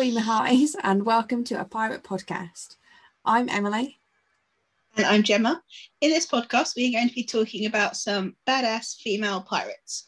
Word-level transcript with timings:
Ahoy, 0.00 0.12
Mahais, 0.12 0.74
and 0.82 1.04
welcome 1.04 1.44
to 1.44 1.60
a 1.60 1.64
pirate 1.66 2.02
podcast. 2.02 2.76
I'm 3.26 3.50
Emily. 3.50 4.00
And 4.96 5.04
I'm 5.04 5.22
Gemma. 5.22 5.62
In 6.00 6.08
this 6.08 6.24
podcast, 6.24 6.74
we 6.74 6.88
are 6.88 6.98
going 6.98 7.10
to 7.10 7.14
be 7.14 7.22
talking 7.22 7.66
about 7.66 7.98
some 7.98 8.34
badass 8.48 8.96
female 8.96 9.42
pirates. 9.42 10.04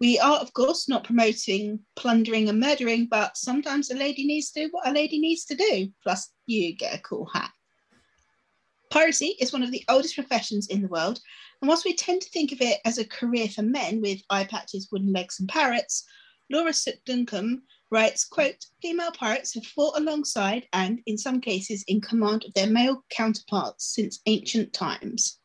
We 0.00 0.18
are, 0.18 0.38
of 0.38 0.54
course, 0.54 0.88
not 0.88 1.04
promoting 1.04 1.80
plundering 1.94 2.48
and 2.48 2.58
murdering, 2.58 3.04
but 3.04 3.36
sometimes 3.36 3.90
a 3.90 3.96
lady 3.96 4.24
needs 4.24 4.50
to 4.52 4.62
do 4.62 4.68
what 4.70 4.88
a 4.88 4.92
lady 4.92 5.18
needs 5.18 5.44
to 5.44 5.54
do. 5.54 5.92
Plus, 6.02 6.30
you 6.46 6.74
get 6.74 6.94
a 6.98 7.02
cool 7.02 7.26
hat. 7.26 7.50
Piracy 8.88 9.36
is 9.40 9.52
one 9.52 9.62
of 9.62 9.70
the 9.70 9.84
oldest 9.90 10.14
professions 10.14 10.68
in 10.68 10.80
the 10.80 10.88
world, 10.88 11.20
and 11.60 11.68
whilst 11.68 11.84
we 11.84 11.94
tend 11.94 12.22
to 12.22 12.30
think 12.30 12.50
of 12.52 12.62
it 12.62 12.78
as 12.86 12.96
a 12.96 13.04
career 13.04 13.48
for 13.48 13.60
men 13.60 14.00
with 14.00 14.22
eye 14.30 14.44
patches, 14.44 14.88
wooden 14.90 15.12
legs, 15.12 15.38
and 15.38 15.50
parrots, 15.50 16.06
Laura 16.50 16.72
Duncombe 17.04 17.62
writes, 17.90 18.24
quote, 18.24 18.64
female 18.82 19.12
pirates 19.12 19.54
have 19.54 19.66
fought 19.66 19.98
alongside 19.98 20.66
and, 20.72 21.00
in 21.06 21.16
some 21.16 21.40
cases, 21.40 21.84
in 21.86 22.00
command 22.00 22.44
of 22.44 22.54
their 22.54 22.66
male 22.66 23.04
counterparts 23.10 23.94
since 23.94 24.20
ancient 24.26 24.72
times. 24.72 25.38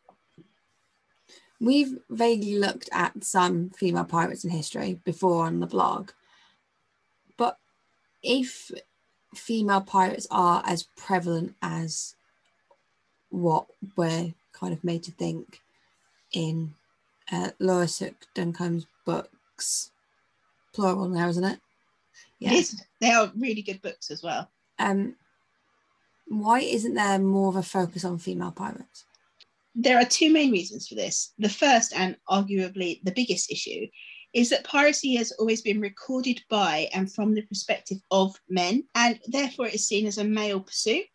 We've 1.62 2.00
vaguely 2.10 2.58
looked 2.58 2.90
at 2.94 3.24
some 3.24 3.70
female 3.72 4.06
pirates 4.06 4.46
in 4.46 4.50
history 4.50 5.00
before 5.04 5.46
on 5.46 5.60
the 5.60 5.68
blog, 5.68 6.12
but 7.38 7.58
if 8.24 8.72
female 9.36 9.82
pirates 9.82 10.26
are 10.32 10.64
as 10.66 10.88
prevalent 10.96 11.56
as 11.62 12.16
what 13.30 13.68
we're 13.96 14.34
kind 14.54 14.74
of 14.74 14.84
made 14.84 15.04
to 15.04 15.12
think 15.12 15.62
in 16.31 16.74
uh, 17.31 17.50
Laura 17.59 17.88
Sook 17.88 18.16
Duncombe's 18.34 18.88
books, 19.06 19.92
plural 20.74 21.09
now, 21.09 21.28
isn't 21.28 21.44
it? 21.44 21.59
Yes, 22.40 22.76
they 23.02 23.12
are 23.12 23.32
really 23.38 23.62
good 23.62 23.82
books 23.82 24.12
as 24.12 24.23
well. 24.23 24.50
Um, 24.80 25.16
why 26.28 26.62
isn't 26.62 26.94
there 26.94 27.20
more 27.20 27.50
of 27.50 27.56
a 27.56 27.64
focus 27.64 28.06
on 28.06 28.18
female 28.18 28.52
pirates? 28.52 29.06
There 29.76 29.98
are 29.98 30.06
two 30.06 30.31
main 30.31 30.52
reasons 30.52 30.88
for 30.88 30.96
this. 30.96 31.34
The 31.38 31.50
first, 31.50 31.94
and 31.96 32.16
arguably 32.30 33.04
the 33.04 33.12
biggest 33.12 33.52
issue, 33.52 33.88
is 34.34 34.50
that 34.50 34.64
piracy 34.64 35.16
has 35.16 35.31
always 35.34 35.62
been 35.62 35.81
recorded 35.81 36.42
by 36.50 36.88
and 36.94 37.12
from 37.12 37.34
the 37.34 37.42
perspective 37.44 37.98
of 38.12 38.36
men, 38.48 38.84
and 38.96 39.20
therefore 39.28 39.68
it 39.68 39.76
is 39.76 39.88
seen 39.88 40.06
as 40.06 40.18
a 40.18 40.24
male 40.24 40.59
pursuit. 40.59 41.06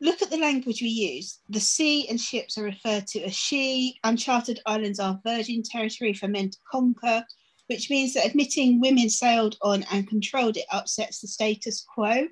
Look 0.00 0.22
at 0.22 0.30
the 0.30 0.38
language 0.38 0.80
we 0.80 0.88
use. 0.88 1.40
The 1.50 1.60
sea 1.60 2.08
and 2.08 2.20
ships 2.20 2.56
are 2.56 2.64
referred 2.64 3.06
to 3.08 3.20
as 3.22 3.36
she, 3.36 3.98
uncharted 4.02 4.60
islands 4.66 4.98
are 4.98 5.20
virgin 5.24 5.62
territory 5.62 6.14
for 6.14 6.26
men 6.26 6.50
to 6.50 6.58
conquer, 6.70 7.24
which 7.70 7.88
means 7.88 8.14
that 8.14 8.26
admitting 8.26 8.80
women 8.80 9.08
sailed 9.08 9.56
on 9.62 9.84
and 9.92 10.08
controlled 10.08 10.56
it 10.56 10.64
upsets 10.72 11.20
the 11.20 11.28
status 11.28 11.86
quo. 11.94 12.26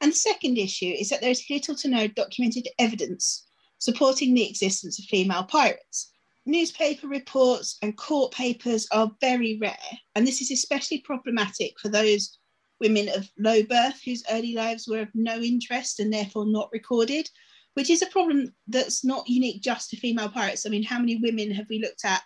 And 0.00 0.10
the 0.10 0.16
second 0.16 0.58
issue 0.58 0.92
is 0.92 1.08
that 1.10 1.20
there 1.20 1.30
is 1.30 1.48
little 1.48 1.76
to 1.76 1.88
no 1.88 2.08
documented 2.08 2.66
evidence 2.76 3.46
supporting 3.78 4.34
the 4.34 4.50
existence 4.50 4.98
of 4.98 5.04
female 5.04 5.44
pirates. 5.44 6.10
Newspaper 6.46 7.06
reports 7.06 7.78
and 7.80 7.96
court 7.96 8.32
papers 8.32 8.88
are 8.90 9.12
very 9.20 9.56
rare, 9.62 9.76
and 10.16 10.26
this 10.26 10.40
is 10.40 10.50
especially 10.50 10.98
problematic 11.02 11.78
for 11.80 11.88
those 11.88 12.36
women 12.80 13.08
of 13.08 13.30
low 13.38 13.62
birth 13.62 14.00
whose 14.04 14.24
early 14.32 14.54
lives 14.54 14.88
were 14.88 15.02
of 15.02 15.08
no 15.14 15.38
interest 15.40 16.00
and 16.00 16.12
therefore 16.12 16.46
not 16.46 16.70
recorded, 16.72 17.30
which 17.74 17.88
is 17.88 18.02
a 18.02 18.06
problem 18.06 18.52
that's 18.66 19.04
not 19.04 19.28
unique 19.28 19.62
just 19.62 19.90
to 19.90 19.96
female 19.96 20.28
pirates. 20.28 20.66
I 20.66 20.70
mean, 20.70 20.82
how 20.82 20.98
many 20.98 21.18
women 21.22 21.52
have 21.52 21.66
we 21.70 21.78
looked 21.78 22.04
at 22.04 22.22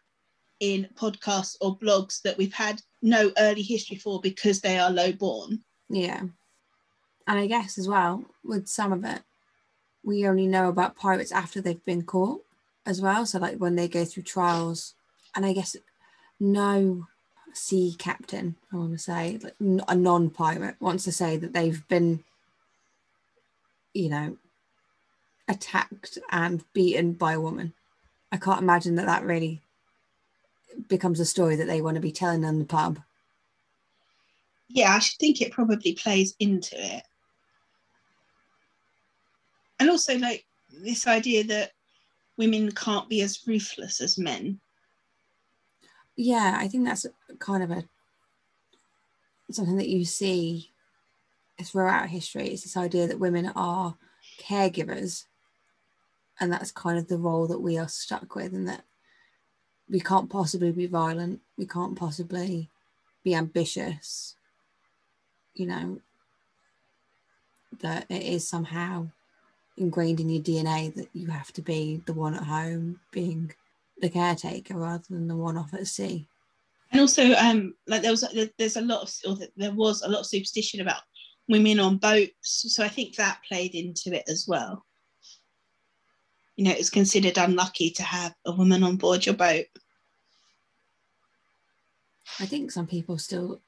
in 0.61 0.89
podcasts 0.95 1.57
or 1.61 1.77
blogs 1.79 2.23
that 2.23 2.39
we've 2.39 2.55
had 2.55 2.81
no 3.03 3.33
early 3.39 3.63
history 3.63 3.97
for 3.97 4.21
because 4.21 4.61
they 4.61 4.79
are 4.79 4.91
low 4.91 5.13
born. 5.13 5.61
Yeah. 5.89 6.21
And 7.27 7.39
I 7.39 7.47
guess 7.47 7.79
as 7.79 7.89
well, 7.89 8.25
with 8.45 8.69
some 8.69 8.93
of 8.93 9.05
it, 9.05 9.23
we 10.03 10.27
only 10.27 10.47
know 10.47 10.69
about 10.69 10.97
pirates 10.97 11.33
after 11.33 11.61
they've 11.61 11.85
been 11.85 12.03
caught 12.03 12.43
as 12.87 13.01
well. 13.01 13.25
So, 13.27 13.39
like 13.39 13.57
when 13.57 13.77
they 13.77 13.89
go 13.89 14.05
through 14.05 14.25
trials, 14.25 14.95
and 15.35 15.45
I 15.45 15.53
guess 15.53 15.77
no 16.39 17.07
sea 17.55 17.95
captain, 17.99 18.57
I 18.73 18.77
want 18.77 18.93
to 18.93 18.99
say, 18.99 19.39
like 19.43 19.55
a 19.89 19.95
non 19.95 20.31
pirate, 20.31 20.77
wants 20.81 21.05
to 21.05 21.13
say 21.13 21.37
that 21.39 21.55
they've 21.55 21.87
been, 21.89 22.23
you 23.95 24.11
know, 24.11 24.37
attacked 25.49 26.19
and 26.31 26.63
beaten 26.73 27.13
by 27.13 27.33
a 27.35 27.41
woman. 27.41 27.73
I 28.31 28.37
can't 28.37 28.63
imagine 28.63 28.97
that 28.97 29.07
that 29.07 29.25
really 29.25 29.61
becomes 30.89 31.21
a 31.21 31.25
story 31.25 31.57
that 31.57 31.67
they 31.67 31.81
want 31.81 31.97
to 31.97 32.01
be 32.01 32.13
telling 32.13 32.45
in 32.45 32.59
the 32.59 32.65
pub. 32.65 33.01
Yeah, 34.69 34.95
I 34.95 34.99
should 34.99 35.19
think 35.19 35.41
it 35.41 35.53
probably 35.53 35.95
plays 35.95 36.35
into 36.41 36.75
it. 36.77 37.03
And 39.79 39.91
also, 39.91 40.17
like 40.19 40.45
this 40.71 41.07
idea 41.07 41.45
that 41.45 41.73
women 42.37 42.73
can't 42.73 43.09
be 43.09 43.21
as 43.23 43.47
ruthless 43.47 44.01
as 44.01 44.19
men. 44.19 44.61
Yeah, 46.17 46.57
I 46.59 46.69
think 46.69 46.85
that's 46.85 47.07
kind 47.39 47.63
of 47.63 47.71
a 47.71 47.85
something 49.51 49.77
that 49.77 49.89
you 49.89 50.05
see 50.05 50.71
throughout 51.63 52.09
history. 52.09 52.49
It's 52.49 52.63
this 52.63 52.77
idea 52.77 53.07
that 53.07 53.21
women 53.21 53.53
are 53.55 53.97
caregivers, 54.41 55.25
and 56.41 56.53
that's 56.53 56.73
kind 56.73 56.99
of 56.99 57.09
the 57.09 57.19
role 57.19 57.47
that 57.49 57.61
we 57.61 57.79
are 57.79 57.89
stuck 57.89 58.35
with, 58.35 58.53
and 58.53 58.69
that 58.69 58.85
we 59.89 60.01
can't 60.01 60.31
possibly 60.31 60.73
be 60.73 60.87
violent. 60.87 61.41
We 61.59 61.67
can't 61.67 61.97
possibly 61.97 62.69
be 63.23 63.35
ambitious. 63.35 64.37
You 65.55 65.67
know 65.67 66.01
that 67.81 68.07
it 68.09 68.23
is 68.23 68.47
somehow 68.47 69.09
ingrained 69.77 70.21
in 70.21 70.29
your 70.29 70.43
dna 70.43 70.95
that 70.95 71.09
you 71.13 71.27
have 71.27 71.53
to 71.53 71.61
be 71.61 72.01
the 72.07 72.13
one 72.13 72.35
at 72.35 72.45
home 72.45 73.01
being 73.11 73.53
the 73.99 74.09
caretaker 74.09 74.77
rather 74.77 75.03
than 75.11 75.27
the 75.27 75.37
one 75.37 75.57
off 75.57 75.75
at 75.75 75.87
sea. 75.87 76.29
And 76.93 77.01
also 77.01 77.33
um 77.35 77.75
like 77.87 78.03
there 78.03 78.11
was 78.11 78.25
there's 78.59 78.77
a 78.77 78.81
lot 78.81 79.11
of 79.25 79.41
there 79.57 79.73
was 79.73 80.03
a 80.03 80.09
lot 80.09 80.21
of 80.21 80.27
superstition 80.27 80.81
about 80.81 81.03
women 81.49 81.81
on 81.81 81.99
boats. 81.99 82.75
So 82.75 82.85
i 82.85 82.89
think 82.89 83.17
that 83.17 83.41
played 83.47 83.75
into 83.75 84.15
it 84.15 84.25
as 84.29 84.47
well 84.49 84.85
you 86.57 86.65
know, 86.65 86.71
it's 86.71 86.91
considered 86.91 87.39
unlucky 87.39 87.91
to 87.91 88.03
have 88.03 88.35
a 88.45 88.53
woman 88.53 88.83
on 88.83 88.97
board 88.97 89.27
your 89.27 89.35
boat. 89.35 89.67
I 92.41 92.47
think 92.47 92.71
some 92.71 92.87
people 92.87 93.19
still 93.19 93.61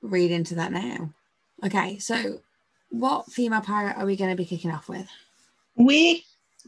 read 0.00 0.30
into 0.30 0.56
that 0.56 0.72
now. 0.72 1.12
Okay, 1.64 1.98
so 1.98 2.40
what 2.90 3.30
female 3.30 3.60
pirate 3.60 3.96
are 3.96 4.06
we 4.06 4.16
going 4.16 4.30
to 4.30 4.36
be 4.36 4.44
kicking 4.44 4.70
off 4.70 4.88
with? 4.88 5.08
We're 5.76 6.16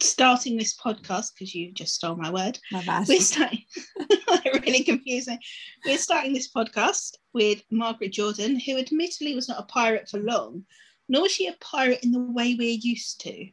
starting 0.00 0.56
this 0.56 0.76
podcast 0.76 1.32
because 1.34 1.54
you 1.54 1.72
just 1.72 1.94
stole 1.94 2.16
my 2.16 2.30
word. 2.30 2.58
My 2.72 2.84
bad. 2.84 3.06
We're 3.08 3.20
starting. 3.20 3.64
really 4.64 4.84
confusing. 4.84 5.38
We're 5.84 5.98
starting 5.98 6.32
this 6.32 6.50
podcast 6.50 7.16
with 7.32 7.62
Margaret 7.70 8.12
Jordan, 8.12 8.58
who 8.58 8.78
admittedly 8.78 9.34
was 9.34 9.48
not 9.48 9.60
a 9.60 9.64
pirate 9.64 10.08
for 10.08 10.18
long, 10.20 10.64
nor 11.08 11.22
was 11.22 11.32
she 11.32 11.46
a 11.46 11.56
pirate 11.60 12.02
in 12.02 12.12
the 12.12 12.20
way 12.20 12.54
we're 12.54 12.78
used 12.80 13.20
to. 13.22 13.48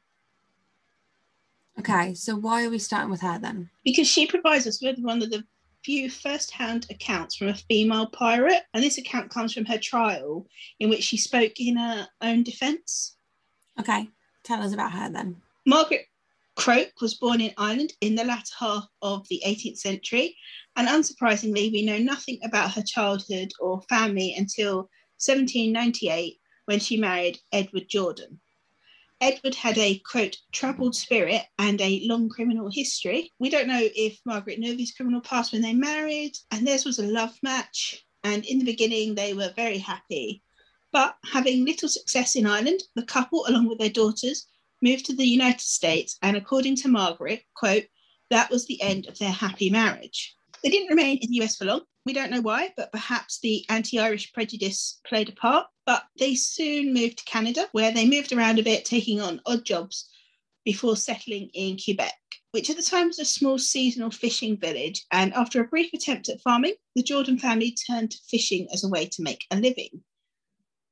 Okay, 1.81 2.13
so 2.13 2.35
why 2.35 2.63
are 2.63 2.69
we 2.69 2.77
starting 2.77 3.09
with 3.09 3.21
her 3.21 3.39
then? 3.39 3.67
Because 3.83 4.07
she 4.07 4.27
provides 4.27 4.67
us 4.67 4.83
with 4.83 4.99
one 4.99 5.23
of 5.23 5.31
the 5.31 5.43
few 5.83 6.11
first-hand 6.11 6.85
accounts 6.91 7.35
from 7.35 7.47
a 7.47 7.55
female 7.55 8.05
pirate, 8.05 8.61
and 8.75 8.83
this 8.83 8.99
account 8.99 9.31
comes 9.31 9.51
from 9.51 9.65
her 9.65 9.79
trial, 9.79 10.45
in 10.79 10.91
which 10.91 11.01
she 11.01 11.17
spoke 11.17 11.59
in 11.59 11.75
her 11.77 12.07
own 12.21 12.43
defence. 12.43 13.17
Okay, 13.79 14.07
tell 14.43 14.61
us 14.61 14.73
about 14.73 14.91
her 14.91 15.09
then. 15.09 15.37
Margaret 15.65 16.05
Croke 16.55 17.01
was 17.01 17.15
born 17.15 17.41
in 17.41 17.51
Ireland 17.57 17.93
in 18.01 18.13
the 18.13 18.25
latter 18.25 18.53
half 18.59 18.87
of 19.01 19.27
the 19.29 19.41
18th 19.43 19.79
century, 19.79 20.37
and 20.75 20.87
unsurprisingly, 20.87 21.71
we 21.71 21.83
know 21.83 21.97
nothing 21.97 22.37
about 22.43 22.73
her 22.73 22.83
childhood 22.83 23.51
or 23.59 23.81
family 23.89 24.35
until 24.37 24.87
1798 25.17 26.37
when 26.65 26.79
she 26.79 26.97
married 26.97 27.39
Edward 27.51 27.89
Jordan. 27.89 28.39
Edward 29.21 29.53
had 29.53 29.77
a 29.77 29.99
quote 29.99 30.37
troubled 30.51 30.95
spirit 30.95 31.43
and 31.59 31.79
a 31.79 32.01
long 32.05 32.27
criminal 32.27 32.71
history. 32.71 33.31
We 33.37 33.51
don't 33.51 33.67
know 33.67 33.87
if 33.95 34.19
Margaret 34.25 34.57
knew 34.57 34.73
of 34.73 34.79
his 34.79 34.93
criminal 34.93 35.21
past 35.21 35.53
when 35.53 35.61
they 35.61 35.73
married, 35.73 36.35
and 36.49 36.65
theirs 36.65 36.85
was 36.85 36.97
a 36.97 37.05
love 37.05 37.37
match. 37.43 38.03
And 38.23 38.43
in 38.45 38.57
the 38.57 38.65
beginning, 38.65 39.13
they 39.13 39.35
were 39.35 39.53
very 39.55 39.77
happy. 39.77 40.41
But 40.91 41.15
having 41.23 41.65
little 41.65 41.87
success 41.87 42.35
in 42.35 42.47
Ireland, 42.47 42.81
the 42.95 43.03
couple, 43.03 43.45
along 43.47 43.69
with 43.69 43.77
their 43.77 43.89
daughters, 43.89 44.47
moved 44.81 45.05
to 45.05 45.15
the 45.15 45.25
United 45.25 45.61
States. 45.61 46.17
And 46.23 46.35
according 46.35 46.77
to 46.77 46.87
Margaret, 46.87 47.43
quote, 47.53 47.85
that 48.31 48.49
was 48.49 48.65
the 48.65 48.81
end 48.81 49.07
of 49.07 49.19
their 49.19 49.31
happy 49.31 49.69
marriage. 49.69 50.35
They 50.63 50.69
didn't 50.69 50.89
remain 50.89 51.19
in 51.19 51.29
the 51.29 51.43
US 51.43 51.57
for 51.57 51.65
long. 51.65 51.81
We 52.05 52.13
don't 52.13 52.31
know 52.31 52.41
why, 52.41 52.73
but 52.75 52.91
perhaps 52.91 53.39
the 53.39 53.63
anti 53.69 53.99
Irish 53.99 54.33
prejudice 54.33 54.99
played 55.05 55.29
a 55.29 55.33
part. 55.33 55.67
But 55.85 56.03
they 56.17 56.35
soon 56.35 56.93
moved 56.93 57.19
to 57.19 57.25
Canada, 57.25 57.67
where 57.73 57.91
they 57.91 58.07
moved 58.07 58.31
around 58.31 58.59
a 58.59 58.63
bit, 58.63 58.85
taking 58.85 59.21
on 59.21 59.41
odd 59.45 59.65
jobs 59.65 60.09
before 60.65 60.95
settling 60.95 61.49
in 61.53 61.77
Quebec, 61.83 62.13
which 62.51 62.69
at 62.69 62.77
the 62.77 62.83
time 62.83 63.07
was 63.07 63.19
a 63.19 63.25
small 63.25 63.57
seasonal 63.57 64.11
fishing 64.11 64.57
village. 64.57 65.05
And 65.11 65.33
after 65.33 65.61
a 65.61 65.67
brief 65.67 65.91
attempt 65.93 66.29
at 66.29 66.41
farming, 66.41 66.73
the 66.95 67.03
Jordan 67.03 67.37
family 67.37 67.75
turned 67.87 68.11
to 68.11 68.17
fishing 68.29 68.67
as 68.73 68.83
a 68.83 68.89
way 68.89 69.05
to 69.07 69.21
make 69.21 69.45
a 69.51 69.57
living. 69.57 70.03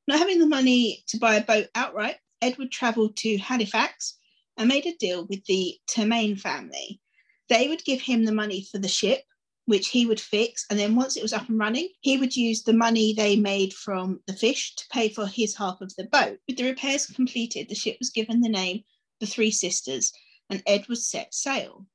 Not 0.07 0.19
having 0.19 0.39
the 0.39 0.47
money 0.47 1.03
to 1.07 1.17
buy 1.17 1.35
a 1.35 1.43
boat 1.43 1.67
outright, 1.75 2.17
Edward 2.41 2.71
travelled 2.71 3.15
to 3.17 3.37
Halifax 3.37 4.17
and 4.57 4.67
made 4.67 4.85
a 4.85 4.95
deal 4.95 5.25
with 5.25 5.45
the 5.45 5.77
Tremaine 5.87 6.35
family. 6.35 6.99
They 7.47 7.67
would 7.67 7.83
give 7.83 8.01
him 8.01 8.25
the 8.25 8.31
money 8.31 8.67
for 8.71 8.77
the 8.77 8.87
ship, 8.87 9.23
which 9.69 9.89
he 9.89 10.07
would 10.07 10.19
fix. 10.19 10.65
And 10.69 10.79
then 10.79 10.95
once 10.95 11.15
it 11.15 11.21
was 11.21 11.31
up 11.31 11.47
and 11.47 11.59
running, 11.59 11.89
he 12.01 12.17
would 12.17 12.35
use 12.35 12.63
the 12.63 12.73
money 12.73 13.13
they 13.13 13.35
made 13.35 13.71
from 13.71 14.19
the 14.25 14.33
fish 14.33 14.73
to 14.75 14.83
pay 14.91 15.09
for 15.09 15.27
his 15.27 15.55
half 15.55 15.79
of 15.79 15.93
the 15.95 16.05
boat. 16.05 16.39
With 16.47 16.57
the 16.57 16.63
repairs 16.63 17.05
completed, 17.05 17.69
the 17.69 17.75
ship 17.75 17.97
was 17.99 18.09
given 18.09 18.41
the 18.41 18.49
name 18.49 18.83
The 19.19 19.27
Three 19.27 19.51
Sisters, 19.51 20.11
and 20.49 20.63
Edward 20.65 20.97
set 20.97 21.35
sail. 21.35 21.85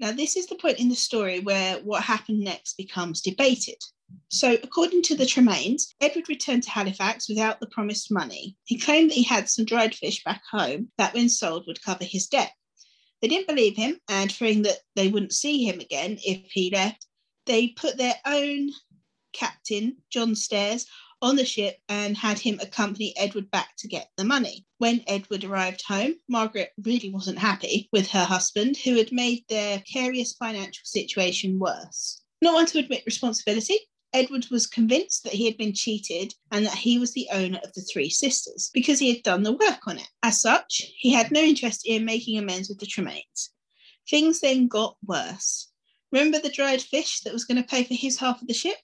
Now, 0.00 0.12
this 0.12 0.34
is 0.34 0.46
the 0.46 0.56
point 0.56 0.80
in 0.80 0.88
the 0.88 0.96
story 0.96 1.40
where 1.40 1.76
what 1.80 2.02
happened 2.02 2.40
next 2.40 2.78
becomes 2.78 3.20
debated. 3.20 3.76
So, 4.30 4.54
according 4.62 5.02
to 5.02 5.14
the 5.14 5.26
Tremaines, 5.26 5.94
Edward 6.00 6.28
returned 6.30 6.62
to 6.62 6.70
Halifax 6.70 7.28
without 7.28 7.60
the 7.60 7.66
promised 7.66 8.10
money. 8.10 8.56
He 8.64 8.78
claimed 8.78 9.10
that 9.10 9.16
he 9.16 9.24
had 9.24 9.50
some 9.50 9.66
dried 9.66 9.94
fish 9.94 10.24
back 10.24 10.42
home 10.50 10.90
that, 10.96 11.12
when 11.12 11.28
sold, 11.28 11.66
would 11.66 11.82
cover 11.82 12.04
his 12.04 12.26
debt. 12.26 12.52
They 13.24 13.28
didn't 13.28 13.48
believe 13.48 13.74
him, 13.74 13.98
and 14.06 14.30
fearing 14.30 14.60
that 14.64 14.80
they 14.96 15.08
wouldn't 15.08 15.32
see 15.32 15.64
him 15.64 15.80
again 15.80 16.18
if 16.22 16.42
he 16.52 16.68
left, 16.70 17.06
they 17.46 17.68
put 17.68 17.96
their 17.96 18.16
own 18.26 18.70
captain, 19.32 19.96
John 20.10 20.34
Stairs, 20.34 20.84
on 21.22 21.36
the 21.36 21.46
ship 21.46 21.78
and 21.88 22.18
had 22.18 22.38
him 22.38 22.60
accompany 22.60 23.16
Edward 23.16 23.50
back 23.50 23.76
to 23.78 23.88
get 23.88 24.10
the 24.18 24.24
money. 24.24 24.66
When 24.76 25.02
Edward 25.06 25.42
arrived 25.42 25.84
home, 25.88 26.16
Margaret 26.28 26.72
really 26.84 27.08
wasn't 27.08 27.38
happy 27.38 27.88
with 27.94 28.08
her 28.08 28.26
husband, 28.26 28.76
who 28.76 28.96
had 28.96 29.10
made 29.10 29.44
their 29.48 29.78
precarious 29.78 30.34
financial 30.34 30.84
situation 30.84 31.58
worse. 31.58 32.20
Not 32.42 32.52
one 32.52 32.66
to 32.66 32.78
admit 32.78 33.04
responsibility, 33.06 33.78
Edward 34.14 34.46
was 34.48 34.68
convinced 34.68 35.24
that 35.24 35.32
he 35.32 35.44
had 35.44 35.56
been 35.56 35.74
cheated 35.74 36.34
and 36.52 36.64
that 36.64 36.76
he 36.76 37.00
was 37.00 37.12
the 37.12 37.28
owner 37.32 37.58
of 37.64 37.72
the 37.72 37.82
three 37.82 38.08
sisters 38.08 38.70
because 38.72 39.00
he 39.00 39.12
had 39.12 39.24
done 39.24 39.42
the 39.42 39.52
work 39.52 39.88
on 39.88 39.98
it. 39.98 40.08
As 40.22 40.40
such, 40.40 40.82
he 40.96 41.12
had 41.12 41.32
no 41.32 41.40
interest 41.40 41.82
in 41.84 42.04
making 42.04 42.38
amends 42.38 42.68
with 42.68 42.78
the 42.78 42.86
Tremaines. 42.86 43.50
Things 44.08 44.40
then 44.40 44.68
got 44.68 44.96
worse. 45.04 45.72
Remember 46.12 46.38
the 46.38 46.48
dried 46.48 46.80
fish 46.80 47.20
that 47.20 47.32
was 47.32 47.44
going 47.44 47.60
to 47.60 47.68
pay 47.68 47.82
for 47.82 47.94
his 47.94 48.16
half 48.18 48.40
of 48.40 48.46
the 48.46 48.54
ship? 48.54 48.78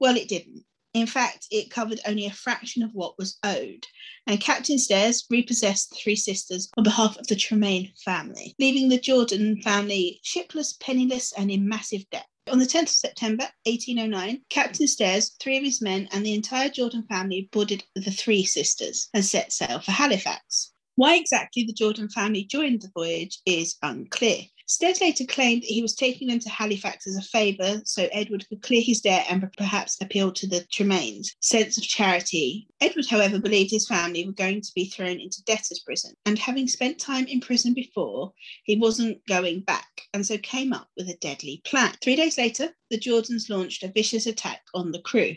Well, 0.00 0.16
it 0.16 0.28
didn't. 0.28 0.64
In 0.94 1.06
fact, 1.06 1.46
it 1.50 1.70
covered 1.70 2.00
only 2.04 2.26
a 2.26 2.32
fraction 2.32 2.82
of 2.82 2.90
what 2.92 3.18
was 3.18 3.38
owed, 3.44 3.86
and 4.26 4.40
Captain 4.40 4.78
Stairs 4.78 5.26
repossessed 5.30 5.90
the 5.90 5.96
three 5.96 6.16
sisters 6.16 6.70
on 6.76 6.84
behalf 6.84 7.16
of 7.18 7.26
the 7.28 7.36
Tremaine 7.36 7.92
family, 8.04 8.56
leaving 8.58 8.88
the 8.88 8.98
Jordan 8.98 9.60
family 9.62 10.20
shipless, 10.24 10.72
penniless, 10.72 11.32
and 11.34 11.50
in 11.50 11.68
massive 11.68 12.08
debt. 12.10 12.26
On 12.48 12.60
the 12.60 12.64
10th 12.64 12.82
of 12.82 12.88
September 12.90 13.42
1809, 13.64 14.42
Captain 14.50 14.86
Stairs, 14.86 15.32
three 15.40 15.56
of 15.56 15.64
his 15.64 15.82
men, 15.82 16.08
and 16.12 16.24
the 16.24 16.32
entire 16.32 16.68
Jordan 16.68 17.02
family 17.08 17.48
boarded 17.50 17.82
the 17.96 18.12
Three 18.12 18.44
Sisters 18.44 19.08
and 19.12 19.24
set 19.24 19.52
sail 19.52 19.80
for 19.80 19.90
Halifax. 19.90 20.72
Why 20.94 21.16
exactly 21.16 21.64
the 21.64 21.72
Jordan 21.72 22.08
family 22.08 22.44
joined 22.44 22.82
the 22.82 22.90
voyage 22.94 23.40
is 23.46 23.76
unclear. 23.82 24.42
Stairs 24.68 25.00
later 25.00 25.24
claimed 25.24 25.62
that 25.62 25.70
he 25.70 25.80
was 25.80 25.94
taking 25.94 26.26
them 26.26 26.40
to 26.40 26.48
Halifax 26.48 27.06
as 27.06 27.16
a 27.16 27.22
favour 27.22 27.82
so 27.84 28.08
Edward 28.10 28.48
could 28.48 28.62
clear 28.62 28.82
his 28.82 29.00
debt 29.00 29.26
and 29.30 29.48
perhaps 29.56 29.96
appeal 30.00 30.32
to 30.32 30.46
the 30.48 30.66
Tremaines' 30.72 31.36
sense 31.38 31.78
of 31.78 31.84
charity. 31.84 32.66
Edward, 32.80 33.06
however, 33.06 33.38
believed 33.38 33.70
his 33.70 33.86
family 33.86 34.26
were 34.26 34.32
going 34.32 34.60
to 34.60 34.72
be 34.74 34.86
thrown 34.86 35.20
into 35.20 35.44
debtor's 35.44 35.78
prison, 35.78 36.16
and 36.26 36.36
having 36.36 36.66
spent 36.66 36.98
time 36.98 37.26
in 37.26 37.40
prison 37.40 37.74
before, 37.74 38.32
he 38.64 38.76
wasn't 38.76 39.24
going 39.26 39.60
back, 39.60 40.02
and 40.12 40.26
so 40.26 40.36
came 40.38 40.72
up 40.72 40.90
with 40.96 41.08
a 41.08 41.16
deadly 41.18 41.62
plan. 41.64 41.94
Three 42.02 42.16
days 42.16 42.36
later, 42.36 42.74
the 42.90 42.98
Jordans 42.98 43.48
launched 43.48 43.84
a 43.84 43.92
vicious 43.92 44.26
attack 44.26 44.62
on 44.74 44.90
the 44.90 45.00
crew. 45.00 45.36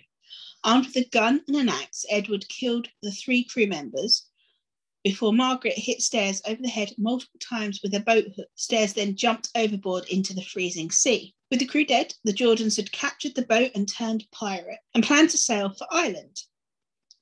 Armed 0.64 0.88
with 0.88 1.06
a 1.06 1.10
gun 1.10 1.44
and 1.48 1.56
an 1.56 1.70
axe, 1.70 2.04
Edward 2.10 2.50
killed 2.50 2.90
the 3.04 3.12
three 3.12 3.44
crew 3.44 3.68
members 3.68 4.26
before 5.04 5.34
Margaret 5.34 5.78
hit 5.78 6.02
Stairs 6.02 6.42
over 6.46 6.62
the 6.62 6.70
head 6.70 6.94
multiple 6.98 7.40
times 7.40 7.80
with 7.84 7.94
a 7.94 8.00
boat 8.00 8.26
hook. 8.36 8.48
Stairs 8.56 8.94
then 8.94 9.16
jumped 9.16 9.50
overboard 9.56 10.06
into 10.10 10.34
the 10.34 10.44
freezing 10.44 10.92
sea. 10.92 11.34
With 11.50 11.60
the 11.60 11.66
crew 11.66 11.86
dead, 11.86 12.14
the 12.24 12.34
Jordans 12.34 12.76
had 12.76 12.92
captured 12.92 13.36
the 13.36 13.46
boat 13.46 13.72
and 13.76 13.88
turned 13.88 14.26
pirate 14.32 14.80
and 14.94 15.04
planned 15.04 15.30
to 15.32 15.38
sail 15.38 15.70
for 15.70 15.88
Ireland. 15.92 16.38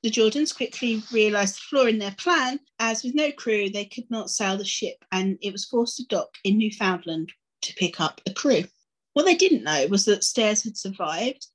The 0.04 0.12
Jordans 0.12 0.56
quickly 0.56 1.02
realised 1.12 1.56
the 1.56 1.62
flaw 1.70 1.86
in 1.86 1.98
their 1.98 2.16
plan, 2.18 2.60
as 2.80 3.04
with 3.04 3.16
no 3.16 3.32
crew, 3.32 3.70
they 3.70 3.86
could 3.86 4.10
not 4.10 4.30
sail 4.30 4.58
the 4.58 4.66
ship 4.66 5.04
and 5.12 5.38
it 5.42 5.52
was 5.52 5.66
forced 5.66 5.98
to 5.98 6.06
dock 6.06 6.30
in 6.44 6.58
Newfoundland 6.58 7.32
to 7.62 7.74
pick 7.76 8.00
up 8.00 8.22
a 8.26 8.34
crew. 8.34 8.66
What 9.14 9.26
they 9.26 9.36
didn't 9.36 9.64
know 9.64 9.88
was 9.88 10.06
that 10.06 10.24
Stairs 10.24 10.64
had 10.64 10.78
survived 10.78 11.48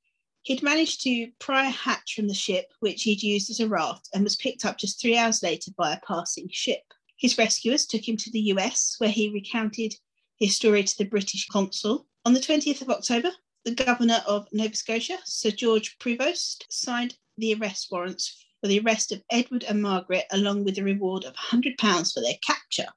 He'd 0.43 0.63
managed 0.63 1.03
to 1.03 1.31
pry 1.39 1.69
a 1.69 1.71
hatch 1.71 2.15
from 2.15 2.27
the 2.27 2.35
ship, 2.35 2.73
which 2.81 3.05
he'd 3.05 3.23
used 3.23 3.49
as 3.49 3.61
a 3.61 3.69
raft, 3.69 4.09
and 4.13 4.25
was 4.25 4.37
picked 4.37 4.65
up 4.65 4.77
just 4.77 5.01
three 5.01 5.17
hours 5.17 5.43
later 5.43 5.71
by 5.77 5.93
a 5.93 6.01
passing 6.01 6.49
ship. 6.51 6.83
His 7.17 7.39
rescuers 7.39 7.87
took 7.87 8.09
him 8.09 8.17
to 8.17 8.31
the 8.31 8.41
US, 8.53 8.97
where 8.99 9.11
he 9.11 9.29
recounted 9.29 9.95
his 10.37 10.57
story 10.57 10.83
to 10.83 10.99
the 10.99 11.05
British 11.05 11.47
consul. 11.47 12.09
On 12.25 12.35
the 12.35 12.41
20th 12.41 12.83
of 12.83 12.91
October, 12.91 13.31
the 13.65 13.75
governor 13.75 14.21
of 14.27 14.49
Nova 14.53 14.75
Scotia, 14.75 15.19
Sir 15.25 15.53
George 15.53 15.97
Prevost, 16.01 16.65
signed 16.69 17.17
the 17.39 17.55
arrest 17.55 17.89
warrants 17.93 18.45
for 18.61 18.67
the 18.67 18.81
arrest 18.81 19.13
of 19.13 19.23
Edward 19.31 19.63
and 19.63 19.81
Margaret, 19.81 20.25
along 20.33 20.65
with 20.65 20.77
a 20.79 20.83
reward 20.83 21.25
of 21.25 21.35
£100 21.35 22.13
for 22.13 22.21
their 22.21 22.39
capture, 22.45 22.89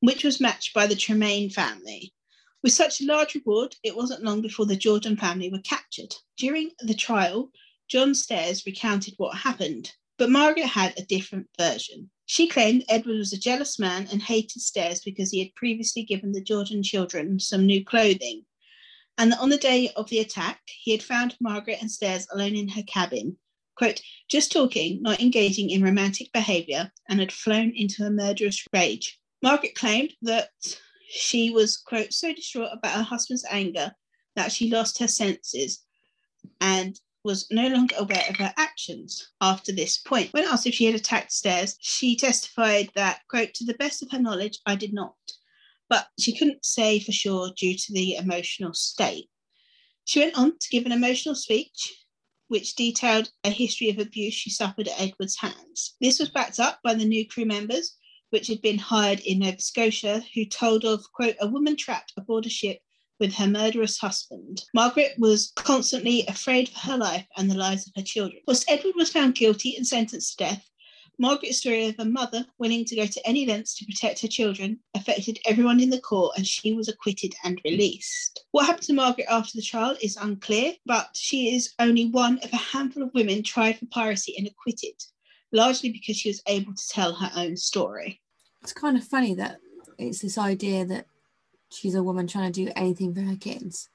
which 0.00 0.24
was 0.24 0.40
matched 0.40 0.72
by 0.72 0.86
the 0.86 0.96
Tremaine 0.96 1.50
family. 1.50 2.14
With 2.62 2.72
such 2.72 3.00
a 3.00 3.06
large 3.06 3.34
reward, 3.34 3.74
it 3.82 3.96
wasn't 3.96 4.22
long 4.22 4.40
before 4.40 4.66
the 4.66 4.76
Jordan 4.76 5.16
family 5.16 5.50
were 5.50 5.62
captured. 5.62 6.14
During 6.36 6.70
the 6.78 6.94
trial, 6.94 7.50
John 7.88 8.14
Stairs 8.14 8.64
recounted 8.64 9.14
what 9.16 9.36
happened, 9.38 9.92
but 10.16 10.30
Margaret 10.30 10.66
had 10.66 10.96
a 10.96 11.04
different 11.04 11.48
version. 11.58 12.08
She 12.26 12.46
claimed 12.46 12.84
Edward 12.88 13.18
was 13.18 13.32
a 13.32 13.38
jealous 13.38 13.80
man 13.80 14.06
and 14.12 14.22
hated 14.22 14.62
Stairs 14.62 15.00
because 15.00 15.32
he 15.32 15.40
had 15.40 15.54
previously 15.56 16.04
given 16.04 16.30
the 16.30 16.40
Jordan 16.40 16.84
children 16.84 17.40
some 17.40 17.66
new 17.66 17.84
clothing, 17.84 18.46
and 19.18 19.32
that 19.32 19.40
on 19.40 19.48
the 19.48 19.56
day 19.56 19.90
of 19.96 20.08
the 20.08 20.20
attack, 20.20 20.62
he 20.66 20.92
had 20.92 21.02
found 21.02 21.36
Margaret 21.40 21.78
and 21.80 21.90
Stairs 21.90 22.28
alone 22.32 22.54
in 22.54 22.68
her 22.68 22.84
cabin, 22.84 23.36
quote, 23.74 24.00
just 24.28 24.52
talking, 24.52 25.02
not 25.02 25.20
engaging 25.20 25.70
in 25.70 25.82
romantic 25.82 26.32
behaviour, 26.32 26.92
and 27.08 27.18
had 27.18 27.32
flown 27.32 27.72
into 27.74 28.04
a 28.04 28.10
murderous 28.10 28.64
rage. 28.72 29.18
Margaret 29.42 29.74
claimed 29.74 30.14
that 30.22 30.50
she 31.12 31.50
was, 31.50 31.76
quote, 31.76 32.12
so 32.12 32.32
distraught 32.32 32.70
about 32.72 32.96
her 32.96 33.02
husband's 33.02 33.44
anger 33.50 33.92
that 34.34 34.50
she 34.50 34.70
lost 34.70 34.98
her 34.98 35.08
senses 35.08 35.84
and 36.60 36.98
was 37.22 37.46
no 37.50 37.68
longer 37.68 37.94
aware 37.98 38.24
of 38.28 38.36
her 38.36 38.52
actions 38.56 39.28
after 39.40 39.72
this 39.72 39.98
point. 39.98 40.32
When 40.32 40.44
asked 40.44 40.66
if 40.66 40.74
she 40.74 40.86
had 40.86 40.94
attacked 40.94 41.32
Stairs, 41.32 41.76
she 41.80 42.16
testified 42.16 42.90
that, 42.94 43.20
quote, 43.28 43.52
to 43.54 43.64
the 43.64 43.74
best 43.74 44.02
of 44.02 44.10
her 44.10 44.18
knowledge, 44.18 44.58
I 44.66 44.74
did 44.74 44.92
not. 44.92 45.14
But 45.88 46.08
she 46.18 46.36
couldn't 46.36 46.64
say 46.64 46.98
for 46.98 47.12
sure 47.12 47.52
due 47.56 47.76
to 47.76 47.92
the 47.92 48.16
emotional 48.16 48.72
state. 48.72 49.28
She 50.04 50.20
went 50.20 50.36
on 50.36 50.58
to 50.58 50.70
give 50.70 50.86
an 50.86 50.92
emotional 50.92 51.34
speech 51.34 51.92
which 52.48 52.74
detailed 52.74 53.30
a 53.44 53.50
history 53.50 53.88
of 53.90 53.98
abuse 53.98 54.34
she 54.34 54.50
suffered 54.50 54.88
at 54.88 55.00
Edward's 55.00 55.38
hands. 55.38 55.94
This 56.00 56.18
was 56.18 56.30
backed 56.30 56.58
up 56.58 56.80
by 56.82 56.94
the 56.94 57.04
new 57.04 57.26
crew 57.26 57.44
members 57.44 57.96
which 58.32 58.48
had 58.48 58.62
been 58.62 58.78
hired 58.78 59.20
in 59.20 59.40
Nova 59.40 59.60
Scotia, 59.60 60.24
who 60.34 60.46
told 60.46 60.84
of, 60.86 61.04
quote, 61.12 61.36
a 61.40 61.46
woman 61.46 61.76
trapped 61.76 62.14
aboard 62.16 62.46
a 62.46 62.48
ship 62.48 62.80
with 63.20 63.34
her 63.34 63.46
murderous 63.46 63.98
husband. 63.98 64.64
Margaret 64.74 65.12
was 65.18 65.52
constantly 65.54 66.26
afraid 66.26 66.70
for 66.70 66.78
her 66.78 66.96
life 66.96 67.26
and 67.36 67.50
the 67.50 67.54
lives 67.54 67.86
of 67.86 67.92
her 67.94 68.02
children. 68.02 68.40
Whilst 68.46 68.68
Edward 68.70 68.94
was 68.96 69.12
found 69.12 69.34
guilty 69.34 69.76
and 69.76 69.86
sentenced 69.86 70.38
to 70.38 70.44
death, 70.44 70.70
Margaret's 71.18 71.58
story 71.58 71.86
of 71.86 71.94
a 71.98 72.06
mother 72.06 72.46
willing 72.58 72.86
to 72.86 72.96
go 72.96 73.06
to 73.06 73.28
any 73.28 73.44
lengths 73.44 73.76
to 73.76 73.84
protect 73.84 74.22
her 74.22 74.28
children 74.28 74.80
affected 74.94 75.38
everyone 75.44 75.78
in 75.78 75.90
the 75.90 76.00
court 76.00 76.32
and 76.36 76.46
she 76.46 76.72
was 76.72 76.88
acquitted 76.88 77.34
and 77.44 77.60
released. 77.66 78.44
What 78.52 78.64
happened 78.66 78.86
to 78.86 78.94
Margaret 78.94 79.26
after 79.28 79.52
the 79.54 79.62
trial 79.62 79.94
is 80.00 80.16
unclear, 80.16 80.72
but 80.86 81.10
she 81.14 81.54
is 81.54 81.74
only 81.78 82.06
one 82.06 82.38
of 82.38 82.52
a 82.52 82.56
handful 82.56 83.02
of 83.02 83.14
women 83.14 83.42
tried 83.42 83.78
for 83.78 83.86
piracy 83.86 84.34
and 84.38 84.46
acquitted, 84.46 84.94
largely 85.52 85.90
because 85.90 86.16
she 86.16 86.28
was 86.28 86.42
able 86.46 86.74
to 86.74 86.88
tell 86.88 87.12
her 87.12 87.30
own 87.36 87.56
story 87.56 88.20
it's 88.62 88.72
kind 88.72 88.96
of 88.96 89.04
funny 89.04 89.34
that 89.34 89.58
it's 89.98 90.20
this 90.20 90.38
idea 90.38 90.84
that 90.84 91.06
she's 91.70 91.94
a 91.94 92.02
woman 92.02 92.26
trying 92.26 92.52
to 92.52 92.64
do 92.64 92.72
anything 92.76 93.14
for 93.14 93.20
her 93.20 93.36
kids 93.36 93.88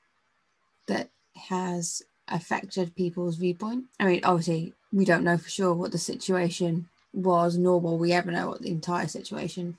that 0.87 1.09
has 1.35 2.01
affected 2.27 2.95
people's 2.95 3.37
viewpoint. 3.37 3.85
I 3.99 4.05
mean, 4.05 4.21
obviously, 4.23 4.73
we 4.91 5.05
don't 5.05 5.23
know 5.23 5.37
for 5.37 5.49
sure 5.49 5.73
what 5.73 5.91
the 5.91 5.97
situation 5.97 6.89
was, 7.13 7.57
nor 7.57 7.79
will 7.79 7.97
we 7.97 8.11
ever 8.11 8.31
know 8.31 8.47
what 8.47 8.61
the 8.61 8.71
entire 8.71 9.07
situation 9.07 9.77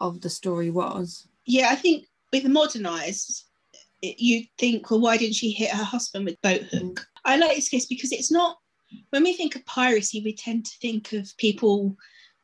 of 0.00 0.20
the 0.20 0.30
story 0.30 0.70
was. 0.70 1.26
Yeah, 1.46 1.68
I 1.70 1.74
think 1.74 2.06
with 2.32 2.44
the 2.44 2.48
modernized, 2.48 3.44
you'd 4.02 4.48
think, 4.58 4.90
well, 4.90 5.00
why 5.00 5.16
didn't 5.16 5.34
she 5.34 5.50
hit 5.50 5.70
her 5.70 5.84
husband 5.84 6.24
with 6.24 6.40
boat 6.42 6.62
hook? 6.62 6.80
Mm. 6.80 7.04
I 7.24 7.36
like 7.36 7.56
this 7.56 7.68
case 7.68 7.86
because 7.86 8.12
it's 8.12 8.30
not, 8.30 8.58
when 9.10 9.22
we 9.24 9.32
think 9.32 9.56
of 9.56 9.64
piracy, 9.66 10.22
we 10.24 10.34
tend 10.34 10.64
to 10.66 10.78
think 10.80 11.12
of 11.12 11.36
people 11.36 11.96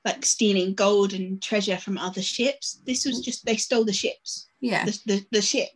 like 0.04 0.24
stealing 0.24 0.74
gold 0.74 1.12
and 1.12 1.42
treasure 1.42 1.76
from 1.76 1.98
other 1.98 2.22
ships. 2.22 2.80
This 2.86 3.04
was 3.04 3.20
just 3.20 3.44
they 3.44 3.56
stole 3.56 3.84
the 3.84 3.92
ships. 3.92 4.48
Yeah. 4.60 4.84
The, 4.84 5.00
the, 5.06 5.26
the 5.32 5.42
ship. 5.42 5.70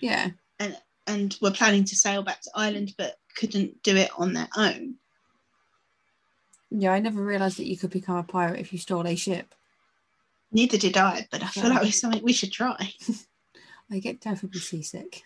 Yeah. 0.00 0.30
And 0.60 0.76
and 1.06 1.36
were 1.42 1.50
planning 1.50 1.84
to 1.84 1.96
sail 1.96 2.22
back 2.22 2.40
to 2.42 2.50
Ireland 2.54 2.94
but 2.96 3.16
couldn't 3.36 3.82
do 3.82 3.96
it 3.96 4.10
on 4.16 4.32
their 4.32 4.48
own. 4.56 4.96
Yeah, 6.70 6.92
I 6.92 7.00
never 7.00 7.22
realised 7.22 7.58
that 7.58 7.66
you 7.66 7.76
could 7.76 7.90
become 7.90 8.16
a 8.16 8.22
pirate 8.22 8.60
if 8.60 8.72
you 8.72 8.78
stole 8.78 9.06
a 9.06 9.16
ship. 9.16 9.54
Neither 10.52 10.78
did 10.78 10.96
I, 10.96 11.26
but 11.30 11.42
I 11.42 11.48
feel 11.48 11.64
Yeah. 11.64 11.70
like 11.70 11.88
it's 11.88 12.00
something 12.00 12.22
we 12.22 12.32
should 12.32 12.52
try. 12.52 12.92
I 13.90 13.98
get 13.98 14.20
terribly 14.20 14.60
seasick. 14.60 15.22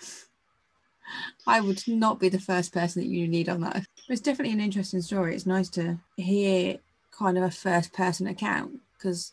I 1.47 1.61
would 1.61 1.83
not 1.87 2.19
be 2.19 2.29
the 2.29 2.39
first 2.39 2.73
person 2.73 3.03
that 3.03 3.09
you 3.09 3.29
need 3.29 3.49
on 3.49 3.61
that. 3.61 3.75
But 3.75 4.13
it's 4.13 4.21
definitely 4.21 4.53
an 4.53 4.61
interesting 4.61 5.03
story. 5.03 5.35
It's 5.35 5.47
nice 5.47 5.69
to 5.71 5.99
hear 6.17 6.79
kind 7.11 7.39
of 7.39 7.45
a 7.45 7.51
first 7.51 7.93
person 7.93 8.27
account 8.27 8.81
because 8.97 9.33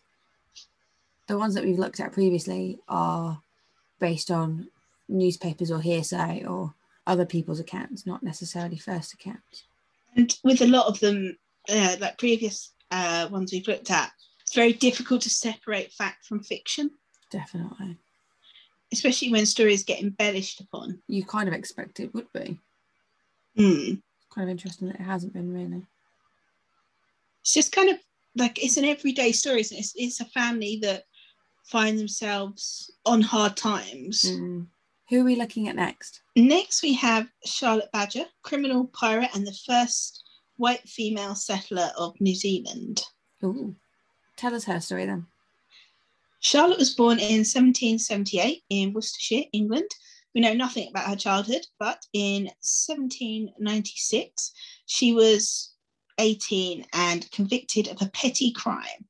the 1.27 1.38
ones 1.38 1.56
that 1.56 1.63
we've 1.63 1.80
looked 1.80 2.00
at 2.00 2.13
previously 2.13 2.80
are 2.88 3.42
based 4.00 4.32
on 4.32 4.68
newspapers 5.10 5.72
or 5.72 5.82
hearsay 5.82 6.44
or 6.46 6.74
other 7.06 7.25
people's 7.25 7.60
accounts, 7.60 8.06
not 8.06 8.24
necessarily 8.24 8.77
first 8.77 9.13
accounts. 9.13 9.63
And 10.15 10.34
with 10.44 10.62
a 10.62 10.68
lot 10.68 10.88
of 10.88 11.00
them, 11.00 11.38
uh, 11.70 11.96
like 12.00 12.18
previous 12.18 12.74
uh, 12.92 13.27
ones 13.32 13.51
we've 13.51 13.68
looked 13.68 13.92
at, 13.92 14.12
it's 14.42 14.53
very 14.53 14.74
difficult 14.74 15.22
to 15.22 15.30
separate 15.30 15.92
fact 15.92 16.25
from 16.25 16.44
fiction, 16.44 16.92
Definitely. 17.34 17.98
Especially 18.93 19.31
when 19.31 19.45
stories 19.45 19.83
get 19.83 20.01
embellished 20.01 20.62
upon. 20.62 21.00
You 21.07 21.25
kind 21.25 21.47
of 21.47 21.53
expect 21.53 22.00
it 22.00 22.13
would 22.13 22.31
be. 22.33 22.59
Hmm. 23.55 23.95
Kind 24.33 24.43
of 24.43 24.50
interesting 24.50 24.88
that 24.88 25.00
it 25.00 25.03
hasn't 25.03 25.33
been 25.33 25.53
really. 25.53 25.85
It's 27.41 27.53
just 27.53 27.71
kind 27.71 27.89
of 27.89 27.97
like 28.35 28.63
it's 28.63 28.77
an 28.77 28.85
everyday 28.85 29.31
story. 29.31 29.62
Isn't 29.62 29.77
it? 29.77 29.81
It's, 29.81 29.93
it's 29.95 30.21
a 30.21 30.25
family 30.25 30.79
that 30.81 31.03
find 31.65 32.00
themselves 32.00 32.91
on 33.05 33.21
hard 33.21 33.57
times. 33.57 34.23
Mm. 34.23 34.67
Who 35.09 35.21
are 35.21 35.25
we 35.25 35.35
looking 35.35 35.67
at 35.67 35.75
next? 35.75 36.21
Next, 36.35 36.81
we 36.81 36.93
have 36.93 37.27
Charlotte 37.45 37.91
Badger, 37.91 38.25
criminal 38.41 38.88
pirate 38.88 39.29
and 39.35 39.45
the 39.45 39.57
first 39.67 40.23
white 40.57 40.88
female 40.88 41.35
settler 41.35 41.91
of 41.97 42.19
New 42.19 42.35
Zealand. 42.35 43.03
Ooh. 43.43 43.75
Tell 44.38 44.55
us 44.55 44.63
her 44.65 44.79
story 44.79 45.05
then. 45.05 45.27
Charlotte 46.43 46.77
was 46.77 46.93
born 46.93 47.19
in 47.19 47.39
1778 47.39 48.63
in 48.69 48.91
Worcestershire, 48.91 49.45
England. 49.53 49.89
We 50.35 50.41
know 50.41 50.53
nothing 50.53 50.89
about 50.89 51.07
her 51.07 51.15
childhood, 51.15 51.65
but 51.79 52.05
in 52.12 52.43
1796, 52.62 54.51
she 54.85 55.13
was 55.13 55.73
18 56.19 56.85
and 56.93 57.31
convicted 57.31 57.88
of 57.88 58.01
a 58.01 58.09
petty 58.09 58.51
crime. 58.51 59.07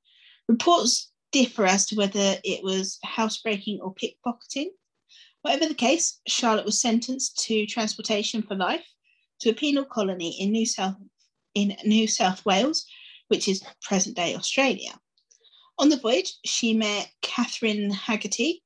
Reports 0.48 1.12
differ 1.32 1.66
as 1.66 1.88
to 1.88 1.96
whether 1.96 2.38
it 2.44 2.64
was 2.64 3.00
housebreaking 3.04 3.82
or 3.82 3.96
pickpocketing. 3.96 4.68
Whatever 5.42 5.66
the 5.68 5.74
case, 5.74 6.22
Charlotte 6.28 6.66
was 6.66 6.80
sentenced 6.80 7.40
to 7.46 7.66
transportation 7.66 8.44
for 8.44 8.54
life 8.54 8.86
to 9.40 9.50
a 9.50 9.54
penal 9.54 9.86
colony 9.86 10.40
in 10.40 10.52
New 10.52 10.68
South 10.68 10.98
in 11.56 11.76
New 11.84 12.08
South 12.08 12.46
Wales, 12.46 12.86
which 13.28 13.48
is 13.48 13.64
present-day 13.82 14.36
Australia. 14.36 15.00
On 15.80 15.90
the 15.90 15.98
voyage, 15.98 16.36
she 16.46 16.74
met 16.74 17.12
Catherine 17.22 17.90
Haggerty, 17.92 18.64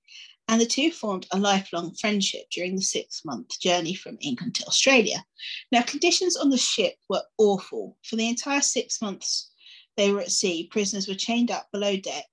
and 0.47 0.61
the 0.61 0.65
two 0.65 0.91
formed 0.91 1.27
a 1.31 1.39
lifelong 1.39 1.93
friendship 1.95 2.49
during 2.51 2.75
the 2.75 2.81
six 2.81 3.23
month 3.25 3.59
journey 3.59 3.93
from 3.93 4.17
England 4.21 4.55
to 4.55 4.65
Australia. 4.65 5.25
Now, 5.71 5.81
conditions 5.81 6.37
on 6.37 6.49
the 6.49 6.57
ship 6.57 6.95
were 7.09 7.23
awful. 7.37 7.97
For 8.03 8.15
the 8.15 8.29
entire 8.29 8.61
six 8.61 9.01
months 9.01 9.51
they 9.95 10.11
were 10.11 10.21
at 10.21 10.31
sea, 10.31 10.67
prisoners 10.67 11.07
were 11.07 11.15
chained 11.15 11.51
up 11.51 11.67
below 11.71 11.97
deck, 11.97 12.25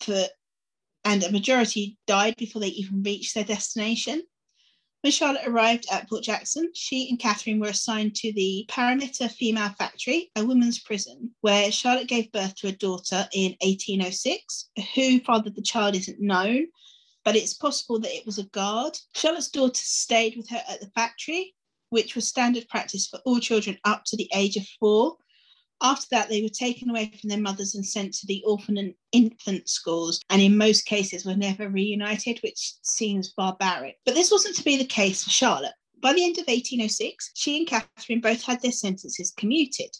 for, 0.00 0.26
and 1.04 1.22
a 1.22 1.32
majority 1.32 1.96
died 2.06 2.36
before 2.36 2.60
they 2.60 2.68
even 2.68 3.02
reached 3.02 3.34
their 3.34 3.44
destination. 3.44 4.22
When 5.02 5.12
Charlotte 5.12 5.46
arrived 5.46 5.86
at 5.90 6.08
Port 6.08 6.24
Jackson, 6.24 6.70
she 6.74 7.08
and 7.08 7.18
Catherine 7.18 7.60
were 7.60 7.68
assigned 7.68 8.16
to 8.16 8.32
the 8.32 8.64
Parramatta 8.68 9.28
Female 9.28 9.68
Factory, 9.78 10.30
a 10.34 10.44
women's 10.44 10.80
prison, 10.80 11.34
where 11.42 11.70
Charlotte 11.70 12.08
gave 12.08 12.32
birth 12.32 12.56
to 12.56 12.68
a 12.68 12.72
daughter 12.72 13.28
in 13.32 13.56
1806. 13.60 14.70
Who 14.94 15.20
fathered 15.20 15.54
the 15.54 15.62
child 15.62 15.94
isn't 15.94 16.20
known, 16.20 16.66
but 17.24 17.36
it's 17.36 17.54
possible 17.54 18.00
that 18.00 18.16
it 18.16 18.26
was 18.26 18.38
a 18.38 18.44
guard. 18.44 18.98
Charlotte's 19.14 19.50
daughter 19.50 19.74
stayed 19.74 20.36
with 20.36 20.48
her 20.48 20.62
at 20.68 20.80
the 20.80 20.90
factory, 20.90 21.54
which 21.90 22.14
was 22.14 22.26
standard 22.26 22.66
practice 22.68 23.06
for 23.06 23.20
all 23.24 23.38
children 23.38 23.78
up 23.84 24.04
to 24.06 24.16
the 24.16 24.30
age 24.34 24.56
of 24.56 24.66
four. 24.80 25.16
After 25.82 26.06
that, 26.10 26.28
they 26.28 26.42
were 26.42 26.48
taken 26.48 26.88
away 26.88 27.12
from 27.20 27.28
their 27.28 27.40
mothers 27.40 27.74
and 27.74 27.84
sent 27.84 28.14
to 28.14 28.26
the 28.26 28.42
orphan 28.44 28.78
and 28.78 28.94
infant 29.12 29.68
schools, 29.68 30.20
and 30.30 30.40
in 30.40 30.56
most 30.56 30.86
cases 30.86 31.24
were 31.24 31.36
never 31.36 31.68
reunited, 31.68 32.38
which 32.42 32.74
seems 32.82 33.32
barbaric. 33.34 33.98
But 34.04 34.14
this 34.14 34.30
wasn't 34.30 34.56
to 34.56 34.64
be 34.64 34.76
the 34.76 34.84
case 34.84 35.24
for 35.24 35.30
Charlotte. 35.30 35.74
By 36.00 36.12
the 36.12 36.24
end 36.24 36.38
of 36.38 36.46
1806, 36.46 37.32
she 37.34 37.58
and 37.58 37.66
Catherine 37.66 38.20
both 38.20 38.42
had 38.42 38.62
their 38.62 38.72
sentences 38.72 39.32
commuted. 39.36 39.96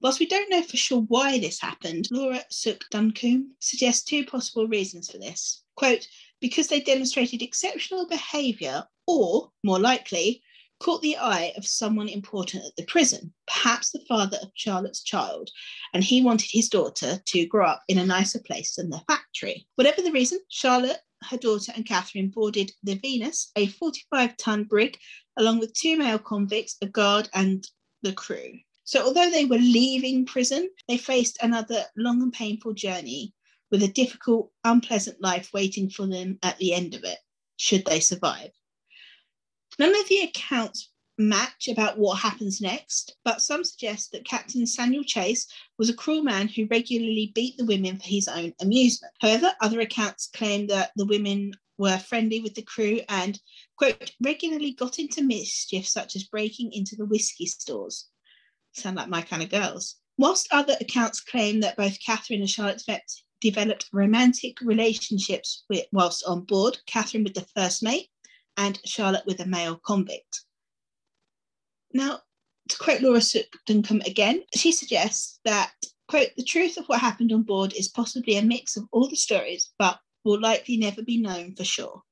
Whilst 0.00 0.20
we 0.20 0.26
don't 0.26 0.50
know 0.50 0.62
for 0.62 0.76
sure 0.76 1.00
why 1.02 1.38
this 1.38 1.60
happened, 1.60 2.08
Laura 2.10 2.44
Sook 2.50 2.84
Duncombe 2.90 3.52
suggests 3.60 4.04
two 4.04 4.24
possible 4.24 4.68
reasons 4.68 5.10
for 5.10 5.18
this. 5.18 5.62
Quote, 5.74 6.06
because 6.40 6.68
they 6.68 6.80
demonstrated 6.80 7.42
exceptional 7.42 8.06
behaviour, 8.06 8.84
or 9.06 9.50
more 9.64 9.80
likely, 9.80 10.42
caught 10.78 11.02
the 11.02 11.16
eye 11.16 11.52
of 11.56 11.66
someone 11.66 12.08
important 12.08 12.64
at 12.64 12.76
the 12.76 12.84
prison, 12.84 13.32
perhaps 13.46 13.90
the 13.90 14.04
father 14.08 14.38
of 14.42 14.50
Charlotte's 14.54 15.02
child, 15.02 15.50
and 15.94 16.04
he 16.04 16.22
wanted 16.22 16.50
his 16.50 16.68
daughter 16.68 17.20
to 17.24 17.46
grow 17.46 17.66
up 17.66 17.82
in 17.88 17.98
a 17.98 18.06
nicer 18.06 18.40
place 18.40 18.74
than 18.74 18.90
the 18.90 19.02
factory. 19.08 19.66
Whatever 19.76 20.02
the 20.02 20.12
reason, 20.12 20.38
Charlotte, 20.48 21.00
her 21.22 21.38
daughter, 21.38 21.72
and 21.74 21.86
Catherine 21.86 22.28
boarded 22.28 22.72
the 22.82 22.96
Venus, 22.96 23.50
a 23.56 23.66
45 23.66 24.36
ton 24.36 24.64
brig, 24.64 24.98
along 25.36 25.58
with 25.58 25.72
two 25.72 25.96
male 25.96 26.18
convicts, 26.18 26.76
a 26.82 26.86
guard, 26.86 27.28
and 27.34 27.66
the 28.02 28.12
crew. 28.12 28.52
So, 28.84 29.04
although 29.04 29.30
they 29.30 29.46
were 29.46 29.58
leaving 29.58 30.26
prison, 30.26 30.70
they 30.88 30.98
faced 30.98 31.38
another 31.42 31.84
long 31.96 32.22
and 32.22 32.32
painful 32.32 32.74
journey 32.74 33.32
with 33.70 33.82
a 33.82 33.88
difficult, 33.88 34.52
unpleasant 34.62 35.20
life 35.20 35.50
waiting 35.52 35.90
for 35.90 36.06
them 36.06 36.38
at 36.42 36.56
the 36.58 36.72
end 36.72 36.94
of 36.94 37.02
it, 37.02 37.18
should 37.56 37.84
they 37.86 37.98
survive. 37.98 38.50
None 39.78 39.94
of 39.98 40.08
the 40.08 40.20
accounts 40.20 40.90
match 41.18 41.68
about 41.68 41.98
what 41.98 42.18
happens 42.18 42.60
next, 42.60 43.16
but 43.24 43.42
some 43.42 43.64
suggest 43.64 44.12
that 44.12 44.24
Captain 44.26 44.66
Samuel 44.66 45.04
Chase 45.04 45.46
was 45.78 45.88
a 45.88 45.94
cruel 45.94 46.22
man 46.22 46.48
who 46.48 46.66
regularly 46.70 47.32
beat 47.34 47.56
the 47.56 47.64
women 47.64 47.98
for 47.98 48.06
his 48.06 48.28
own 48.28 48.52
amusement. 48.60 49.12
However, 49.20 49.52
other 49.60 49.80
accounts 49.80 50.28
claim 50.28 50.66
that 50.68 50.92
the 50.96 51.06
women 51.06 51.52
were 51.78 51.98
friendly 51.98 52.40
with 52.40 52.54
the 52.54 52.62
crew 52.62 53.00
and, 53.08 53.40
quote, 53.76 54.12
regularly 54.22 54.72
got 54.72 54.98
into 54.98 55.22
mischief 55.22 55.86
such 55.86 56.16
as 56.16 56.24
breaking 56.24 56.72
into 56.72 56.96
the 56.96 57.06
whiskey 57.06 57.46
stores. 57.46 58.08
Sound 58.72 58.96
like 58.96 59.08
my 59.08 59.22
kind 59.22 59.42
of 59.42 59.50
girls. 59.50 59.96
Whilst 60.18 60.48
other 60.50 60.76
accounts 60.80 61.20
claim 61.20 61.60
that 61.60 61.76
both 61.76 62.00
Catherine 62.00 62.40
and 62.40 62.48
Charlotte 62.48 62.82
developed- 63.40 63.88
romantic 63.92 64.58
relationships 64.62 65.64
with, 65.68 65.84
whilst 65.92 66.24
on 66.24 66.42
board, 66.44 66.78
Catherine 66.86 67.24
with 67.24 67.34
the 67.34 67.46
first 67.54 67.82
mate 67.82 68.08
and 68.56 68.78
Charlotte 68.84 69.26
with 69.26 69.40
a 69.40 69.46
male 69.46 69.80
convict. 69.84 70.42
Now, 71.92 72.20
to 72.68 72.78
quote 72.78 73.00
Laura 73.00 73.20
Duncombe 73.66 74.02
again, 74.06 74.42
she 74.54 74.72
suggests 74.72 75.40
that, 75.44 75.72
quote, 76.08 76.30
the 76.36 76.44
truth 76.44 76.76
of 76.76 76.86
what 76.86 77.00
happened 77.00 77.32
on 77.32 77.42
board 77.42 77.72
is 77.74 77.88
possibly 77.88 78.36
a 78.36 78.42
mix 78.42 78.76
of 78.76 78.84
all 78.92 79.08
the 79.08 79.16
stories, 79.16 79.70
but 79.78 80.00
will 80.24 80.40
likely 80.40 80.76
never 80.76 81.02
be 81.02 81.18
known 81.18 81.54
for 81.54 81.64
sure. 81.64 82.02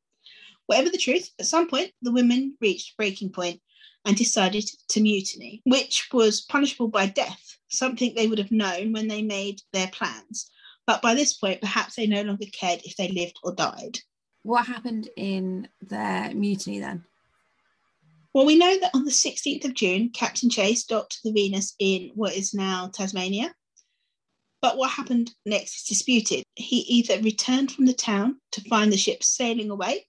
Whatever 0.67 0.91
the 0.91 0.99
truth, 0.99 1.31
at 1.39 1.47
some 1.47 1.69
point, 1.69 1.93
the 2.03 2.13
women 2.13 2.57
reached 2.61 2.97
breaking 2.97 3.31
point 3.31 3.61
and 4.05 4.17
decided 4.17 4.65
to 4.89 5.01
mutiny, 5.01 5.63
which 5.65 6.09
was 6.13 6.43
punishable 6.43 6.89
by 6.89 7.07
death, 7.07 7.59
something 7.69 8.15
they 8.15 8.27
would 8.27 8.39
have 8.39 8.53
known 8.53 8.93
when 8.93 9.09
they 9.09 9.23
made 9.23 9.61
their 9.73 9.89
plans. 9.89 10.51
But 10.87 11.03
by 11.03 11.15
this 11.15 11.33
point, 11.33 11.61
perhaps 11.61 11.97
they 11.97 12.07
no 12.07 12.23
longer 12.23 12.47
cared 12.53 12.83
if 12.85 12.97
they 12.97 13.09
lived 13.09 13.39
or 13.43 13.55
died. 13.55 13.99
What 14.45 14.67
happened 14.67 15.09
in 15.17 15.69
their 15.81 16.33
mutiny 16.35 16.79
then? 16.79 17.05
Well, 18.35 18.45
we 18.45 18.59
know 18.59 18.79
that 18.79 18.91
on 18.95 19.07
the 19.07 19.11
16th 19.11 19.65
of 19.65 19.73
June, 19.73 20.11
Captain 20.11 20.51
Chase 20.51 20.85
docked 20.85 21.21
the 21.25 21.33
Venus 21.33 21.75
in 21.79 22.11
what 22.15 22.35
is 22.35 22.53
now 22.53 22.89
Tasmania. 22.89 23.55
But 24.61 24.77
what 24.77 24.91
happened 24.91 25.33
next 25.47 25.77
is 25.77 25.85
disputed. 25.85 26.45
He 26.57 26.81
either 26.81 27.23
returned 27.23 27.73
from 27.73 27.87
the 27.87 27.95
town 27.95 28.39
to 28.53 28.61
find 28.69 28.93
the 28.93 28.99
ship 28.99 29.23
sailing 29.23 29.71
away, 29.71 30.07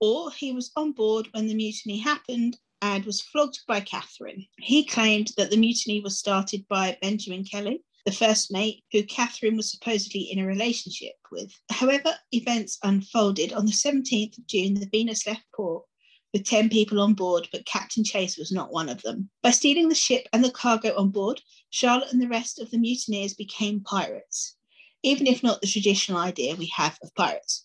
or 0.00 0.30
he 0.30 0.52
was 0.52 0.70
on 0.76 0.92
board 0.92 1.28
when 1.32 1.48
the 1.48 1.54
mutiny 1.54 1.98
happened 1.98 2.56
and 2.82 3.04
was 3.04 3.20
flogged 3.20 3.60
by 3.66 3.80
Catherine. 3.80 4.46
He 4.58 4.84
claimed 4.84 5.32
that 5.36 5.50
the 5.50 5.56
mutiny 5.56 6.00
was 6.00 6.18
started 6.18 6.68
by 6.68 6.98
Benjamin 7.02 7.42
Kelly, 7.44 7.82
the 8.04 8.12
first 8.12 8.52
mate 8.52 8.84
who 8.92 9.02
Catherine 9.02 9.56
was 9.56 9.70
supposedly 9.70 10.22
in 10.22 10.38
a 10.38 10.46
relationship 10.46 11.14
with. 11.30 11.52
However, 11.70 12.14
events 12.32 12.78
unfolded 12.82 13.52
on 13.52 13.66
the 13.66 13.72
17th 13.72 14.38
of 14.38 14.46
June, 14.46 14.74
the 14.74 14.88
Venus 14.92 15.26
left 15.26 15.44
port 15.54 15.84
with 16.32 16.44
10 16.44 16.68
people 16.68 17.00
on 17.00 17.14
board, 17.14 17.48
but 17.52 17.64
Captain 17.64 18.04
Chase 18.04 18.36
was 18.36 18.52
not 18.52 18.72
one 18.72 18.88
of 18.88 19.00
them. 19.02 19.30
By 19.42 19.52
stealing 19.52 19.88
the 19.88 19.94
ship 19.94 20.28
and 20.32 20.44
the 20.44 20.50
cargo 20.50 20.94
on 20.98 21.10
board, 21.10 21.40
Charlotte 21.70 22.12
and 22.12 22.20
the 22.20 22.28
rest 22.28 22.58
of 22.58 22.70
the 22.70 22.78
mutineers 22.78 23.34
became 23.34 23.80
pirates, 23.80 24.56
even 25.02 25.26
if 25.26 25.42
not 25.42 25.60
the 25.60 25.68
traditional 25.68 26.18
idea 26.18 26.56
we 26.56 26.66
have 26.74 26.98
of 27.02 27.14
pirates. 27.14 27.64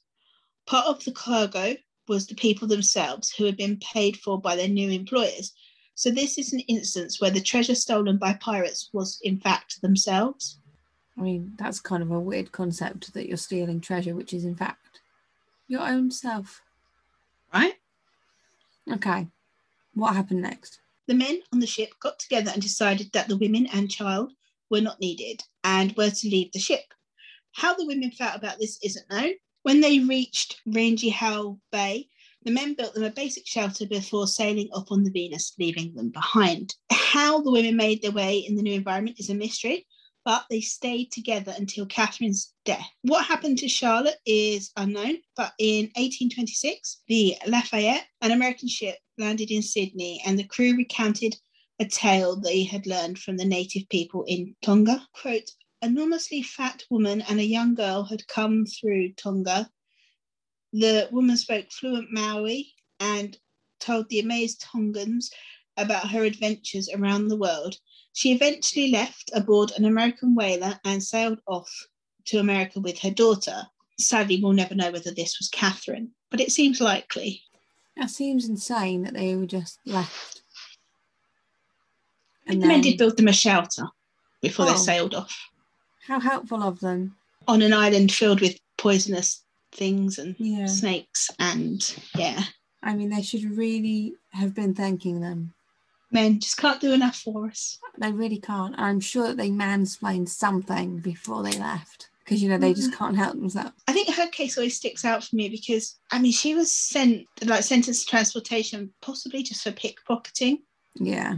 Part 0.68 0.86
of 0.86 1.04
the 1.04 1.12
cargo 1.12 1.76
was 2.08 2.28
the 2.28 2.36
people 2.36 2.68
themselves 2.68 3.32
who 3.32 3.46
had 3.46 3.58
been 3.58 3.78
paid 3.78 4.18
for 4.18 4.40
by 4.40 4.56
their 4.56 4.68
new 4.68 4.90
employers. 4.90 5.52
So 6.00 6.10
this 6.10 6.38
is 6.38 6.54
an 6.54 6.62
instance 6.62 7.20
where 7.20 7.30
the 7.30 7.42
treasure 7.42 7.76
stolen 7.76 8.16
by 8.16 8.32
pirates 8.32 8.90
was 8.94 9.20
in 9.22 9.38
fact 9.38 9.82
themselves. 9.82 10.58
I 11.18 11.22
mean, 11.22 11.52
that's 11.58 11.82
kind 11.82 12.02
of 12.02 12.10
a 12.10 12.18
weird 12.18 12.54
concept 12.54 13.14
that 13.14 13.28
you're 13.28 13.36
stealing 13.36 13.82
treasure, 13.82 14.16
which 14.16 14.34
is 14.34 14.46
in 14.46 14.56
fact 14.56 15.02
your 15.68 15.82
own 15.82 16.10
self. 16.10 16.62
Right? 17.54 17.74
Okay. 18.90 19.28
What 19.94 20.16
happened 20.16 20.42
next? 20.42 20.80
The 21.08 21.16
men 21.16 21.42
on 21.52 21.60
the 21.60 21.68
ship 21.68 21.90
got 22.00 22.18
together 22.18 22.52
and 22.54 22.62
decided 22.62 23.12
that 23.12 23.28
the 23.28 23.36
women 23.36 23.66
and 23.66 23.92
child 23.92 24.32
were 24.70 24.80
not 24.80 25.02
needed 25.02 25.44
and 25.66 25.94
were 25.98 26.12
to 26.12 26.30
leave 26.30 26.54
the 26.54 26.60
ship. 26.60 26.94
How 27.52 27.74
the 27.74 27.86
women 27.86 28.12
felt 28.12 28.38
about 28.38 28.58
this 28.58 28.80
isn't 28.82 29.10
known. 29.12 29.34
When 29.64 29.82
they 29.82 30.00
reached 30.00 30.62
Rangihoua 30.66 31.60
Bay, 31.74 32.08
the 32.44 32.52
men 32.52 32.74
built 32.74 32.94
them 32.94 33.04
a 33.04 33.10
basic 33.10 33.46
shelter 33.46 33.86
before 33.86 34.28
sailing 34.28 34.70
up 34.74 34.92
on 34.92 35.04
the 35.04 35.12
Venus, 35.12 35.54
leaving 35.60 35.94
them 35.96 36.10
behind. 36.10 36.76
How 36.92 37.42
the 37.42 37.52
women 37.52 37.76
made 37.76 38.02
their 38.02 38.12
way 38.12 38.40
in 38.40 38.56
the 38.56 38.62
new 38.62 38.74
environment 38.74 39.20
is 39.20 39.30
a 39.30 39.36
mystery, 39.36 39.86
but 40.26 40.46
they 40.50 40.62
stayed 40.62 41.12
together 41.12 41.54
until 41.58 41.86
Catherine's 41.86 42.54
death. 42.66 42.88
What 43.02 43.26
happened 43.26 43.58
to 43.60 43.68
Charlotte 43.68 44.20
is 44.26 44.72
unknown, 44.78 45.18
but 45.36 45.54
in 45.60 45.86
1826, 45.96 47.02
the 47.08 47.36
Lafayette, 47.48 48.06
an 48.22 48.32
American 48.32 48.70
ship, 48.70 48.98
landed 49.18 49.52
in 49.52 49.62
Sydney, 49.62 50.22
and 50.26 50.38
the 50.38 50.44
crew 50.44 50.76
recounted 50.76 51.36
a 51.80 51.86
tale 51.86 52.36
they 52.36 52.64
had 52.64 52.86
learned 52.86 53.20
from 53.20 53.38
the 53.38 53.46
native 53.46 53.88
people 53.90 54.24
in 54.28 54.56
Tonga. 54.62 55.08
Quote, 55.14 55.50
enormously 55.82 56.42
fat 56.42 56.84
woman 56.90 57.22
and 57.30 57.40
a 57.40 57.46
young 57.46 57.74
girl 57.74 58.04
had 58.04 58.28
come 58.28 58.66
through 58.66 59.14
Tonga. 59.14 59.70
The 60.72 61.10
woman 61.12 61.38
spoke 61.38 61.72
fluent 61.72 62.12
Maori 62.12 62.74
and 63.00 63.38
told 63.80 64.10
the 64.10 64.20
amazed 64.20 64.62
Tongans 64.62 65.32
about 65.78 66.10
her 66.12 66.24
adventures 66.24 66.90
around 66.94 67.28
the 67.28 67.38
world 67.38 67.78
she 68.14 68.34
eventually 68.34 68.92
left 68.92 69.32
aboard 69.34 69.72
an 69.78 69.86
American 69.86 70.36
whaler 70.36 70.80
and 70.84 71.02
sailed 71.02 71.40
off 71.48 71.72
to 72.26 72.40
America 72.40 72.80
with 72.80 73.00
her 73.00 73.12
daughter. 73.12 73.68
Sadly, 73.98 74.42
we'll 74.42 74.54
never 74.54 74.76
know 74.76 74.92
whether 74.92 75.12
this 75.12 75.38
was 75.40 75.50
Catherine, 75.50 76.12
but 76.30 76.42
it 76.42 76.52
seems 76.52 76.82
likely. 76.82 77.44
That 77.98 78.10
seems 78.10 78.48
insane 78.48 79.04
that 79.04 79.14
they 79.14 79.36
were 79.36 79.46
just 79.46 79.80
left. 79.86 80.42
And 82.48 82.62
the 82.62 82.68
men 82.68 82.82
did 82.82 82.98
build 82.98 83.18
them 83.18 83.28
a 83.28 83.34
shelter 83.34 83.88
before 84.42 84.66
oh, 84.66 84.72
they 84.72 84.78
sailed 84.78 85.14
off. 85.14 85.50
How 86.08 86.20
helpful 86.20 86.64
of 86.64 86.80
them. 86.80 87.16
On 87.48 87.62
an 87.62 87.74
island 87.74 88.12
filled 88.12 88.42
with 88.42 88.60
poisonous 88.78 89.44
things 89.72 90.18
and 90.20 90.36
yeah. 90.38 90.66
snakes 90.66 91.30
and 91.40 91.96
yeah. 92.16 92.42
I 92.82 92.96
mean, 92.96 93.10
they 93.10 93.22
should 93.22 93.44
really 93.58 94.14
have 94.32 94.56
been 94.56 94.74
thanking 94.74 95.20
them 95.20 95.54
men 96.12 96.40
just 96.40 96.58
can't 96.58 96.82
do 96.82 96.94
enough 96.94 97.18
for 97.18 97.48
us. 97.48 97.78
They 97.98 98.12
really 98.12 98.40
can't. 98.40 98.76
I'm 98.78 99.00
sure 99.00 99.28
that 99.28 99.38
they 99.38 99.50
mansplained 99.50 100.30
something 100.30 101.00
before 101.00 101.44
they 101.44 101.58
left 101.58 102.10
because 102.24 102.42
you 102.44 102.50
know 102.50 102.58
they 102.58 102.74
just 102.74 102.92
mm. 102.92 102.98
can't 102.98 103.18
help 103.18 103.36
themselves. 103.36 103.72
I 103.88 103.94
think 103.94 104.14
her 104.16 104.28
case 104.28 104.58
always 104.58 104.76
sticks 104.76 105.06
out 105.06 105.24
for 105.24 105.36
me 105.36 105.50
because 105.50 105.98
I 106.12 106.20
mean 106.20 106.32
she 106.32 106.56
was 106.56 106.72
sent 106.72 107.28
like 107.44 107.64
sentenced 107.64 108.06
to 108.06 108.10
transportation 108.10 108.94
possibly 109.02 109.44
just 109.44 109.64
for 109.64 109.72
pickpocketing. 109.72 110.60
Yeah, 110.96 111.38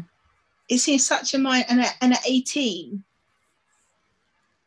it 0.69 0.79
seems 0.79 1.05
such 1.05 1.33
a 1.33 1.37
mind 1.37 1.65
and, 1.69 1.81
at, 1.81 1.95
and 2.01 2.13
at 2.13 2.27
18 2.27 3.03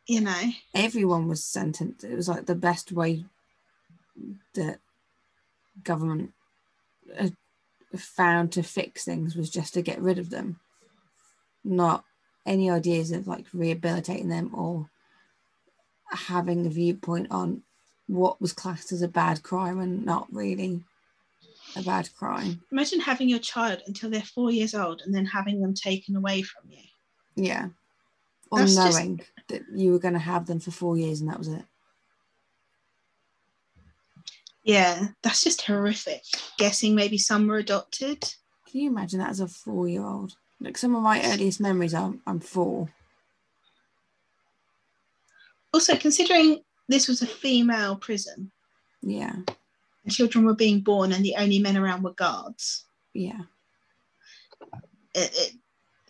you 0.07 0.21
know 0.21 0.41
everyone 0.75 1.27
was 1.27 1.43
sentenced 1.43 2.03
it 2.03 2.15
was 2.15 2.29
like 2.29 2.45
the 2.45 2.53
best 2.53 2.91
way 2.91 3.25
that 4.53 4.79
government 5.83 6.31
uh, 7.19 7.29
found 7.95 8.51
to 8.53 8.63
fix 8.63 9.03
things 9.03 9.35
was 9.35 9.49
just 9.49 9.73
to 9.73 9.81
get 9.81 10.01
rid 10.01 10.19
of 10.19 10.29
them, 10.29 10.59
not 11.63 12.03
any 12.45 12.69
ideas 12.69 13.11
of 13.11 13.27
like 13.27 13.45
rehabilitating 13.53 14.29
them 14.29 14.51
or 14.53 14.89
having 16.11 16.65
a 16.65 16.69
viewpoint 16.69 17.27
on 17.31 17.63
what 18.07 18.39
was 18.39 18.53
classed 18.53 18.91
as 18.91 19.01
a 19.01 19.07
bad 19.07 19.41
crime 19.41 19.79
and 19.79 20.05
not 20.05 20.27
really 20.31 20.81
a 21.75 21.81
bad 21.81 22.07
crime. 22.15 22.61
Imagine 22.71 22.99
having 22.99 23.27
your 23.27 23.39
child 23.39 23.81
until 23.87 24.09
they're 24.09 24.21
four 24.21 24.51
years 24.51 24.75
old 24.75 25.01
and 25.03 25.13
then 25.13 25.25
having 25.25 25.61
them 25.61 25.73
taken 25.73 26.15
away 26.15 26.41
from 26.43 26.69
you. 26.69 26.83
Yeah. 27.35 27.69
Or 28.51 28.59
That's 28.59 28.75
knowing 28.75 29.17
just... 29.17 29.29
that 29.49 29.61
you 29.73 29.91
were 29.91 29.99
going 29.99 30.13
to 30.13 30.19
have 30.19 30.45
them 30.45 30.59
for 30.59 30.71
four 30.71 30.97
years 30.97 31.19
and 31.19 31.29
that 31.29 31.39
was 31.39 31.47
it. 31.47 31.63
Yeah, 34.65 35.09
that's 35.21 35.43
just 35.43 35.61
horrific. 35.61 36.23
Guessing 36.57 36.95
maybe 36.95 37.19
some 37.19 37.45
were 37.45 37.57
adopted. 37.57 38.19
Can 38.67 38.81
you 38.81 38.89
imagine 38.89 39.19
that 39.19 39.29
as 39.29 39.39
a 39.39 39.47
four 39.47 39.87
year 39.87 40.03
old? 40.03 40.35
Like 40.59 40.75
some 40.75 40.95
of 40.95 41.03
my 41.03 41.23
earliest 41.23 41.61
memories 41.61 41.93
are 41.93 42.15
I'm 42.25 42.39
four. 42.39 42.89
Also, 45.71 45.95
considering 45.95 46.61
this 46.89 47.07
was 47.07 47.21
a 47.21 47.27
female 47.27 47.95
prison. 47.95 48.51
Yeah. 49.03 49.35
And 49.35 50.11
children 50.11 50.45
were 50.45 50.55
being 50.55 50.79
born 50.79 51.11
and 51.11 51.23
the 51.23 51.35
only 51.37 51.59
men 51.59 51.77
around 51.77 52.01
were 52.01 52.13
guards. 52.13 52.85
Yeah. 53.13 53.41
It, 55.13 55.31
it, 55.37 55.53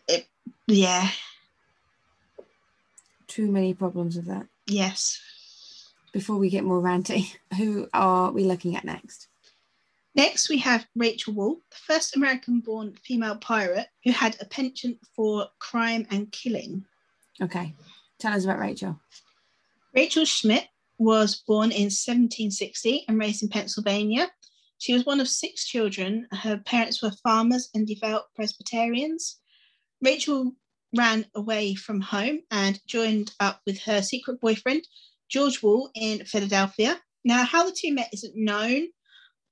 it 0.08 0.28
yeah. 0.68 1.10
Too 3.28 3.52
many 3.52 3.74
problems 3.74 4.15
with 4.15 4.28
that. 4.28 4.48
Yes 4.65 5.20
before 6.15 6.38
we 6.38 6.49
get 6.49 6.63
more 6.63 6.82
ranty, 6.82 7.36
who 7.58 7.89
are 7.93 8.32
we 8.32 8.45
looking 8.45 8.73
at 8.78 8.86
next? 8.86 9.28
Next, 10.15 10.47
we 10.47 10.58
have 10.60 10.88
Rachel 10.95 11.34
Wall, 11.34 11.58
the 11.69 11.75
first 11.75 12.15
American 12.15 12.62
born 12.62 12.95
female 13.04 13.36
pirate 13.36 13.88
who 14.06 14.13
had 14.13 14.38
a 14.39 14.45
penchant 14.45 14.97
for 15.13 15.47
crime 15.60 16.08
and 16.10 16.32
killing. 16.32 16.86
Okay, 17.41 17.75
tell 18.17 18.32
us 18.32 18.45
about 18.45 18.60
Rachel. 18.60 18.97
Rachel 19.93 20.23
Schmidt 20.23 20.69
was 20.97 21.43
born 21.45 21.71
in 21.71 21.91
1760 21.91 23.04
and 23.10 23.19
raised 23.19 23.43
in 23.43 23.49
Pennsylvania. 23.49 24.32
She 24.78 24.93
was 24.93 25.06
one 25.06 25.19
of 25.19 25.28
six 25.28 25.65
children. 25.65 26.30
Her 26.32 26.60
parents 26.60 27.04
were 27.04 27.12
farmers 27.23 27.69
and 27.75 27.86
devout 27.86 28.34
Presbyterians. 28.38 29.41
Rachel 30.01 30.54
ran 30.95 31.25
away 31.36 31.75
from 31.75 31.99
home 31.99 32.39
and 32.51 32.80
joined 32.88 33.34
up 33.41 33.60
with 33.65 33.80
her 33.80 34.01
secret 34.01 34.39
boyfriend, 34.39 34.88
George 35.36 35.62
Wall 35.62 35.91
in 35.95 36.24
Philadelphia. 36.24 36.98
Now, 37.26 37.43
how 37.43 37.65
the 37.65 37.76
two 37.78 37.93
met 37.93 38.08
isn't 38.13 38.38
known, 38.38 38.88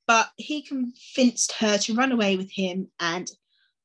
but 0.08 0.30
he 0.38 0.62
convinced 0.62 1.52
her 1.60 1.78
to 1.80 1.94
run 1.94 2.14
away 2.14 2.38
with 2.38 2.50
him 2.50 2.88
and, 3.02 3.30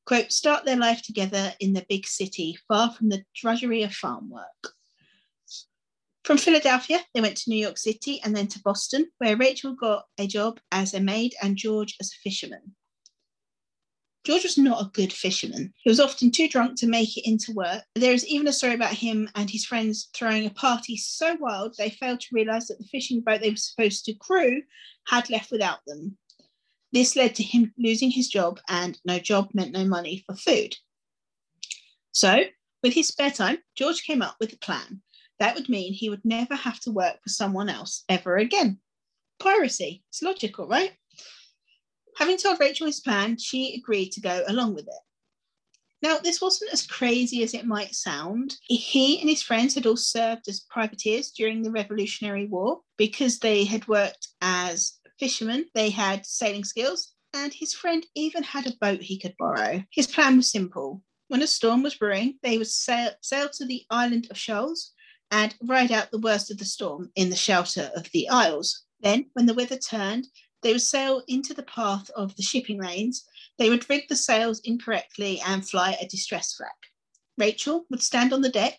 quote, 0.07 0.31
start 0.31 0.65
their 0.65 0.77
life 0.77 1.03
together 1.03 1.53
in 1.59 1.73
the 1.73 1.85
big 1.89 2.07
city, 2.07 2.57
far 2.69 2.93
from 2.93 3.09
the 3.09 3.25
drudgery 3.35 3.83
of 3.83 3.93
farm 3.93 4.31
work. 4.31 4.75
From 6.23 6.39
Philadelphia, 6.39 7.01
they 7.15 7.21
went 7.21 7.37
to 7.39 7.51
New 7.51 7.57
York 7.57 7.79
City 7.79 8.21
and 8.23 8.37
then 8.37 8.47
to 8.47 8.63
Boston, 8.63 9.09
where 9.19 9.37
Rachel 9.37 9.75
got 9.75 10.05
a 10.19 10.29
job 10.29 10.61
as 10.71 10.95
a 10.95 11.01
maid 11.01 11.35
and 11.43 11.57
George 11.57 11.97
as 12.01 12.13
a 12.13 12.21
fisherman. 12.23 12.77
George 14.29 14.43
was 14.43 14.59
not 14.59 14.83
a 14.83 14.91
good 14.91 15.11
fisherman. 15.11 15.73
He 15.83 15.89
was 15.89 15.99
often 15.99 16.31
too 16.31 16.49
drunk 16.49 16.77
to 16.81 16.87
make 16.87 17.17
it 17.17 17.27
into 17.27 17.51
work. 17.55 17.83
There 17.95 18.13
is 18.13 18.27
even 18.27 18.47
a 18.47 18.53
story 18.53 18.75
about 18.75 18.93
him 18.93 19.27
and 19.35 19.49
his 19.49 19.65
friends 19.65 20.11
throwing 20.15 20.45
a 20.45 20.51
party 20.51 20.99
so 20.99 21.39
wild 21.41 21.75
they 21.79 21.89
failed 21.89 22.21
to 22.21 22.35
realise 22.35 22.69
that 22.69 22.77
the 22.77 22.85
fishing 22.85 23.23
boat 23.23 23.41
they 23.41 23.49
were 23.49 23.57
supposed 23.57 24.05
to 24.05 24.13
crew 24.13 24.61
had 25.07 25.31
left 25.31 25.51
without 25.51 25.79
them. 25.87 26.19
This 26.93 27.17
led 27.17 27.37
to 27.37 27.43
him 27.43 27.73
losing 27.79 28.11
his 28.11 28.29
job, 28.29 28.61
and 28.69 28.99
no 29.03 29.19
job 29.19 29.49
meant 29.55 29.73
no 29.73 29.87
money 29.87 30.23
for 30.27 30.37
food. 30.37 30.77
So, 32.13 32.43
with 32.83 32.93
his 32.93 33.09
spare 33.09 33.31
time, 33.31 33.57
George 33.77 34.03
came 34.03 34.21
up 34.21 34.37
with 34.39 34.53
a 34.53 34.59
plan. 34.59 35.01
That 35.39 35.55
would 35.55 35.71
mean 35.71 35.95
he 35.95 36.11
would 36.11 36.27
never 36.27 36.55
have 36.55 36.81
to 36.81 36.91
work 36.91 37.17
for 37.23 37.31
someone 37.31 37.71
else 37.71 38.05
ever 38.11 38.37
again. 38.37 38.81
Piracy. 39.39 40.05
It's 40.11 40.21
logical, 40.21 40.69
right? 40.69 40.93
Having 42.19 42.39
told 42.39 42.59
Rachel 42.59 42.89
his 42.89 42.99
plan, 42.99 43.39
she 43.39 43.77
agreed 43.77 44.11
to 44.11 44.21
go 44.21 44.43
along 44.49 44.75
with 44.75 44.89
it. 44.89 45.03
Now, 46.03 46.19
this 46.19 46.41
wasn't 46.41 46.73
as 46.73 46.85
crazy 46.85 47.45
as 47.45 47.55
it 47.55 47.65
might 47.65 47.95
sound. 47.95 48.57
He 48.63 49.21
and 49.21 49.29
his 49.29 49.41
friends 49.41 49.77
had 49.77 49.87
all 49.87 49.97
served 49.97 50.49
as 50.49 50.67
privateers 50.69 51.31
during 51.31 51.63
the 51.63 51.71
Revolutionary 51.71 52.47
War 52.47 52.81
because 52.97 53.39
they 53.39 53.65
had 53.65 53.87
worked 53.87 54.29
as 54.41 54.95
fishermen, 55.21 55.67
they 55.75 55.91
had 55.91 56.27
sailing 56.27 56.65
skills, 56.65 57.15
and 57.35 57.55
his 57.55 57.73
friend 57.73 58.05
even 58.17 58.43
had 58.43 58.67
a 58.67 58.77
boat 58.81 59.01
he 59.01 59.21
could 59.21 59.37
borrow. 59.39 59.85
His 59.93 60.09
plan 60.09 60.39
was 60.39 60.51
simple. 60.51 61.03
When 61.29 61.43
a 61.43 61.47
storm 61.47 61.85
was 61.85 61.95
brewing, 61.95 62.41
they 62.43 62.59
would 62.59 62.67
sail, 62.67 63.11
sail 63.21 63.49
to 63.51 63.65
the 63.65 63.85
island 63.91 64.27
of 64.29 64.37
Shoals 64.37 64.93
and 65.31 65.55
ride 65.63 65.93
out 65.93 66.11
the 66.11 66.19
worst 66.19 66.51
of 66.51 66.59
the 66.59 66.65
storm 66.65 67.13
in 67.15 67.31
the 67.31 67.37
shelter 67.37 67.93
of 67.95 68.11
the 68.13 68.29
Isles. 68.29 68.87
Then, 69.01 69.31
when 69.35 69.47
the 69.47 69.55
weather 69.55 69.79
turned, 69.79 70.27
they 70.63 70.73
would 70.73 70.83
sail 70.83 71.23
into 71.29 71.55
the 71.55 71.63
path 71.63 72.11
of 72.11 72.35
the 72.37 72.43
shipping 72.43 72.81
lanes. 72.81 73.25
They 73.59 73.71
would 73.71 73.89
rig 73.89 74.09
the 74.09 74.17
sails 74.17 74.61
incorrectly 74.65 75.41
and 75.41 75.69
fly 75.69 75.97
a 76.01 76.07
distress 76.07 76.55
flag. 76.55 76.71
Rachel 77.37 77.87
would 77.91 78.03
stand 78.03 78.33
on 78.33 78.41
the 78.41 78.49
deck, 78.49 78.79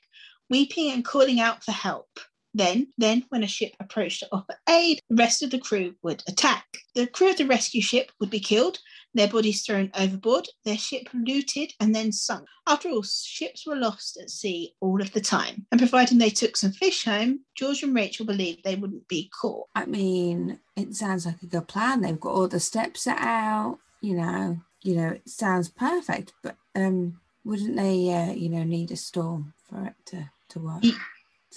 weeping 0.50 0.92
and 0.92 1.06
calling 1.06 1.40
out 1.40 1.64
for 1.64 1.72
help. 1.72 2.20
Then, 2.54 2.88
then 2.98 3.26
when 3.30 3.44
a 3.44 3.48
ship 3.48 3.74
approached 3.80 4.22
to 4.22 4.28
offer 4.32 4.56
aid, 4.68 5.00
the 5.10 5.16
rest 5.16 5.44
of 5.44 5.52
the 5.52 5.60
crew 5.60 5.96
would 6.02 6.24
attack. 6.28 6.66
The 6.96 7.08
crew 7.08 7.30
of 7.30 7.38
the 7.38 7.46
rescue 7.46 7.82
ship 7.82 8.12
would 8.20 8.30
be 8.30 8.40
killed, 8.40 8.80
their 9.14 9.28
bodies 9.28 9.64
thrown 9.64 9.92
overboard, 9.96 10.48
their 10.66 10.78
ship 10.78 11.10
looted 11.14 11.74
and 11.80 11.96
then 11.96 12.12
sunk. 12.12 12.48
After 12.68 12.90
all, 12.90 13.04
ships 13.04 13.66
were 13.66 13.76
lost 13.76 14.18
at 14.22 14.30
sea 14.30 14.74
all 14.82 15.02
of 15.02 15.12
the 15.14 15.22
time. 15.22 15.66
And 15.72 15.80
providing 15.80 16.18
they 16.18 16.30
took 16.30 16.58
some 16.58 16.72
fish 16.72 17.06
home, 17.06 17.42
George 17.56 17.84
and 17.84 17.96
Rachel 17.96 18.26
believed 18.26 18.64
they 18.64 18.76
wouldn't 18.76 19.08
be 19.08 19.30
caught. 19.40 19.68
I 19.76 19.86
mean, 19.86 20.60
it 20.76 20.96
sounds 20.96 21.26
like 21.26 21.42
a 21.42 21.48
good 21.48 21.68
plan. 21.68 22.02
They've 22.02 22.20
got 22.20 22.34
all 22.34 22.48
the 22.48 22.60
steps 22.60 23.04
set 23.04 23.20
out, 23.20 23.80
you 24.02 24.16
know, 24.16 24.60
you 24.82 24.96
know, 24.96 25.10
it 25.10 25.30
sounds 25.30 25.70
perfect, 25.70 26.34
but 26.42 26.56
um 26.76 27.20
wouldn't 27.46 27.78
they 27.78 28.14
uh, 28.14 28.34
you 28.34 28.50
know, 28.50 28.64
need 28.64 28.92
a 28.92 28.96
storm 28.96 29.54
for 29.68 29.86
it 29.86 29.94
to, 30.08 30.30
to 30.50 30.60
work? 30.60 30.84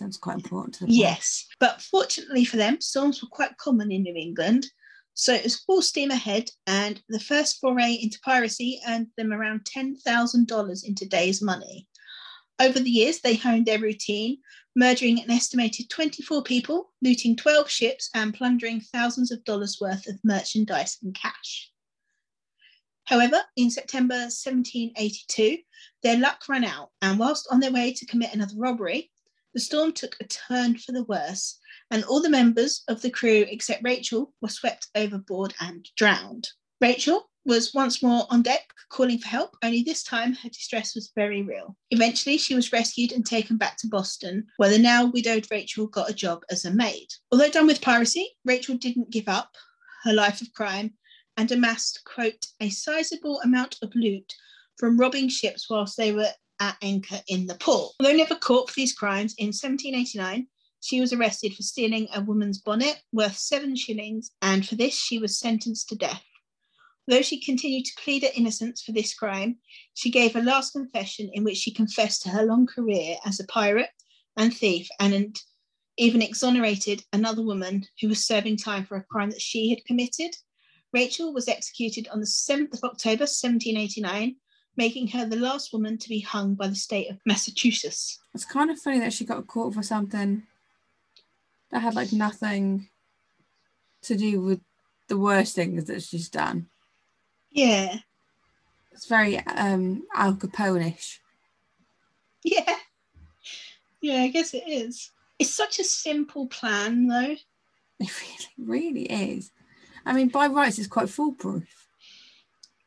Sounds 0.02 0.16
quite 0.16 0.34
important 0.34 0.74
to 0.74 0.80
the 0.80 0.86
plot. 0.86 0.96
Yes, 0.96 1.46
but 1.60 1.80
fortunately 1.80 2.44
for 2.44 2.56
them, 2.56 2.80
storms 2.80 3.22
were 3.22 3.28
quite 3.28 3.56
common 3.56 3.92
in 3.92 4.02
New 4.02 4.16
England. 4.16 4.66
So 5.14 5.32
it 5.32 5.44
was 5.44 5.60
full 5.60 5.80
steam 5.80 6.10
ahead, 6.10 6.50
and 6.66 7.00
the 7.08 7.20
first 7.20 7.60
foray 7.60 7.92
into 8.02 8.18
piracy 8.24 8.80
earned 8.88 9.06
them 9.16 9.32
around 9.32 9.64
$10,000 9.64 10.84
in 10.84 10.94
today's 10.96 11.40
money. 11.40 11.86
Over 12.58 12.80
the 12.80 12.90
years, 12.90 13.20
they 13.20 13.36
honed 13.36 13.66
their 13.66 13.78
routine, 13.78 14.38
murdering 14.74 15.20
an 15.20 15.30
estimated 15.30 15.88
24 15.88 16.42
people, 16.42 16.92
looting 17.00 17.36
12 17.36 17.70
ships, 17.70 18.10
and 18.12 18.34
plundering 18.34 18.80
thousands 18.80 19.30
of 19.30 19.44
dollars 19.44 19.78
worth 19.80 20.08
of 20.08 20.18
merchandise 20.24 20.98
and 21.04 21.14
cash. 21.14 21.70
However, 23.04 23.40
in 23.56 23.70
September 23.70 24.16
1782, 24.16 25.58
their 26.02 26.18
luck 26.18 26.42
ran 26.48 26.64
out, 26.64 26.90
and 27.00 27.20
whilst 27.20 27.46
on 27.52 27.60
their 27.60 27.70
way 27.70 27.92
to 27.92 28.06
commit 28.06 28.34
another 28.34 28.56
robbery, 28.56 29.11
the 29.54 29.60
storm 29.60 29.92
took 29.92 30.16
a 30.20 30.24
turn 30.24 30.78
for 30.78 30.92
the 30.92 31.04
worse, 31.04 31.58
and 31.90 32.04
all 32.04 32.22
the 32.22 32.30
members 32.30 32.82
of 32.88 33.02
the 33.02 33.10
crew 33.10 33.44
except 33.48 33.84
Rachel 33.84 34.32
were 34.40 34.48
swept 34.48 34.88
overboard 34.94 35.54
and 35.60 35.88
drowned. 35.96 36.48
Rachel 36.80 37.30
was 37.44 37.74
once 37.74 38.02
more 38.02 38.26
on 38.30 38.42
deck 38.42 38.72
calling 38.88 39.18
for 39.18 39.28
help, 39.28 39.56
only 39.62 39.82
this 39.82 40.02
time 40.02 40.34
her 40.34 40.48
distress 40.48 40.94
was 40.94 41.12
very 41.14 41.42
real. 41.42 41.76
Eventually, 41.90 42.38
she 42.38 42.54
was 42.54 42.72
rescued 42.72 43.12
and 43.12 43.26
taken 43.26 43.56
back 43.56 43.76
to 43.78 43.88
Boston, 43.88 44.46
where 44.56 44.70
the 44.70 44.78
now 44.78 45.06
widowed 45.06 45.46
Rachel 45.50 45.86
got 45.86 46.10
a 46.10 46.14
job 46.14 46.44
as 46.50 46.64
a 46.64 46.70
maid. 46.70 47.08
Although 47.30 47.50
done 47.50 47.66
with 47.66 47.80
piracy, 47.80 48.28
Rachel 48.44 48.76
didn't 48.76 49.10
give 49.10 49.28
up 49.28 49.56
her 50.04 50.12
life 50.12 50.40
of 50.40 50.52
crime 50.52 50.94
and 51.36 51.50
amassed, 51.50 52.02
quote, 52.04 52.46
a 52.60 52.68
sizable 52.68 53.40
amount 53.40 53.76
of 53.82 53.94
loot 53.94 54.32
from 54.78 54.98
robbing 54.98 55.28
ships 55.28 55.68
whilst 55.70 55.96
they 55.96 56.12
were 56.12 56.30
at 56.62 56.76
anchor 56.80 57.20
in 57.26 57.46
the 57.46 57.56
port. 57.56 57.92
Although 57.98 58.16
never 58.16 58.36
caught 58.36 58.70
for 58.70 58.76
these 58.76 58.94
crimes, 58.94 59.34
in 59.36 59.48
1789, 59.48 60.46
she 60.80 61.00
was 61.00 61.12
arrested 61.12 61.54
for 61.54 61.62
stealing 61.62 62.06
a 62.14 62.20
woman's 62.20 62.60
bonnet 62.60 63.02
worth 63.12 63.36
seven 63.36 63.74
shillings, 63.74 64.30
and 64.40 64.66
for 64.66 64.76
this 64.76 64.96
she 64.96 65.18
was 65.18 65.38
sentenced 65.38 65.88
to 65.88 65.96
death. 65.96 66.22
Though 67.08 67.22
she 67.22 67.40
continued 67.40 67.86
to 67.86 68.00
plead 68.02 68.22
her 68.22 68.30
innocence 68.36 68.80
for 68.80 68.92
this 68.92 69.12
crime, 69.12 69.58
she 69.94 70.08
gave 70.08 70.36
a 70.36 70.40
last 70.40 70.70
confession 70.70 71.30
in 71.32 71.42
which 71.42 71.56
she 71.56 71.72
confessed 71.72 72.22
to 72.22 72.28
her 72.28 72.44
long 72.44 72.66
career 72.66 73.16
as 73.24 73.40
a 73.40 73.44
pirate 73.44 73.90
and 74.36 74.56
thief 74.56 74.88
and 75.00 75.36
even 75.98 76.22
exonerated 76.22 77.02
another 77.12 77.42
woman 77.42 77.86
who 78.00 78.08
was 78.08 78.24
serving 78.24 78.56
time 78.56 78.86
for 78.86 78.96
a 78.96 79.04
crime 79.04 79.30
that 79.30 79.42
she 79.42 79.70
had 79.70 79.84
committed. 79.84 80.36
Rachel 80.92 81.32
was 81.32 81.48
executed 81.48 82.06
on 82.08 82.20
the 82.20 82.26
7th 82.26 82.74
of 82.74 82.84
October 82.84 83.24
1789, 83.24 84.36
making 84.76 85.08
her 85.08 85.24
the 85.26 85.36
last 85.36 85.72
woman 85.72 85.98
to 85.98 86.08
be 86.08 86.20
hung 86.20 86.54
by 86.54 86.66
the 86.66 86.74
state 86.74 87.10
of 87.10 87.18
Massachusetts. 87.26 88.18
It's 88.34 88.44
kind 88.44 88.70
of 88.70 88.78
funny 88.78 89.00
that 89.00 89.12
she 89.12 89.24
got 89.24 89.46
caught 89.46 89.74
for 89.74 89.82
something 89.82 90.44
that 91.70 91.80
had 91.80 91.94
like 91.94 92.12
nothing 92.12 92.88
to 94.02 94.16
do 94.16 94.40
with 94.40 94.60
the 95.08 95.18
worst 95.18 95.54
things 95.54 95.84
that 95.84 96.02
she's 96.02 96.28
done. 96.28 96.66
Yeah, 97.50 97.96
It's 98.92 99.06
very 99.06 99.38
um 99.46 100.04
Al 100.14 100.34
Capone-ish. 100.34 101.20
yeah, 102.42 102.76
yeah, 104.00 104.22
I 104.22 104.28
guess 104.28 104.54
it 104.54 104.64
is. 104.66 105.10
It's 105.38 105.54
such 105.54 105.78
a 105.78 105.84
simple 105.84 106.46
plan, 106.46 107.06
though. 107.08 107.36
It 108.00 108.10
really, 108.58 108.70
really 108.70 109.02
is. 109.04 109.50
I 110.06 110.12
mean, 110.12 110.28
by 110.28 110.46
rights, 110.48 110.78
it's 110.78 110.88
quite 110.88 111.08
foolproof. 111.10 111.81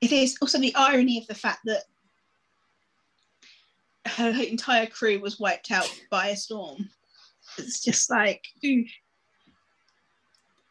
It 0.02 0.12
is 0.12 0.38
also 0.42 0.60
the 0.60 0.76
irony 0.76 1.18
of 1.20 1.28
the 1.28 1.36
fact 1.36 1.60
that 1.66 1.84
her 4.06 4.30
entire 4.30 4.86
crew 4.86 5.20
was 5.20 5.40
wiped 5.40 5.72
out 5.72 5.90
by 6.12 6.28
a 6.28 6.36
storm. 6.36 6.90
It's 7.58 7.84
just 7.84 8.10
like, 8.10 8.44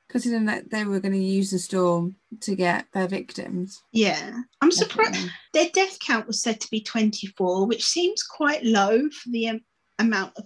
Considering 0.08 0.44
that 0.44 0.70
they 0.70 0.84
were 0.84 1.00
going 1.00 1.14
to 1.14 1.18
use 1.18 1.50
the 1.50 1.58
storm 1.58 2.16
to 2.40 2.54
get 2.54 2.86
their 2.92 3.08
victims. 3.08 3.82
yeah. 3.92 4.38
I'm 4.60 4.70
surprised. 4.70 5.12
Definitely. 5.14 5.32
Their 5.54 5.70
death 5.72 5.98
count 5.98 6.26
was 6.26 6.40
said 6.42 6.60
to 6.60 6.70
be 6.70 6.80
24, 6.80 7.66
which 7.66 7.84
seems 7.84 8.22
quite 8.22 8.64
low 8.64 9.08
for 9.10 9.30
the 9.30 9.48
um, 9.48 9.60
amount 9.98 10.32
of 10.36 10.44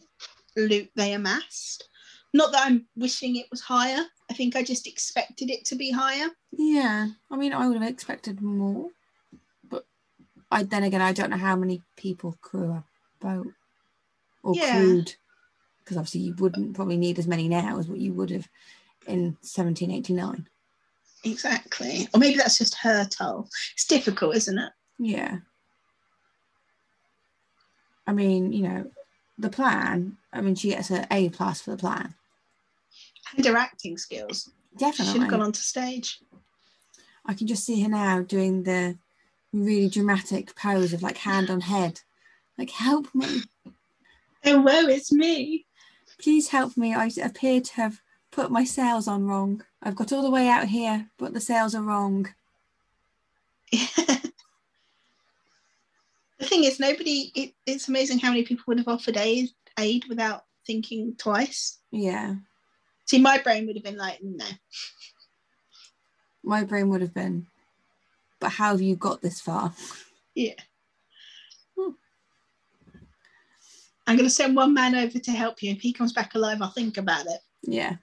loot 0.57 0.91
they 0.97 1.13
amassed. 1.13 1.88
Not 2.35 2.53
that 2.53 2.67
I'm 2.67 2.87
wishing 2.97 3.37
it 3.37 3.47
was 3.51 3.61
higher. 3.61 4.05
I 4.31 4.35
think 4.35 4.55
I 4.55 4.63
just 4.63 4.87
expected 4.87 5.51
it 5.51 5.65
to 5.67 5.77
be 5.77 5.91
higher. 5.91 6.29
Yeah, 6.53 7.09
I 7.31 7.37
mean, 7.37 7.53
I 7.53 7.67
would 7.67 7.81
have 7.81 7.91
expected 7.91 8.43
more, 8.43 8.91
but 9.69 9.87
I 10.51 10.63
then 10.65 10.85
again, 10.85 11.01
I 11.01 11.13
don't 11.13 11.31
know 11.31 11.37
how 11.39 11.57
many 11.57 11.83
people 11.97 12.37
crew 12.43 12.71
a 12.73 12.85
boat 13.21 13.49
or 14.43 14.55
Yeah. 14.55 14.73
crewed, 14.73 15.15
because 15.79 15.97
obviously 15.97 16.21
you 16.21 16.35
wouldn't 16.35 16.75
probably 16.75 16.99
need 16.99 17.19
as 17.19 17.27
many 17.27 17.49
now 17.49 17.79
as 17.79 17.89
what 17.89 17.99
you 17.99 18.13
would 18.13 18.31
have 18.31 18.49
in 19.07 19.37
1789. 19.41 20.49
Exactly. 21.25 22.09
Or 22.13 22.21
maybe 22.21 22.37
that's 22.37 22.59
just 22.59 22.75
her 22.77 23.07
toll. 23.07 23.49
It's 23.73 23.87
difficult, 23.87 24.37
isn't 24.37 24.59
it? 24.59 24.73
Yeah. 24.99 25.39
I 28.07 28.13
mean, 28.13 28.53
you 28.53 28.63
know, 28.63 28.91
the 29.39 29.49
plan. 29.51 30.17
I 30.33 30.41
mean, 30.41 30.55
she 30.55 30.71
gets 30.71 30.91
an 30.91 31.07
A 31.11 31.29
plus 31.31 31.61
for 31.61 31.71
the 31.71 31.77
plan. 31.77 32.15
And 33.37 33.45
her 33.47 33.57
acting 33.57 33.97
skills. 33.99 34.51
Definitely. 34.77 35.05
She 35.07 35.13
should 35.13 35.23
have 35.23 35.31
gone 35.31 35.43
onto 35.43 35.61
stage. 35.61 36.21
I 37.27 37.35
can 37.35 37.47
just 37.47 37.65
see 37.65 37.83
her 37.83 37.89
now 37.89 38.21
doing 38.23 38.63
the 38.63 38.97
really 39.53 39.89
dramatic 39.89 40.55
pose 40.57 40.93
of 40.93 41.03
like 41.03 41.19
hand 41.19 41.51
on 41.51 41.61
head, 41.61 42.01
like 42.57 42.71
help 42.71 43.15
me, 43.15 43.43
Oh, 44.45 44.61
woe 44.63 44.87
is 44.89 45.13
me. 45.13 45.67
please 46.21 46.49
help 46.49 46.77
me. 46.77 46.95
I 46.95 47.11
appear 47.23 47.61
to 47.61 47.75
have 47.75 48.01
put 48.31 48.51
my 48.51 48.65
sails 48.65 49.09
on 49.09 49.27
wrong. 49.27 49.63
I've 49.83 49.97
got 49.97 50.13
all 50.13 50.23
the 50.23 50.31
way 50.31 50.49
out 50.49 50.69
here, 50.69 51.09
but 51.19 51.35
the 51.35 51.41
sails 51.41 51.75
are 51.75 51.83
wrong. 51.83 52.29
the 56.39 56.47
thing 56.47 56.65
is, 56.65 56.79
nobody, 56.81 57.33
it, 57.35 57.55
it's 57.67 57.89
amazing 57.89 58.19
how 58.19 58.29
many 58.31 58.43
people 58.45 58.65
would 58.67 58.79
have 58.79 58.89
offered 58.89 59.17
aid, 59.17 59.51
aid 59.79 60.05
without 60.09 60.45
thinking 60.67 61.15
twice. 61.19 61.79
Yeah, 61.91 62.35
See, 63.07 63.19
my 63.19 63.39
brain 63.39 63.67
would 63.67 63.77
have 63.77 63.85
been 63.85 63.97
like, 63.97 64.19
no. 64.23 64.45
my 66.45 66.63
brain 66.65 66.89
would 66.91 67.01
have 67.01 67.15
been, 67.15 67.47
but 68.39 68.51
how 68.53 68.73
have 68.73 68.83
you 68.83 68.97
got 68.97 69.23
this 69.23 69.41
far? 69.41 69.73
Yeah. 70.35 70.53
Hmm. 71.77 71.91
I'm 74.07 74.17
going 74.17 74.29
to 74.29 74.35
send 74.35 74.55
one 74.57 74.75
man 74.75 74.95
over 74.95 75.19
to 75.19 75.31
help 75.33 75.63
you. 75.63 75.73
If 75.73 75.81
he 75.81 75.93
comes 75.93 76.13
back 76.13 76.35
alive, 76.35 76.61
I'll 76.63 76.71
think 76.71 76.97
about 76.99 77.27
it. 77.27 77.41
Yeah, 77.63 77.97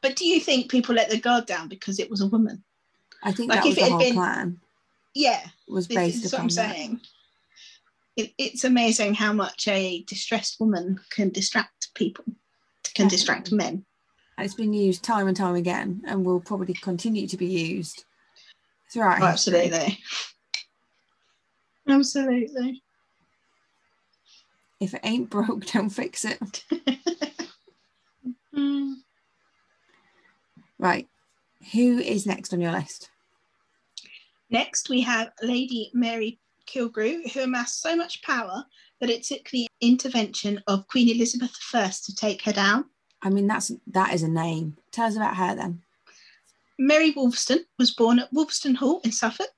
But 0.00 0.16
do 0.16 0.24
you 0.26 0.38
think 0.40 0.70
people 0.70 0.94
let 0.94 1.10
their 1.10 1.18
guard 1.20 1.46
down 1.46 1.68
because 1.68 1.98
it 1.98 2.08
was 2.10 2.20
a 2.20 2.26
woman? 2.26 2.62
I 3.22 3.32
think 3.32 3.50
Like 3.50 3.62
that 3.62 3.68
was 3.68 3.76
if 3.76 3.78
the 3.78 3.80
it 3.80 3.84
had 3.84 3.90
whole 3.90 4.00
been- 4.00 4.14
plan. 4.14 4.60
Yeah, 5.18 5.44
Was 5.66 5.88
based 5.88 6.22
this 6.22 6.26
is 6.26 6.32
what 6.32 6.42
I'm 6.42 6.48
that. 6.50 6.76
saying. 6.76 7.00
It, 8.16 8.30
it's 8.38 8.62
amazing 8.62 9.14
how 9.14 9.32
much 9.32 9.66
a 9.66 10.04
distressed 10.04 10.60
woman 10.60 11.00
can 11.10 11.30
distract 11.30 11.92
people, 11.94 12.24
can 12.94 13.08
distract 13.08 13.50
men. 13.50 13.84
It's 14.38 14.54
been 14.54 14.72
used 14.72 15.02
time 15.02 15.26
and 15.26 15.36
time 15.36 15.56
again, 15.56 16.02
and 16.06 16.24
will 16.24 16.38
probably 16.38 16.72
continue 16.74 17.26
to 17.26 17.36
be 17.36 17.46
used 17.46 18.04
throughout. 18.92 19.20
Oh, 19.20 19.26
absolutely. 19.26 19.98
Absolutely. 21.88 22.80
If 24.78 24.94
it 24.94 25.00
ain't 25.02 25.30
broke, 25.30 25.66
don't 25.72 25.90
fix 25.90 26.24
it. 26.24 26.64
Mm. 28.56 28.94
Right. 30.80 31.06
Who 31.72 31.98
is 31.98 32.26
next 32.26 32.52
on 32.52 32.60
your 32.60 32.72
list? 32.72 33.08
Next, 34.50 34.88
we 34.88 35.00
have 35.02 35.32
Lady 35.42 35.90
Mary 35.92 36.40
Killigrew, 36.66 37.30
who 37.30 37.40
amassed 37.40 37.80
so 37.80 37.94
much 37.94 38.22
power 38.22 38.64
that 39.00 39.10
it 39.10 39.22
took 39.22 39.48
the 39.50 39.68
intervention 39.80 40.62
of 40.66 40.86
Queen 40.88 41.08
Elizabeth 41.08 41.56
I 41.74 41.90
to 41.90 42.14
take 42.14 42.42
her 42.42 42.52
down. 42.52 42.86
I 43.22 43.30
mean, 43.30 43.46
that's 43.46 43.72
that 43.88 44.14
is 44.14 44.22
a 44.22 44.28
name. 44.28 44.76
Tell 44.92 45.06
us 45.06 45.16
about 45.16 45.36
her 45.36 45.54
then. 45.54 45.82
Mary 46.78 47.12
Wolfston 47.12 47.60
was 47.78 47.90
born 47.90 48.20
at 48.20 48.32
Wolfston 48.32 48.76
Hall 48.76 49.00
in 49.02 49.10
Suffolk, 49.10 49.50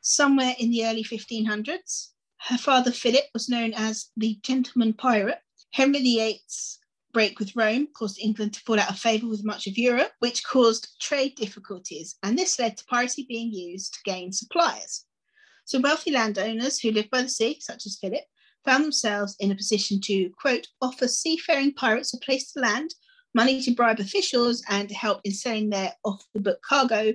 somewhere 0.00 0.54
in 0.58 0.70
the 0.70 0.86
early 0.86 1.02
1500s. 1.02 2.10
Her 2.48 2.58
father, 2.58 2.92
Philip, 2.92 3.24
was 3.34 3.48
known 3.48 3.74
as 3.74 4.10
the 4.16 4.38
Gentleman 4.42 4.92
Pirate, 4.92 5.42
Henry 5.72 6.00
VIII's 6.00 6.77
break 7.18 7.40
with 7.40 7.56
Rome 7.56 7.88
caused 7.94 8.20
England 8.20 8.54
to 8.54 8.60
fall 8.60 8.78
out 8.78 8.90
of 8.90 8.96
favour 8.96 9.26
with 9.26 9.44
much 9.44 9.66
of 9.66 9.76
Europe, 9.76 10.12
which 10.20 10.44
caused 10.44 10.94
trade 11.00 11.34
difficulties, 11.34 12.14
and 12.22 12.38
this 12.38 12.60
led 12.60 12.76
to 12.76 12.84
piracy 12.84 13.26
being 13.28 13.52
used 13.52 13.94
to 13.94 14.00
gain 14.04 14.30
supplies. 14.30 15.04
So 15.64 15.80
wealthy 15.80 16.12
landowners 16.12 16.78
who 16.78 16.92
lived 16.92 17.10
by 17.10 17.22
the 17.22 17.28
sea, 17.28 17.58
such 17.58 17.86
as 17.86 17.98
Philip, 18.00 18.22
found 18.64 18.84
themselves 18.84 19.34
in 19.40 19.50
a 19.50 19.56
position 19.56 20.00
to, 20.02 20.30
quote, 20.40 20.68
offer 20.80 21.08
seafaring 21.08 21.74
pirates 21.74 22.14
a 22.14 22.18
place 22.18 22.52
to 22.52 22.60
land, 22.60 22.94
money 23.34 23.60
to 23.62 23.74
bribe 23.74 23.98
officials, 23.98 24.62
and 24.68 24.88
help 24.92 25.20
in 25.24 25.32
selling 25.32 25.70
their 25.70 25.94
off 26.04 26.22
the 26.34 26.40
book 26.40 26.60
cargo, 26.62 27.12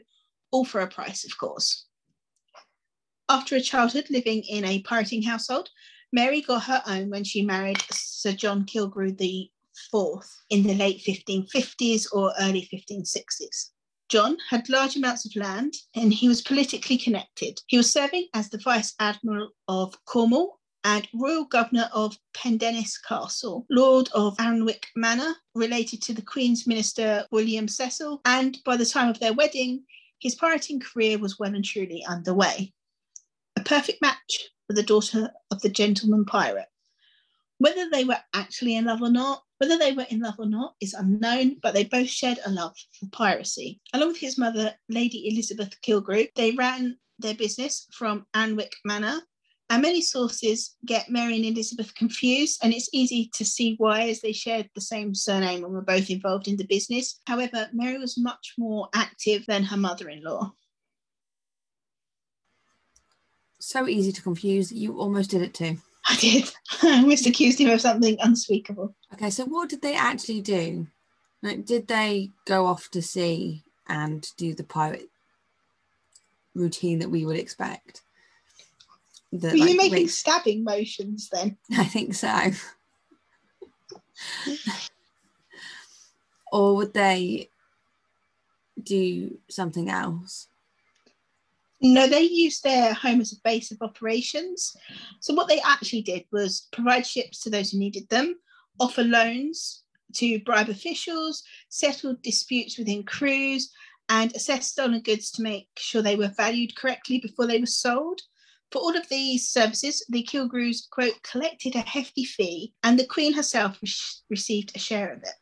all 0.52 0.66
for 0.66 0.82
a 0.82 0.88
price, 0.88 1.24
of 1.24 1.38
course. 1.38 1.86
After 3.30 3.56
a 3.56 3.62
childhood 3.62 4.08
living 4.10 4.44
in 4.50 4.66
a 4.66 4.82
pirating 4.82 5.22
household, 5.22 5.70
Mary 6.12 6.42
got 6.42 6.66
her 6.66 6.84
own 6.88 7.10
when 7.10 7.24
she 7.24 7.42
married 7.42 7.82
Sir 7.90 8.34
John 8.34 8.66
Killigrew 8.66 9.16
IV 9.94 10.24
in 10.50 10.64
the 10.64 10.76
late 10.76 11.02
1550s 11.06 12.08
or 12.14 12.34
early 12.40 12.70
1560s. 12.74 13.70
John 14.10 14.38
had 14.50 14.70
large 14.70 14.96
amounts 14.96 15.26
of 15.26 15.36
land 15.36 15.74
and 15.96 16.14
he 16.14 16.28
was 16.28 16.42
politically 16.42 16.98
connected. 16.98 17.60
He 17.68 17.78
was 17.78 17.92
serving 17.92 18.28
as 18.34 18.50
the 18.50 18.60
Vice 18.60 18.94
Admiral 19.00 19.50
of 19.68 19.98
Cornwall 20.06 20.60
and 20.84 21.08
Royal 21.14 21.46
Governor 21.46 21.90
of 21.94 22.18
Pendennis 22.34 22.98
Castle, 23.02 23.66
Lord 23.70 24.10
of 24.14 24.36
Arwenack 24.38 24.86
Manor, 24.96 25.34
related 25.56 26.02
to 26.04 26.14
the 26.14 26.22
Queen's 26.22 26.68
Minister 26.68 27.26
William 27.32 27.68
Cecil, 27.68 28.22
and 28.26 28.58
by 28.66 28.76
the 28.76 28.86
time 28.86 29.10
of 29.10 29.20
their 29.20 29.34
wedding, 29.34 29.86
his 30.20 30.36
pirating 30.36 30.80
career 30.80 31.18
was 31.18 31.40
well 31.40 31.56
and 31.56 31.64
truly 31.64 32.04
underway. 32.08 32.74
A 33.56 33.62
perfect 33.62 34.02
match 34.02 34.50
for 34.68 34.74
the 34.74 34.84
daughter 34.84 35.32
of 35.52 35.62
the 35.62 35.70
gentleman 35.70 36.26
pirate. 36.26 36.68
Whether 37.64 37.90
they 37.90 38.04
were 38.04 38.20
actually 38.34 38.76
in 38.76 38.84
love 38.84 39.02
or 39.02 39.10
not, 39.10 39.42
whether 39.60 39.78
they 39.78 39.94
were 39.94 40.06
in 40.10 40.20
love 40.20 40.36
or 40.38 40.48
not 40.48 40.76
is 40.82 40.94
unknown, 40.94 41.60
but 41.64 41.74
they 41.74 41.86
both 41.86 42.10
shared 42.10 42.40
a 42.46 42.52
love 42.52 42.76
for 43.00 43.08
piracy. 43.14 43.80
Along 43.94 44.10
with 44.10 44.20
his 44.20 44.38
mother, 44.38 44.74
Lady 44.90 45.30
Elizabeth 45.30 45.74
Killigrew, 45.82 46.28
they 46.36 46.52
ran 46.52 46.98
their 47.20 47.36
business 47.36 47.88
from 47.94 48.26
Arwenack 48.36 48.74
Manor 48.84 49.22
and 49.70 49.82
many 49.82 50.02
sources 50.02 50.76
get 50.86 51.10
Mary 51.10 51.38
and 51.38 51.46
Elizabeth 51.46 51.96
confused, 51.96 52.60
and 52.62 52.74
it's 52.74 52.90
easy 52.92 53.32
to 53.34 53.46
see 53.46 53.76
why, 53.78 54.10
as 54.10 54.20
they 54.20 54.34
shared 54.34 54.70
the 54.76 54.82
same 54.82 55.16
surname 55.16 55.64
and 55.64 55.74
were 55.74 55.82
both 55.82 56.10
involved 56.10 56.50
in 56.50 56.58
the 56.58 56.66
business. 56.66 57.22
However, 57.28 57.70
Mary 57.72 57.98
was 57.98 58.18
much 58.18 58.56
more 58.58 58.90
active 58.94 59.46
than 59.48 59.64
her 59.64 59.78
mother 59.78 60.10
in 60.10 60.22
law. 60.22 60.52
So 63.60 63.88
easy 63.88 64.12
to 64.12 64.22
confuse. 64.22 64.70
You 64.70 65.00
almost 65.00 65.30
did 65.32 65.42
it 65.42 65.54
too. 65.54 65.78
I 66.10 66.16
did. 66.18 66.52
I 66.82 67.00
almost 67.00 67.26
accused 67.26 67.60
him 67.60 67.70
of 67.70 67.82
something 67.82 68.18
unspeakable. 68.20 68.96
Okay, 69.14 69.30
so 69.30 69.46
what 69.46 69.70
did 69.70 69.82
they 69.82 69.96
actually 69.96 70.42
do? 70.42 70.88
Like, 71.42 71.66
did 71.66 71.88
they 71.88 72.32
go 72.46 72.66
off 72.66 72.90
to 72.92 73.02
sea 73.02 73.64
and 73.88 74.28
do 74.38 74.54
the 74.54 74.64
pirate 74.64 75.10
routine 76.56 77.00
that 77.00 77.10
we 77.10 77.26
would 77.26 77.38
expect? 77.38 78.02
the, 79.34 79.50
Were 79.50 79.58
like, 79.58 79.70
you 79.70 79.78
making 79.78 80.08
stabbing 80.08 80.64
motions 80.64 81.30
then? 81.32 81.58
I 81.78 81.86
think 81.86 82.14
so. 82.14 82.52
or 86.52 86.76
would 86.76 86.94
they 86.94 87.50
do 88.82 89.38
something 89.50 89.90
else? 89.90 90.48
No, 91.86 92.08
they 92.08 92.22
used 92.22 92.64
their 92.64 92.94
home 92.94 93.20
as 93.20 93.34
a 93.34 93.42
base 93.44 93.70
of 93.72 93.82
operations. 93.82 94.74
So, 95.20 95.34
what 95.34 95.50
they 95.50 95.60
actually 95.60 96.02
did 96.02 96.24
was 96.32 96.70
provide 96.72 97.06
ships 97.06 97.42
to 97.42 97.50
those 97.50 97.72
who 97.72 97.80
needed 97.80 98.08
them, 98.08 98.40
offer 98.80 99.04
loans 99.04 99.84
to 100.14 100.40
bribe 100.40 100.70
officials, 100.70 101.44
settle 101.68 102.16
disputes 102.24 102.78
within 102.78 103.04
crews, 103.04 103.70
and 104.08 104.34
assess 104.34 104.68
stolen 104.68 105.02
goods 105.02 105.30
to 105.32 105.42
make 105.42 105.68
sure 105.78 106.02
they 106.02 106.16
were 106.16 106.34
valued 106.38 106.74
correctly 106.78 107.20
before 107.20 107.48
they 107.48 107.60
were 107.60 107.66
sold. 107.66 108.22
For 108.72 108.80
all 108.80 108.96
of 108.96 109.10
these 109.10 109.50
services, 109.50 110.06
the 110.08 110.24
Killigrews, 110.24 110.90
quote, 110.90 111.22
collected 111.22 111.76
a 111.76 111.82
hefty 111.82 112.24
fee, 112.24 112.74
and 112.84 112.98
the 112.98 113.06
Queen 113.06 113.34
herself 113.34 113.78
re- 113.82 113.90
received 114.30 114.72
a 114.74 114.80
share 114.80 115.12
of 115.12 115.22
it. 115.24 115.36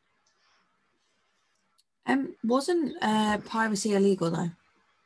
Um, 2.08 2.36
wasn't 2.44 2.96
uh, 3.00 3.38
piracy 3.46 3.94
illegal 3.94 4.32
though? 4.32 4.50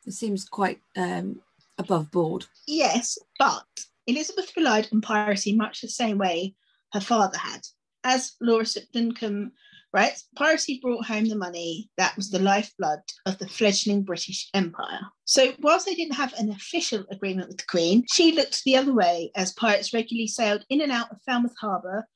It 0.06 0.12
seems 0.12 0.44
quite 0.44 0.80
um, 0.96 1.40
above 1.78 2.10
board. 2.10 2.46
Yes, 2.66 3.18
but 3.38 3.64
Elizabeth 4.06 4.52
relied 4.56 4.88
on 4.92 5.00
piracy 5.00 5.54
much 5.54 5.80
the 5.80 5.88
same 5.88 6.18
way 6.18 6.54
her 6.92 7.00
father 7.00 7.38
had. 7.38 7.62
As 8.04 8.32
Laura 8.40 8.64
Duncombe 8.92 9.52
right? 9.96 10.22
Piracy 10.36 10.78
brought 10.82 11.06
home 11.06 11.26
the 11.26 11.36
money 11.36 11.88
that 11.96 12.14
was 12.16 12.30
the 12.30 12.38
lifeblood 12.38 13.00
of 13.24 13.38
the 13.38 13.48
fledgling 13.48 14.02
British 14.02 14.50
Empire. 14.52 15.00
So, 15.24 15.54
whilst 15.60 15.86
they 15.86 15.94
didn't 15.94 16.16
have 16.16 16.34
an 16.34 16.50
official 16.50 17.04
agreement 17.10 17.48
with 17.48 17.56
the 17.56 17.64
Queen, 17.70 18.04
she 18.12 18.32
looked 18.32 18.62
the 18.64 18.76
other 18.76 18.92
way 18.92 19.30
as 19.34 19.54
pirates 19.54 19.94
regularly 19.94 20.26
sailed 20.26 20.66
in 20.68 20.82
and 20.82 20.92
out 20.92 21.10
of 21.10 21.22
Falmouth 21.24 21.54
Harbour, 21.58 22.06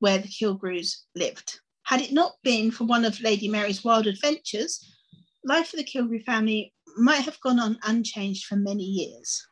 where 0.00 0.18
the 0.18 0.26
Killigrews 0.26 0.96
lived. 1.14 1.60
Had 1.84 2.00
it 2.00 2.12
not 2.12 2.32
been 2.42 2.72
for 2.72 2.84
one 2.84 3.04
of 3.04 3.20
Lady 3.20 3.46
Mary's 3.46 3.84
wild 3.84 4.08
adventures, 4.08 4.84
life 5.44 5.68
for 5.68 5.76
the 5.76 5.84
Killigrew 5.84 6.24
family 6.24 6.72
might 6.98 7.22
have 7.22 7.40
gone 7.40 7.58
on 7.58 7.78
unchanged 7.84 8.46
for 8.46 8.56
many 8.56 8.84
years. 8.84 9.46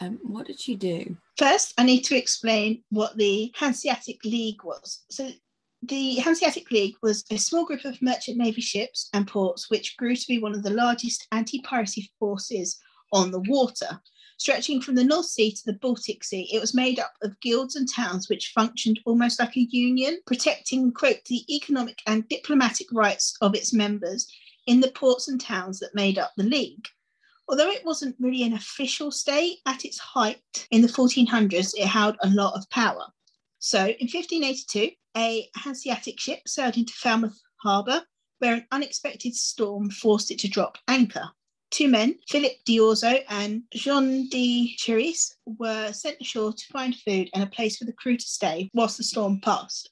Um, 0.00 0.18
what 0.22 0.46
did 0.46 0.60
she 0.60 0.74
do? 0.74 1.16
First, 1.36 1.74
I 1.78 1.84
need 1.84 2.02
to 2.02 2.16
explain 2.16 2.82
what 2.90 3.16
the 3.16 3.52
Hanseatic 3.54 4.24
League 4.24 4.64
was. 4.64 5.04
So, 5.10 5.30
the 5.82 6.16
Hanseatic 6.16 6.70
League 6.70 6.94
was 7.02 7.24
a 7.30 7.36
small 7.36 7.64
group 7.64 7.84
of 7.84 8.00
merchant 8.00 8.36
navy 8.36 8.60
ships 8.60 9.08
and 9.12 9.26
ports 9.26 9.68
which 9.68 9.96
grew 9.96 10.14
to 10.14 10.26
be 10.28 10.38
one 10.38 10.54
of 10.54 10.62
the 10.62 10.70
largest 10.70 11.26
anti 11.32 11.60
piracy 11.62 12.10
forces 12.18 12.78
on 13.12 13.30
the 13.30 13.40
water. 13.40 14.00
Stretching 14.38 14.80
from 14.80 14.96
the 14.96 15.04
North 15.04 15.26
Sea 15.26 15.52
to 15.52 15.62
the 15.66 15.74
Baltic 15.74 16.24
Sea, 16.24 16.48
it 16.52 16.60
was 16.60 16.74
made 16.74 16.98
up 16.98 17.12
of 17.22 17.38
guilds 17.40 17.76
and 17.76 17.88
towns 17.88 18.28
which 18.28 18.52
functioned 18.54 18.98
almost 19.06 19.38
like 19.38 19.56
a 19.56 19.68
union, 19.70 20.18
protecting, 20.26 20.92
quote, 20.92 21.24
the 21.26 21.44
economic 21.54 21.98
and 22.06 22.28
diplomatic 22.28 22.88
rights 22.92 23.36
of 23.40 23.54
its 23.54 23.72
members 23.72 24.26
in 24.66 24.80
the 24.80 24.90
ports 24.92 25.28
and 25.28 25.40
towns 25.40 25.78
that 25.80 25.94
made 25.94 26.18
up 26.18 26.32
the 26.36 26.44
League. 26.44 26.88
Although 27.48 27.70
it 27.70 27.84
wasn't 27.84 28.16
really 28.18 28.44
an 28.44 28.54
official 28.54 29.10
state, 29.10 29.58
at 29.66 29.84
its 29.84 29.98
height 29.98 30.66
in 30.70 30.80
the 30.80 30.88
1400s, 30.88 31.74
it 31.76 31.86
held 31.86 32.16
a 32.22 32.30
lot 32.30 32.54
of 32.54 32.68
power. 32.70 33.06
So 33.58 33.78
in 33.78 34.08
1582, 34.08 34.90
a 35.16 35.48
Hanseatic 35.56 36.18
ship 36.18 36.40
sailed 36.46 36.76
into 36.76 36.94
Falmouth 36.94 37.38
Harbour, 37.56 38.02
where 38.38 38.54
an 38.54 38.66
unexpected 38.72 39.34
storm 39.34 39.90
forced 39.90 40.30
it 40.30 40.38
to 40.40 40.48
drop 40.48 40.78
anchor. 40.88 41.30
Two 41.70 41.88
men, 41.88 42.18
Philip 42.28 42.52
d'Orzo 42.64 43.22
and 43.28 43.62
Jean 43.72 44.28
de 44.28 44.74
Cheris, 44.76 45.36
were 45.46 45.92
sent 45.92 46.20
ashore 46.20 46.52
to 46.52 46.66
find 46.66 46.94
food 46.96 47.30
and 47.34 47.42
a 47.42 47.46
place 47.46 47.76
for 47.76 47.84
the 47.84 47.92
crew 47.92 48.16
to 48.16 48.26
stay 48.26 48.70
whilst 48.74 48.98
the 48.98 49.04
storm 49.04 49.40
passed. 49.40 49.90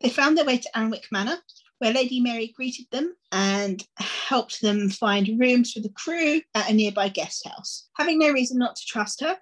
They 0.00 0.08
found 0.08 0.38
their 0.38 0.44
way 0.44 0.58
to 0.58 0.70
Arwenack 0.74 1.10
Manor, 1.10 1.38
where 1.78 1.92
Lady 1.92 2.20
Mary 2.20 2.52
greeted 2.56 2.86
them 2.90 3.14
and 3.32 3.86
helped 3.98 4.60
them 4.60 4.90
find 4.90 5.38
rooms 5.38 5.72
for 5.72 5.80
the 5.80 5.90
crew 5.90 6.40
at 6.54 6.70
a 6.70 6.74
nearby 6.74 7.08
guest 7.08 7.46
house. 7.46 7.88
Having 7.96 8.18
no 8.18 8.30
reason 8.30 8.58
not 8.58 8.76
to 8.76 8.86
trust 8.86 9.20
her, 9.20 9.36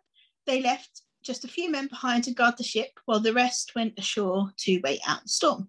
they 0.46 0.61
left 0.61 1.03
just 1.25 1.44
a 1.44 1.49
few 1.49 1.70
men 1.70 1.88
behind 1.88 2.25
to 2.25 2.33
guard 2.33 2.57
the 2.57 2.64
ship, 2.64 2.90
while 3.07 3.20
the 3.20 3.33
rest 3.33 3.72
went 3.75 3.99
ashore 3.99 4.53
to 4.59 4.81
wait 4.85 5.01
out 5.07 5.22
the 5.22 5.29
storm. 5.29 5.68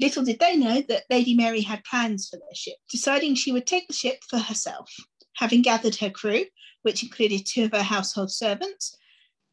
Little 0.00 0.24
did 0.24 0.40
they 0.40 0.56
know 0.56 0.82
that 0.88 1.04
Lady 1.08 1.34
Mary 1.34 1.60
had 1.60 1.84
plans 1.84 2.28
for 2.28 2.36
their 2.36 2.54
ship, 2.54 2.76
deciding 2.90 3.34
she 3.34 3.52
would 3.52 3.66
take 3.66 3.86
the 3.86 3.94
ship 3.94 4.18
for 4.28 4.38
herself. 4.38 4.92
Having 5.36 5.62
gathered 5.62 5.94
her 5.96 6.10
crew, 6.10 6.44
which 6.82 7.02
included 7.02 7.46
two 7.46 7.64
of 7.64 7.72
her 7.72 7.82
household 7.82 8.32
servants, 8.32 8.96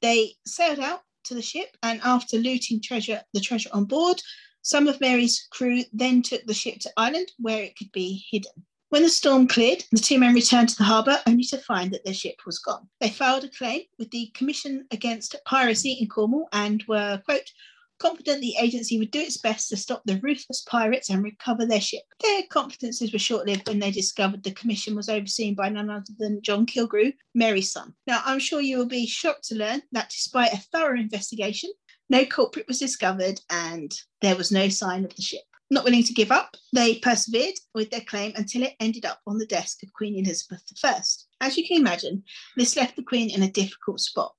they 0.01 0.33
sailed 0.47 0.79
out 0.79 1.01
to 1.25 1.35
the 1.35 1.41
ship 1.41 1.77
and 1.83 2.01
after 2.03 2.37
looting 2.37 2.81
treasure 2.81 3.21
the 3.33 3.39
treasure 3.39 3.69
on 3.73 3.85
board, 3.85 4.19
some 4.61 4.87
of 4.87 5.01
Mary's 5.01 5.47
crew 5.51 5.83
then 5.93 6.21
took 6.21 6.45
the 6.45 6.53
ship 6.53 6.79
to 6.79 6.91
Ireland 6.97 7.31
where 7.37 7.63
it 7.63 7.77
could 7.77 7.91
be 7.91 8.25
hidden. 8.29 8.51
When 8.89 9.03
the 9.03 9.09
storm 9.09 9.47
cleared, 9.47 9.83
the 9.91 9.99
two 9.99 10.17
men 10.17 10.33
returned 10.33 10.69
to 10.69 10.77
the 10.77 10.83
harbour 10.83 11.21
only 11.27 11.43
to 11.45 11.59
find 11.59 11.91
that 11.91 12.03
their 12.03 12.13
ship 12.13 12.37
was 12.45 12.57
gone. 12.57 12.89
They 12.99 13.09
filed 13.09 13.43
a 13.43 13.49
claim 13.49 13.83
with 13.99 14.09
the 14.09 14.31
Commission 14.33 14.87
Against 14.89 15.35
Piracy 15.45 15.93
in 15.93 16.07
Cornwall 16.07 16.49
and 16.53 16.83
were, 16.87 17.21
quote, 17.23 17.51
confident 17.99 18.41
the 18.41 18.55
agency 18.59 18.97
would 18.97 19.11
do 19.11 19.19
its 19.19 19.37
best 19.37 19.69
to 19.69 19.77
stop 19.77 20.01
the 20.05 20.19
ruthless 20.23 20.63
pirates 20.67 21.09
and 21.09 21.21
recover 21.21 21.65
their 21.65 21.81
ship. 21.81 22.01
Their 22.21 22.43
confidences 22.49 23.13
were 23.13 23.19
short 23.19 23.45
lived 23.45 23.67
when 23.67 23.79
they 23.79 23.91
discovered 23.91 24.41
the 24.41 24.51
commission 24.51 24.95
was 24.95 25.09
overseen 25.09 25.53
by 25.53 25.69
none 25.69 25.89
other 25.89 26.13
than 26.17 26.41
John 26.41 26.65
Killigrew, 26.65 27.13
Mary's 27.35 27.71
son. 27.71 27.93
Now, 28.07 28.21
I'm 28.25 28.39
sure 28.39 28.61
you 28.61 28.77
will 28.77 28.87
be 28.87 29.05
shocked 29.05 29.49
to 29.49 29.55
learn 29.55 29.83
that 29.91 30.09
despite 30.09 30.53
a 30.53 30.57
thorough 30.57 30.99
investigation, 30.99 31.69
no 32.09 32.25
culprit 32.25 32.67
was 32.67 32.79
discovered 32.79 33.39
and 33.49 33.93
there 34.21 34.35
was 34.35 34.51
no 34.51 34.69
sign 34.69 35.05
of 35.05 35.15
the 35.15 35.21
ship. 35.21 35.43
Not 35.71 35.83
willing 35.83 36.03
to 36.03 36.13
give 36.13 36.31
up, 36.31 36.57
they 36.73 36.95
persevered 36.95 37.53
with 37.75 37.91
their 37.91 38.01
claim 38.01 38.33
until 38.35 38.63
it 38.63 38.75
ended 38.79 39.05
up 39.05 39.21
on 39.27 39.37
the 39.37 39.45
desk 39.45 39.83
of 39.83 39.93
Queen 39.93 40.17
Elizabeth 40.17 40.63
I. 40.83 41.01
As 41.41 41.57
you 41.57 41.67
can 41.67 41.77
imagine, 41.77 42.23
this 42.57 42.75
left 42.75 42.95
the 42.95 43.03
Queen 43.03 43.29
in 43.29 43.43
a 43.43 43.51
difficult 43.51 43.99
spot 43.99 44.33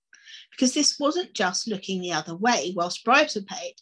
because 0.51 0.75
this 0.75 0.99
wasn't 0.99 1.33
just 1.33 1.69
looking 1.69 2.01
the 2.01 2.13
other 2.13 2.35
way 2.35 2.73
whilst 2.75 3.05
bribes 3.05 3.37
were 3.37 3.43
paid. 3.43 3.77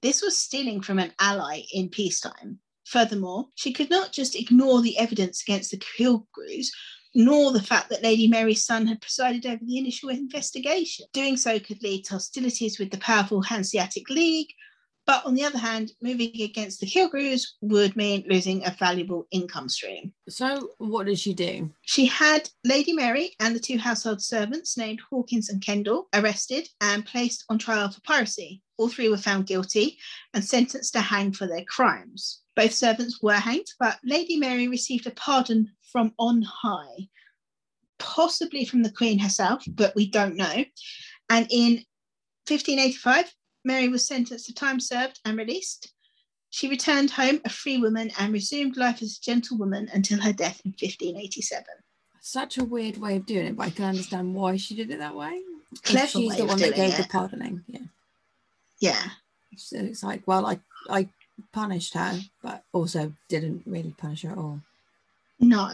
This 0.00 0.22
was 0.22 0.38
stealing 0.38 0.80
from 0.80 0.98
an 0.98 1.12
ally 1.20 1.62
in 1.72 1.90
peacetime. 1.90 2.58
Furthermore, 2.86 3.48
she 3.54 3.72
could 3.72 3.90
not 3.90 4.12
just 4.12 4.34
ignore 4.34 4.82
the 4.82 4.98
evidence 4.98 5.42
against 5.42 5.70
the 5.70 5.78
Killigrews, 5.78 6.68
nor 7.14 7.52
the 7.52 7.62
fact 7.62 7.88
that 7.90 8.02
Lady 8.02 8.28
Mary's 8.28 8.64
son 8.64 8.86
had 8.86 9.00
presided 9.00 9.46
over 9.46 9.64
the 9.64 9.78
initial 9.78 10.08
investigation. 10.08 11.06
Doing 11.12 11.36
so 11.36 11.58
could 11.58 11.82
lead 11.82 12.04
to 12.04 12.14
hostilities 12.14 12.78
with 12.78 12.90
the 12.90 12.98
powerful 12.98 13.42
Hanseatic 13.42 14.10
League, 14.10 14.52
but 15.06 15.24
on 15.26 15.34
the 15.34 15.44
other 15.44 15.58
hand, 15.58 15.92
moving 16.02 16.40
against 16.40 16.80
the 16.80 16.86
Killigrews 16.86 17.46
would 17.60 17.94
mean 17.94 18.24
losing 18.26 18.64
a 18.64 18.70
valuable 18.70 19.26
income 19.30 19.68
stream. 19.68 20.14
So, 20.28 20.70
what 20.78 21.06
did 21.06 21.18
she 21.18 21.34
do? 21.34 21.70
She 21.82 22.06
had 22.06 22.48
Lady 22.64 22.94
Mary 22.94 23.32
and 23.38 23.54
the 23.54 23.60
two 23.60 23.78
household 23.78 24.22
servants 24.22 24.78
named 24.78 25.00
Hawkins 25.10 25.50
and 25.50 25.60
Kendall 25.60 26.08
arrested 26.14 26.68
and 26.80 27.04
placed 27.04 27.44
on 27.50 27.58
trial 27.58 27.90
for 27.90 28.00
piracy. 28.00 28.62
All 28.78 28.88
three 28.88 29.10
were 29.10 29.18
found 29.18 29.46
guilty 29.46 29.98
and 30.32 30.42
sentenced 30.42 30.94
to 30.94 31.00
hang 31.00 31.32
for 31.32 31.46
their 31.46 31.64
crimes. 31.64 32.40
Both 32.56 32.72
servants 32.72 33.20
were 33.22 33.34
hanged, 33.34 33.66
but 33.78 33.98
Lady 34.04 34.36
Mary 34.36 34.68
received 34.68 35.06
a 35.06 35.10
pardon 35.10 35.72
from 35.90 36.12
on 36.18 36.42
high, 36.42 37.08
possibly 37.98 38.64
from 38.64 38.82
the 38.82 38.92
Queen 38.92 39.18
herself, 39.18 39.64
but 39.68 39.94
we 39.94 40.08
don't 40.08 40.36
know. 40.36 40.64
And 41.30 41.46
in 41.50 41.84
1585, 42.46 43.34
Mary 43.64 43.88
was 43.88 44.06
sentenced 44.06 44.46
to 44.46 44.54
time 44.54 44.78
served 44.78 45.20
and 45.24 45.36
released. 45.36 45.92
She 46.50 46.68
returned 46.68 47.10
home 47.10 47.40
a 47.44 47.48
free 47.48 47.78
woman 47.78 48.12
and 48.18 48.32
resumed 48.32 48.76
life 48.76 49.02
as 49.02 49.18
a 49.18 49.24
gentlewoman 49.24 49.88
until 49.92 50.20
her 50.20 50.32
death 50.32 50.60
in 50.64 50.70
1587. 50.70 51.64
Such 52.20 52.58
a 52.58 52.64
weird 52.64 52.98
way 52.98 53.16
of 53.16 53.26
doing 53.26 53.46
it, 53.46 53.56
but 53.56 53.66
I 53.66 53.70
can 53.70 53.86
understand 53.86 54.34
why 54.34 54.56
she 54.56 54.76
did 54.76 54.90
it 54.90 54.98
that 55.00 55.16
way. 55.16 55.42
Clever 55.82 56.06
she's 56.06 56.30
way 56.30 56.36
the 56.36 56.46
one 56.46 56.58
that 56.58 56.76
gave 56.76 56.96
the 56.96 57.02
it. 57.02 57.08
pardoning. 57.08 57.64
Yeah. 57.66 57.80
Yeah, 58.80 59.08
So 59.56 59.78
it's 59.78 60.02
like, 60.02 60.22
well, 60.26 60.46
I 60.46 60.60
I 60.88 61.08
punished 61.52 61.94
her, 61.94 62.20
but 62.42 62.64
also 62.72 63.12
didn't 63.28 63.62
really 63.66 63.94
punish 63.98 64.22
her 64.22 64.30
at 64.30 64.38
all. 64.38 64.60
no, 65.40 65.72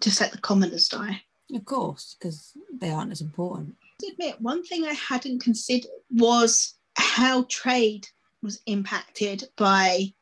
just 0.00 0.20
let 0.20 0.30
the 0.32 0.38
commoners 0.38 0.88
die. 0.88 1.22
Of 1.54 1.64
course, 1.64 2.16
because 2.18 2.52
they 2.72 2.90
aren't 2.90 3.10
as 3.12 3.20
important. 3.20 3.74
to 4.00 4.06
admit, 4.12 4.40
one 4.40 4.62
thing 4.64 4.84
I 4.84 4.92
hadn't 4.92 5.42
considered 5.42 5.90
was 6.10 6.74
how 6.96 7.42
trade 7.48 8.06
was 8.42 8.60
impacted 8.66 9.48
by 9.56 10.12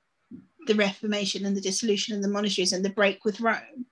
the 0.66 0.74
Reformation 0.74 1.44
and 1.44 1.55
the 1.57 1.61
dissolution 1.61 2.16
of 2.16 2.22
the 2.22 2.29
monasteries 2.29 2.72
and 2.72 2.83
the 2.85 2.90
break 2.90 3.24
with 3.24 3.40
Rome. 3.40 3.85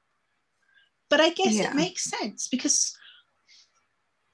But 1.10 1.20
I 1.20 1.30
guess 1.30 1.54
Yeah. 1.54 1.70
it 1.70 1.76
makes 1.76 2.04
sense 2.04 2.48
because 2.48 2.96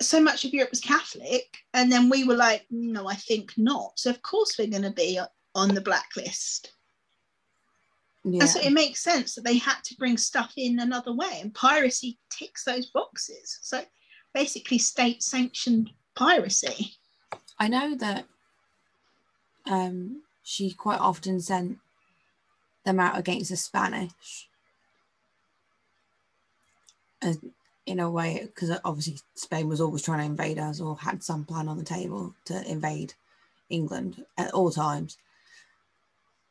so 0.01 0.21
much 0.21 0.45
of 0.45 0.53
Europe 0.55 0.71
was 0.71 0.81
Catholic, 0.81 1.57
and 1.75 1.91
then 1.91 2.09
we 2.09 2.25
were 2.25 2.37
like, 2.37 2.65
no, 2.71 3.09
I 3.09 3.17
think 3.17 3.53
not. 3.59 3.99
So 3.99 4.09
of 4.11 4.23
course 4.23 4.57
we're 4.59 4.69
going 4.69 4.83
to 4.83 4.91
be 4.93 5.19
on 5.61 5.75
the 5.75 5.81
blacklist. 5.81 6.73
Yeah. 8.25 8.41
And 8.41 8.49
so 8.49 8.61
it 8.61 8.73
makes 8.73 9.03
sense 9.03 9.35
that 9.35 9.45
they 9.45 9.59
had 9.59 9.83
to 9.85 9.97
bring 9.97 10.17
stuff 10.17 10.53
in 10.57 10.81
another 10.81 11.15
way, 11.15 11.39
and 11.41 11.55
piracy 11.55 12.19
ticks 12.31 12.65
those 12.65 12.87
boxes. 12.91 13.59
So 13.63 13.83
basically, 14.35 14.79
state 14.79 15.23
sanctioned 15.23 15.91
piracy. 16.15 16.93
I 17.59 17.69
know 17.69 17.95
that 17.97 18.25
um, 19.67 20.23
she 20.43 20.73
quite 20.73 21.01
often 21.01 21.41
sent 21.41 21.79
them 22.85 23.01
out 23.01 23.19
against 23.19 23.51
the 23.51 23.57
Spanish. 23.57 24.49
As, 27.23 27.39
in 27.87 28.01
a 28.01 28.11
way, 28.11 28.43
because 28.47 28.79
obviously 28.85 29.19
Spain 29.35 29.69
was 29.69 29.81
always 29.81 30.03
trying 30.03 30.21
to 30.21 30.25
invade 30.25 30.59
us 30.59 30.81
or 30.81 30.97
had 30.97 31.23
some 31.23 31.45
plan 31.45 31.69
on 31.69 31.77
the 31.77 31.85
table 31.85 32.35
to 32.45 32.71
invade 32.71 33.15
England 33.69 34.25
at 34.39 34.53
all 34.53 34.71
times. 34.71 35.19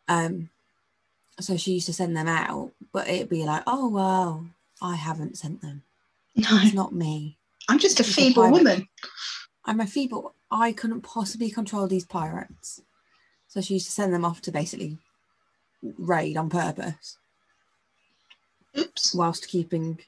Um, 0.09 0.49
so 1.39 1.55
she 1.55 1.71
used 1.73 1.85
to 1.85 1.93
send 1.93 2.17
them 2.17 2.27
out, 2.27 2.71
but 2.91 3.07
it'd 3.07 3.29
be 3.29 3.45
like, 3.45 3.63
oh, 3.65 3.87
well, 3.87 4.45
I 4.81 4.95
haven't 4.95 5.37
sent 5.37 5.61
them. 5.61 5.83
No, 6.35 6.47
It's 6.51 6.73
not 6.73 6.93
me. 6.93 7.37
I'm 7.69 7.79
just 7.79 7.99
a 7.99 8.03
a 8.03 8.05
feeble 8.05 8.43
pirate. 8.43 8.51
woman. 8.53 8.87
I'm 9.65 9.79
a 9.79 9.87
feeble. 9.87 10.33
I 10.51 10.71
couldn't 10.73 11.01
possibly 11.01 11.49
control 11.51 11.87
these 11.87 12.05
pirates. 12.05 12.81
So 13.47 13.61
she 13.61 13.75
used 13.75 13.85
to 13.85 13.91
send 13.91 14.13
them 14.13 14.25
off 14.25 14.41
to 14.41 14.51
basically 14.51 14.97
raid 15.97 16.37
on 16.37 16.49
purpose, 16.49 17.17
Oops. 18.77 19.13
whilst 19.15 19.47
keeping, 19.47 19.99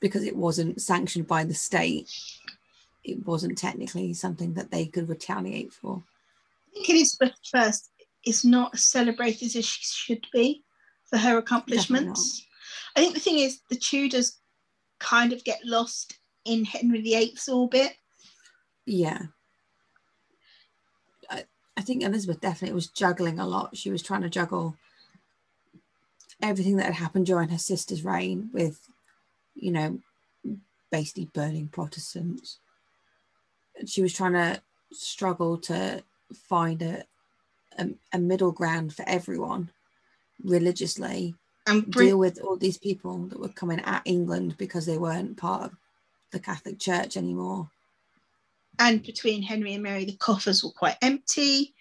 because 0.00 0.24
it 0.24 0.36
wasn't 0.36 0.80
sanctioned 0.80 1.26
by 1.26 1.44
the 1.44 1.54
state, 1.54 2.10
it 3.04 3.26
wasn't 3.26 3.58
technically 3.58 4.12
something 4.14 4.54
that 4.54 4.70
they 4.70 4.86
could 4.86 5.08
retaliate 5.08 5.72
for. 5.72 6.02
I 6.70 6.74
think 6.74 6.90
Elizabeth 6.90 7.32
I 7.54 7.72
is 8.26 8.44
not 8.44 8.74
as 8.74 8.84
celebrated 8.84 9.56
as 9.56 9.64
she 9.64 9.82
should 9.82 10.26
be 10.32 10.64
for 11.08 11.16
her 11.16 11.38
accomplishments. 11.38 12.44
I 12.94 13.00
think 13.00 13.14
the 13.14 13.20
thing 13.20 13.38
is, 13.38 13.60
the 13.70 13.76
Tudors 13.76 14.40
kind 14.98 15.32
of 15.32 15.44
get 15.44 15.60
lost 15.64 16.18
in 16.44 16.64
Henry 16.64 17.00
VIII's 17.00 17.48
orbit. 17.48 17.92
Yeah. 18.84 19.22
I, 21.30 21.44
I 21.76 21.82
think 21.82 22.02
Elizabeth 22.02 22.40
definitely 22.40 22.74
was 22.74 22.88
juggling 22.88 23.38
a 23.38 23.46
lot. 23.46 23.76
She 23.76 23.90
was 23.90 24.02
trying 24.02 24.22
to 24.22 24.30
juggle 24.30 24.76
everything 26.42 26.76
that 26.76 26.86
had 26.86 26.94
happened 26.94 27.26
during 27.26 27.48
her 27.50 27.58
sister's 27.58 28.04
reign 28.04 28.50
with, 28.52 28.80
you 29.54 29.70
know, 29.70 30.00
basically 30.90 31.30
burning 31.32 31.68
Protestants. 31.68 32.58
She 33.86 34.02
was 34.02 34.12
trying 34.12 34.32
to 34.32 34.60
struggle 34.92 35.58
to 35.58 36.02
find 36.32 36.82
a, 36.82 37.04
a, 37.78 37.88
a 38.12 38.18
middle 38.18 38.52
ground 38.52 38.94
for 38.94 39.04
everyone 39.08 39.70
religiously 40.44 41.34
And 41.66 41.86
bring, 41.90 42.08
deal 42.08 42.18
with 42.18 42.40
all 42.40 42.56
these 42.56 42.78
people 42.78 43.18
that 43.28 43.40
were 43.40 43.48
coming 43.48 43.80
at 43.80 44.02
England 44.04 44.56
because 44.58 44.86
they 44.86 44.98
weren't 44.98 45.36
part 45.36 45.62
of 45.64 45.72
the 46.32 46.38
Catholic 46.40 46.78
Church 46.78 47.16
anymore. 47.16 47.70
and 48.78 49.02
between 49.02 49.42
Henry 49.42 49.72
and 49.72 49.82
Mary, 49.82 50.04
the 50.04 50.16
coffers 50.16 50.62
were 50.62 50.70
quite 50.70 50.96
empty. 51.00 51.74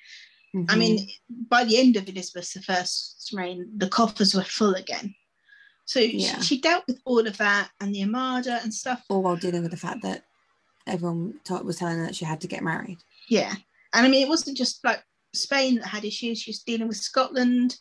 I 0.54 0.58
Mhm. 0.60 0.78
mean, 0.78 1.10
by 1.50 1.66
the 1.66 1.78
end 1.78 1.98
of 1.98 2.08
Elizabeth 2.08 2.56
I's 2.70 3.30
reign, 3.34 3.70
the 3.78 3.90
coffers 3.90 4.34
were 4.34 4.46
full 4.46 4.76
again. 4.76 5.14
So 5.84 6.00
she- 6.00 6.20
Yeah. 6.20 6.40
she, 6.40 6.62
dealt 6.62 6.88
with 6.88 7.02
all 7.04 7.28
of 7.28 7.36
that 7.38 7.72
and 7.82 7.94
the 7.94 8.04
Armada 8.04 8.62
and 8.64 8.74
stuff. 8.74 9.04
all 9.10 9.22
while 9.24 9.36
dealing 9.36 9.62
with 9.64 9.72
the 9.72 9.78
fact 9.78 10.04
that 10.04 10.24
everyone 10.88 11.42
ta- 11.44 11.60
was 11.62 11.76
telling 11.78 11.98
her 11.98 12.06
that 12.06 12.16
she 12.16 12.24
had 12.24 12.40
to 12.42 12.48
get 12.48 12.64
married. 12.64 13.00
Yeah. 13.28 13.54
And 13.92 14.06
I 14.06 14.08
mean, 14.10 14.24
it 14.24 14.30
wasn't 14.30 14.56
just 14.56 14.82
like 14.86 15.04
Spain 15.36 15.76
that 15.76 15.88
had 15.88 16.06
issues, 16.06 16.40
she 16.42 16.52
was 16.52 16.60
dealing 16.64 16.88
with 16.88 16.98
Scotland. 16.98 17.78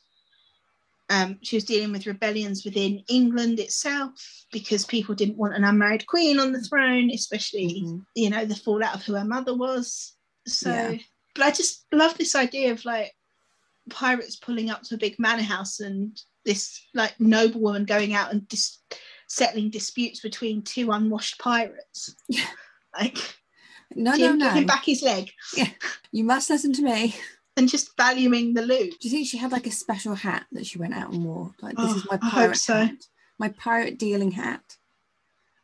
Um, 1.11 1.39
she 1.43 1.57
was 1.57 1.65
dealing 1.65 1.93
with 1.93 2.07
rebellions 2.07 2.65
within 2.65 3.05
England 3.09 3.61
itself 3.61 4.13
because 4.53 4.87
people 4.87 5.15
didn't 5.15 5.37
want 5.37 5.55
an 5.55 5.65
unmarried 5.65 6.07
queen 6.07 6.39
on 6.39 6.53
the 6.53 6.63
throne, 6.63 7.11
especially, 7.11 7.83
Mhm. 7.83 8.07
you 8.15 8.31
know, 8.31 8.45
the 8.47 8.57
fallout 8.57 8.95
of 8.95 9.03
who 9.05 9.15
her 9.15 9.25
mother 9.25 9.55
was. 9.55 10.15
So, 10.47 10.71
Yeah. 10.71 10.97
but 11.35 11.45
I 11.45 11.51
just 11.51 11.85
love 11.93 12.17
this 12.17 12.35
idea 12.35 12.73
of 12.73 12.85
like 12.87 13.13
pirates 13.91 14.37
pulling 14.37 14.71
up 14.71 14.83
to 14.85 14.95
a 14.95 14.99
big 14.99 15.19
manor 15.19 15.43
house 15.43 15.81
and 15.81 16.19
this 16.47 16.81
like 16.95 17.19
noblewoman 17.21 17.85
going 17.85 18.15
out 18.15 18.33
and 18.33 18.49
dis- 18.49 18.79
settling 19.29 19.69
disputes 19.71 20.21
between 20.21 20.63
two 20.63 20.91
unwashed 20.91 21.39
pirates. 21.39 22.15
Like, 22.97 23.19
No, 23.97 24.15
no, 24.15 24.35
no. 24.35 24.47
give 24.47 24.55
him 24.55 24.67
back 24.67 24.85
his 24.85 25.03
leg 25.03 25.33
Yeah, 25.57 25.69
You 26.13 26.23
must 26.23 26.49
listen 26.49 26.73
to 26.75 26.83
me. 26.83 27.17
And 27.57 27.69
just 27.69 27.97
valuing 27.97 28.55
the 28.55 28.63
loot. 28.63 28.95
Do 29.01 29.09
you 29.09 29.11
think 29.11 29.29
she 29.29 29.39
had 29.39 29.53
like 29.53 29.67
a 29.67 29.71
special 29.71 30.15
hat 30.15 30.47
that 30.53 30.67
she 30.67 30.79
went 30.79 30.95
out 30.95 31.13
and 31.13 31.25
wore? 31.25 31.53
Like, 31.63 31.77
this 31.77 31.91
Oh, 31.93 31.97
is 31.97 32.05
my 32.11 32.19
I 32.21 32.25
hope 32.25 32.33
pirate 32.33 32.57
so. 32.57 32.75
hat. 32.75 32.95
My 33.39 33.49
pirate 33.49 33.99
dealing 33.99 34.33
hat. 34.33 34.77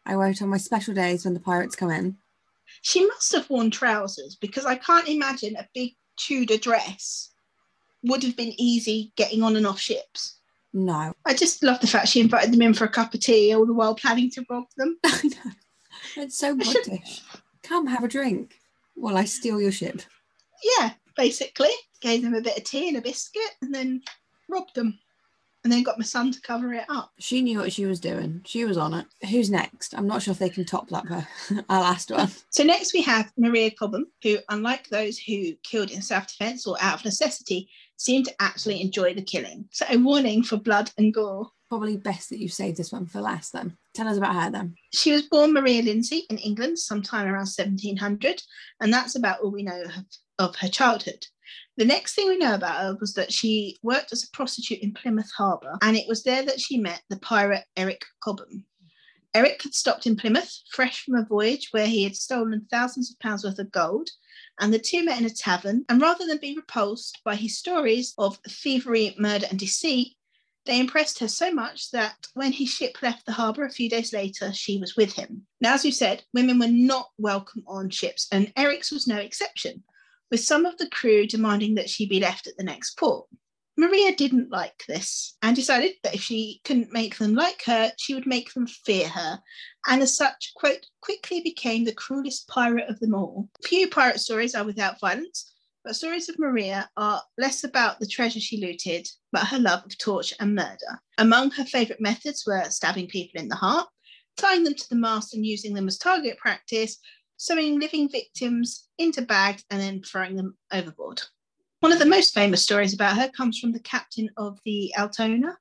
I 0.06 0.16
wear 0.16 0.28
it 0.30 0.42
on 0.42 0.48
my 0.48 0.56
special 0.56 0.94
days 0.94 1.24
when 1.24 1.34
the 1.34 1.40
pirates 1.40 1.76
come 1.76 1.90
in. 1.90 2.16
She 2.82 3.04
must 3.06 3.32
have 3.32 3.50
worn 3.50 3.70
trousers 3.70 4.36
because 4.36 4.64
I 4.64 4.76
can't 4.76 5.08
imagine 5.08 5.56
a 5.56 5.68
big 5.74 5.92
Tudor 6.16 6.58
dress 6.58 7.30
would 8.02 8.22
have 8.22 8.36
been 8.36 8.52
easy 8.58 9.12
getting 9.16 9.42
on 9.42 9.56
and 9.56 9.66
off 9.66 9.78
ships. 9.80 10.38
No. 10.72 11.12
I 11.26 11.34
just 11.34 11.62
love 11.62 11.80
the 11.80 11.86
fact 11.86 12.08
she 12.08 12.20
invited 12.20 12.52
them 12.52 12.62
in 12.62 12.74
for 12.74 12.84
a 12.84 12.88
cup 12.88 13.12
of 13.14 13.20
tea 13.20 13.52
all 13.54 13.66
the 13.66 13.72
while 13.74 13.94
planning 13.94 14.30
to 14.32 14.44
rob 14.48 14.64
them. 14.76 14.98
I 15.04 15.22
know. 15.24 15.52
It's 16.16 16.38
so 16.38 16.54
British. 16.54 17.22
Come 17.62 17.86
have 17.86 18.04
a 18.04 18.08
drink 18.08 18.54
while 18.94 19.16
I 19.16 19.24
steal 19.24 19.60
your 19.60 19.72
ship. 19.72 20.02
Yeah, 20.78 20.90
basically. 21.16 21.70
Gave 22.00 22.22
them 22.22 22.34
a 22.34 22.40
bit 22.40 22.56
of 22.56 22.64
tea 22.64 22.88
and 22.88 22.96
a 22.96 23.02
biscuit 23.02 23.50
and 23.62 23.74
then 23.74 24.02
robbed 24.48 24.74
them. 24.74 24.98
And 25.62 25.70
then 25.70 25.82
got 25.82 25.98
my 25.98 26.04
son 26.04 26.32
to 26.32 26.40
cover 26.40 26.72
it 26.72 26.86
up. 26.88 27.12
She 27.18 27.42
knew 27.42 27.58
what 27.58 27.72
she 27.72 27.84
was 27.84 28.00
doing. 28.00 28.40
She 28.46 28.64
was 28.64 28.78
on 28.78 28.94
it. 28.94 29.06
Who's 29.28 29.50
next? 29.50 29.92
I'm 29.94 30.06
not 30.06 30.22
sure 30.22 30.32
if 30.32 30.38
they 30.38 30.48
can 30.48 30.64
top 30.64 30.88
that. 30.88 31.04
But 31.06 31.26
our 31.68 31.80
last 31.82 32.10
one. 32.10 32.30
So 32.48 32.64
next 32.64 32.94
we 32.94 33.02
have 33.02 33.30
Maria 33.36 33.70
Cobham, 33.70 34.06
who, 34.22 34.38
unlike 34.48 34.88
those 34.88 35.18
who 35.18 35.52
killed 35.62 35.90
in 35.90 36.00
self-defense 36.00 36.66
or 36.66 36.78
out 36.80 37.00
of 37.00 37.04
necessity, 37.04 37.68
seemed 38.00 38.24
to 38.24 38.34
actually 38.40 38.80
enjoy 38.80 39.12
the 39.12 39.20
killing. 39.20 39.66
So 39.70 39.84
a 39.90 39.98
warning 39.98 40.42
for 40.42 40.56
blood 40.56 40.90
and 40.96 41.12
gore. 41.12 41.50
Probably 41.68 41.98
best 41.98 42.30
that 42.30 42.40
you 42.40 42.48
saved 42.48 42.78
this 42.78 42.92
one 42.92 43.04
for 43.04 43.20
last. 43.20 43.52
Then 43.52 43.76
tell 43.94 44.08
us 44.08 44.16
about 44.16 44.34
her. 44.34 44.50
Then. 44.50 44.74
She 44.94 45.12
was 45.12 45.22
born 45.22 45.52
Maria 45.52 45.82
Lindsay 45.82 46.24
in 46.30 46.38
England 46.38 46.78
sometime 46.78 47.26
around 47.26 47.48
1700, 47.54 48.42
and 48.80 48.92
that's 48.92 49.16
about 49.16 49.40
all 49.40 49.50
we 49.50 49.62
know 49.62 49.82
of, 49.82 49.92
of 50.40 50.56
her 50.56 50.68
childhood. 50.68 51.26
The 51.76 51.84
next 51.84 52.14
thing 52.14 52.28
we 52.28 52.38
know 52.38 52.54
about 52.54 52.80
her 52.80 52.96
was 53.00 53.14
that 53.14 53.32
she 53.32 53.78
worked 53.82 54.12
as 54.12 54.24
a 54.24 54.30
prostitute 54.36 54.80
in 54.80 54.92
Plymouth 54.92 55.30
Harbour, 55.36 55.78
and 55.82 55.96
it 55.96 56.08
was 56.08 56.24
there 56.24 56.44
that 56.44 56.60
she 56.60 56.78
met 56.78 57.02
the 57.08 57.18
pirate 57.18 57.64
Eric 57.76 58.04
Cobham. 58.24 58.64
Eric 59.34 59.62
had 59.62 59.74
stopped 59.74 60.06
in 60.06 60.16
Plymouth, 60.16 60.52
fresh 60.72 61.04
from 61.04 61.14
a 61.14 61.24
voyage 61.24 61.68
where 61.70 61.86
he 61.86 62.02
had 62.02 62.16
stolen 62.16 62.66
thousands 62.70 63.10
of 63.10 63.18
pounds 63.20 63.44
worth 63.44 63.58
of 63.58 63.70
gold, 63.70 64.08
and 64.58 64.74
the 64.74 64.78
two 64.78 65.04
met 65.04 65.20
in 65.20 65.26
a 65.26 65.30
tavern. 65.30 65.84
And 65.88 66.00
rather 66.00 66.26
than 66.26 66.38
be 66.38 66.56
repulsed 66.56 67.20
by 67.24 67.36
his 67.36 67.56
stories 67.56 68.14
of 68.18 68.38
thievery, 68.48 69.14
murder, 69.18 69.46
and 69.48 69.58
deceit, 69.58 70.16
they 70.66 70.78
impressed 70.78 71.18
her 71.20 71.28
so 71.28 71.52
much 71.52 71.90
that 71.92 72.26
when 72.34 72.52
his 72.52 72.68
ship 72.68 73.02
left 73.02 73.24
the 73.24 73.32
harbour 73.32 73.64
a 73.64 73.70
few 73.70 73.88
days 73.88 74.12
later, 74.12 74.52
she 74.52 74.78
was 74.78 74.96
with 74.96 75.14
him. 75.14 75.46
Now, 75.60 75.74
as 75.74 75.84
you 75.84 75.92
said, 75.92 76.24
women 76.34 76.58
were 76.58 76.68
not 76.68 77.10
welcome 77.16 77.64
on 77.66 77.88
ships, 77.90 78.26
and 78.30 78.52
Eric's 78.56 78.90
was 78.90 79.06
no 79.06 79.16
exception, 79.16 79.82
with 80.30 80.40
some 80.40 80.66
of 80.66 80.76
the 80.78 80.88
crew 80.88 81.26
demanding 81.26 81.74
that 81.74 81.90
she 81.90 82.06
be 82.06 82.20
left 82.20 82.46
at 82.46 82.56
the 82.56 82.64
next 82.64 82.96
port. 82.96 83.26
Maria 83.76 84.14
didn't 84.14 84.50
like 84.50 84.84
this 84.86 85.36
and 85.42 85.56
decided 85.56 85.92
that 86.02 86.14
if 86.14 86.20
she 86.20 86.60
couldn't 86.64 86.92
make 86.92 87.16
them 87.16 87.34
like 87.34 87.62
her, 87.64 87.90
she 87.96 88.14
would 88.14 88.26
make 88.26 88.52
them 88.52 88.66
fear 88.66 89.08
her. 89.08 89.40
And 89.86 90.02
as 90.02 90.14
such, 90.14 90.52
quote, 90.54 90.84
quickly 91.00 91.40
became 91.40 91.84
the 91.84 91.94
cruelest 91.94 92.46
pirate 92.48 92.90
of 92.90 93.00
them 93.00 93.14
all. 93.14 93.48
Few 93.64 93.88
pirate 93.88 94.20
stories 94.20 94.54
are 94.54 94.64
without 94.64 95.00
violence, 95.00 95.50
but 95.82 95.96
stories 95.96 96.28
of 96.28 96.38
Maria 96.38 96.90
are 96.98 97.22
less 97.38 97.64
about 97.64 98.00
the 98.00 98.06
treasure 98.06 98.40
she 98.40 98.58
looted, 98.58 99.08
but 99.32 99.46
her 99.46 99.58
love 99.58 99.82
of 99.86 99.96
torture 99.96 100.36
and 100.40 100.54
murder. 100.54 101.00
Among 101.16 101.50
her 101.52 101.64
favourite 101.64 102.02
methods 102.02 102.44
were 102.46 102.68
stabbing 102.68 103.06
people 103.06 103.40
in 103.40 103.48
the 103.48 103.56
heart, 103.56 103.88
tying 104.36 104.64
them 104.64 104.74
to 104.74 104.88
the 104.90 104.96
mast 104.96 105.32
and 105.32 105.46
using 105.46 105.72
them 105.72 105.88
as 105.88 105.96
target 105.96 106.36
practice, 106.36 106.98
sewing 107.40 107.80
living 107.80 108.06
victims 108.06 108.86
into 108.98 109.22
bags 109.22 109.64
and 109.70 109.80
then 109.80 110.02
throwing 110.02 110.36
them 110.36 110.54
overboard. 110.74 111.22
One 111.80 111.90
of 111.90 111.98
the 111.98 112.04
most 112.04 112.34
famous 112.34 112.62
stories 112.62 112.92
about 112.92 113.16
her 113.16 113.30
comes 113.30 113.58
from 113.58 113.72
the 113.72 113.80
captain 113.80 114.28
of 114.36 114.58
the 114.66 114.92
Altona. 114.98 115.56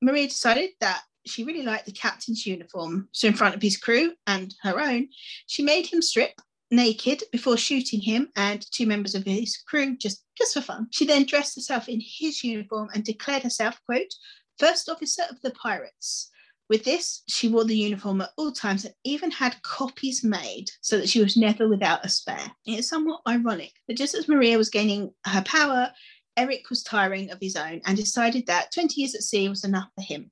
Maria 0.00 0.28
decided 0.28 0.70
that 0.80 1.02
she 1.26 1.42
really 1.42 1.64
liked 1.64 1.86
the 1.86 1.92
captain's 1.92 2.46
uniform, 2.46 3.08
so 3.10 3.26
in 3.26 3.34
front 3.34 3.56
of 3.56 3.60
his 3.60 3.76
crew 3.76 4.12
and 4.28 4.54
her 4.62 4.80
own, 4.80 5.08
she 5.46 5.64
made 5.64 5.88
him 5.88 6.00
strip 6.00 6.40
naked 6.70 7.24
before 7.32 7.56
shooting 7.56 8.00
him 8.00 8.28
and 8.36 8.64
two 8.70 8.86
members 8.86 9.16
of 9.16 9.24
his 9.24 9.56
crew 9.56 9.96
just, 9.96 10.22
just 10.36 10.54
for 10.54 10.60
fun. 10.60 10.86
She 10.92 11.06
then 11.06 11.26
dressed 11.26 11.56
herself 11.56 11.88
in 11.88 12.00
his 12.00 12.44
uniform 12.44 12.88
and 12.94 13.02
declared 13.02 13.42
herself, 13.42 13.80
quote, 13.84 14.14
first 14.60 14.88
officer 14.88 15.22
of 15.28 15.40
the 15.42 15.50
pirates. 15.50 16.30
With 16.68 16.84
this, 16.84 17.22
she 17.28 17.48
wore 17.48 17.64
the 17.64 17.76
uniform 17.76 18.20
at 18.20 18.30
all 18.36 18.52
times 18.52 18.84
and 18.84 18.94
even 19.02 19.30
had 19.30 19.62
copies 19.62 20.22
made 20.22 20.66
so 20.82 20.98
that 20.98 21.08
she 21.08 21.22
was 21.22 21.36
never 21.36 21.66
without 21.66 22.04
a 22.04 22.10
spare. 22.10 22.52
It 22.66 22.78
is 22.78 22.88
somewhat 22.88 23.22
ironic 23.26 23.72
that 23.86 23.96
just 23.96 24.14
as 24.14 24.28
Maria 24.28 24.58
was 24.58 24.68
gaining 24.68 25.12
her 25.24 25.42
power, 25.42 25.90
Eric 26.36 26.68
was 26.68 26.82
tiring 26.82 27.30
of 27.30 27.38
his 27.40 27.56
own 27.56 27.80
and 27.86 27.96
decided 27.96 28.46
that 28.46 28.72
20 28.72 29.00
years 29.00 29.14
at 29.14 29.22
sea 29.22 29.48
was 29.48 29.64
enough 29.64 29.88
for 29.94 30.02
him. 30.02 30.30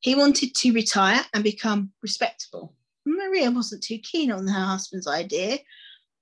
He 0.00 0.14
wanted 0.14 0.54
to 0.54 0.72
retire 0.72 1.22
and 1.34 1.44
become 1.44 1.92
respectable. 2.02 2.74
Maria 3.04 3.50
wasn't 3.50 3.82
too 3.82 3.98
keen 3.98 4.32
on 4.32 4.46
her 4.48 4.64
husband's 4.64 5.06
idea, 5.06 5.58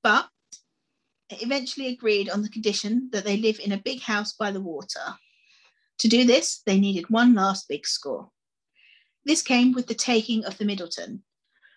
but 0.02 0.28
eventually 1.30 1.86
agreed 1.86 2.28
on 2.28 2.42
the 2.42 2.48
condition 2.48 3.08
that 3.12 3.24
they 3.24 3.36
live 3.36 3.60
in 3.60 3.72
a 3.72 3.78
big 3.78 4.00
house 4.00 4.32
by 4.32 4.50
the 4.50 4.60
water. 4.60 5.14
To 5.98 6.08
do 6.08 6.24
this, 6.24 6.62
they 6.66 6.80
needed 6.80 7.08
one 7.10 7.34
last 7.34 7.68
big 7.68 7.86
score. 7.86 8.30
This 9.24 9.42
came 9.42 9.72
with 9.72 9.86
the 9.86 9.94
taking 9.94 10.44
of 10.44 10.58
the 10.58 10.64
Middleton. 10.64 11.22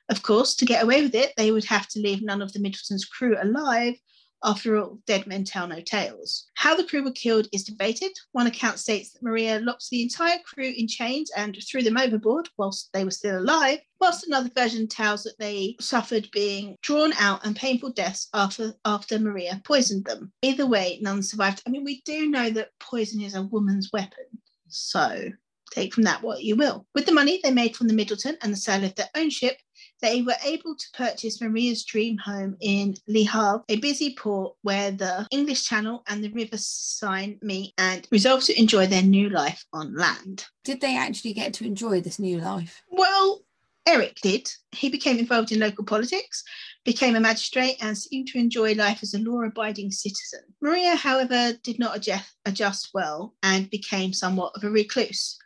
Of 0.09 0.21
course, 0.23 0.55
to 0.55 0.65
get 0.65 0.83
away 0.83 1.01
with 1.01 1.15
it, 1.15 1.33
they 1.37 1.51
would 1.51 1.65
have 1.65 1.87
to 1.89 1.99
leave 1.99 2.21
none 2.21 2.41
of 2.41 2.53
the 2.53 2.59
Middleton's 2.59 3.05
crew 3.05 3.35
alive. 3.41 3.95
After 4.43 4.77
all, 4.77 4.99
dead 5.07 5.25
men 5.25 5.43
tell 5.43 5.67
no 5.67 5.81
tales. 5.81 6.45
How 6.53 6.75
the 6.75 6.83
crew 6.83 7.03
were 7.03 7.11
killed 7.11 7.47
is 7.51 7.63
debated. 7.63 8.11
One 8.31 8.45
account 8.45 8.77
states 8.77 9.11
that 9.11 9.23
Maria 9.23 9.59
locked 9.59 9.89
the 9.89 10.03
entire 10.03 10.37
crew 10.39 10.71
in 10.75 10.87
chains 10.87 11.31
and 11.35 11.57
threw 11.67 11.81
them 11.81 11.97
overboard 11.97 12.49
whilst 12.57 12.91
they 12.93 13.03
were 13.03 13.11
still 13.11 13.39
alive, 13.39 13.79
whilst 13.99 14.27
another 14.27 14.51
version 14.55 14.87
tells 14.87 15.23
that 15.23 15.39
they 15.39 15.75
suffered 15.79 16.29
being 16.31 16.77
drawn 16.83 17.13
out 17.13 17.43
and 17.43 17.55
painful 17.55 17.91
deaths 17.91 18.27
after, 18.35 18.75
after 18.85 19.17
Maria 19.17 19.61
poisoned 19.63 20.05
them. 20.05 20.31
Either 20.43 20.67
way, 20.67 20.99
none 21.01 21.23
survived. 21.23 21.63
I 21.65 21.71
mean, 21.71 21.83
we 21.83 22.01
do 22.01 22.29
know 22.29 22.51
that 22.51 22.69
poison 22.79 23.21
is 23.21 23.33
a 23.33 23.41
woman's 23.41 23.91
weapon. 23.91 24.25
So 24.67 25.31
Take 25.75 25.93
from 25.93 26.03
that 26.03 26.23
what 26.23 26.41
you 26.41 26.55
will. 26.55 26.87
With 26.95 27.05
the 27.05 27.11
money 27.11 27.41
they 27.43 27.51
made 27.51 27.75
from 27.75 27.89
the 27.89 27.93
Middleton 27.93 28.37
and 28.41 28.53
the 28.53 28.57
sale 28.57 28.85
of 28.85 28.95
their 28.95 29.09
own 29.13 29.29
ship, 29.29 29.57
they 30.01 30.21
were 30.21 30.37
able 30.45 30.73
to 30.73 30.85
purchase 30.93 31.41
Maria's 31.41 31.83
dream 31.83 32.17
home 32.17 32.55
in 32.61 32.95
Le 33.09 33.25
Havre, 33.25 33.65
a 33.67 33.75
busy 33.75 34.15
port 34.15 34.55
where 34.61 34.91
the 34.91 35.27
English 35.31 35.65
Channel 35.65 36.01
and 36.07 36.23
the 36.23 36.31
River 36.31 36.55
Seine 36.57 37.37
meet, 37.41 37.73
and 37.77 38.07
resolved 38.09 38.45
to 38.45 38.57
enjoy 38.57 38.87
their 38.87 39.01
new 39.01 39.29
life 39.29 39.65
on 39.73 39.93
land. 39.97 40.45
Did 40.63 40.79
they 40.79 40.97
actually 40.97 41.33
get 41.33 41.53
to 41.55 41.65
enjoy 41.65 41.99
this 41.99 42.19
new 42.19 42.39
life? 42.39 42.81
Well, 42.89 43.41
Eric 43.85 44.15
did. 44.21 44.49
He 44.71 44.87
became 44.87 45.19
involved 45.19 45.51
in 45.51 45.59
local 45.59 45.83
politics, 45.83 46.41
became 46.85 47.17
a 47.17 47.19
magistrate, 47.19 47.75
and 47.81 47.97
seemed 47.97 48.27
to 48.29 48.37
enjoy 48.37 48.75
life 48.75 48.99
as 49.03 49.13
a 49.13 49.19
law 49.19 49.41
abiding 49.41 49.91
citizen. 49.91 50.39
Maria, 50.61 50.95
however, 50.95 51.51
did 51.63 51.79
not 51.79 51.97
adjust, 51.97 52.31
adjust 52.45 52.91
well 52.93 53.33
and 53.43 53.69
became 53.69 54.13
somewhat 54.13 54.53
of 54.55 54.63
a 54.63 54.69
recluse. 54.69 55.37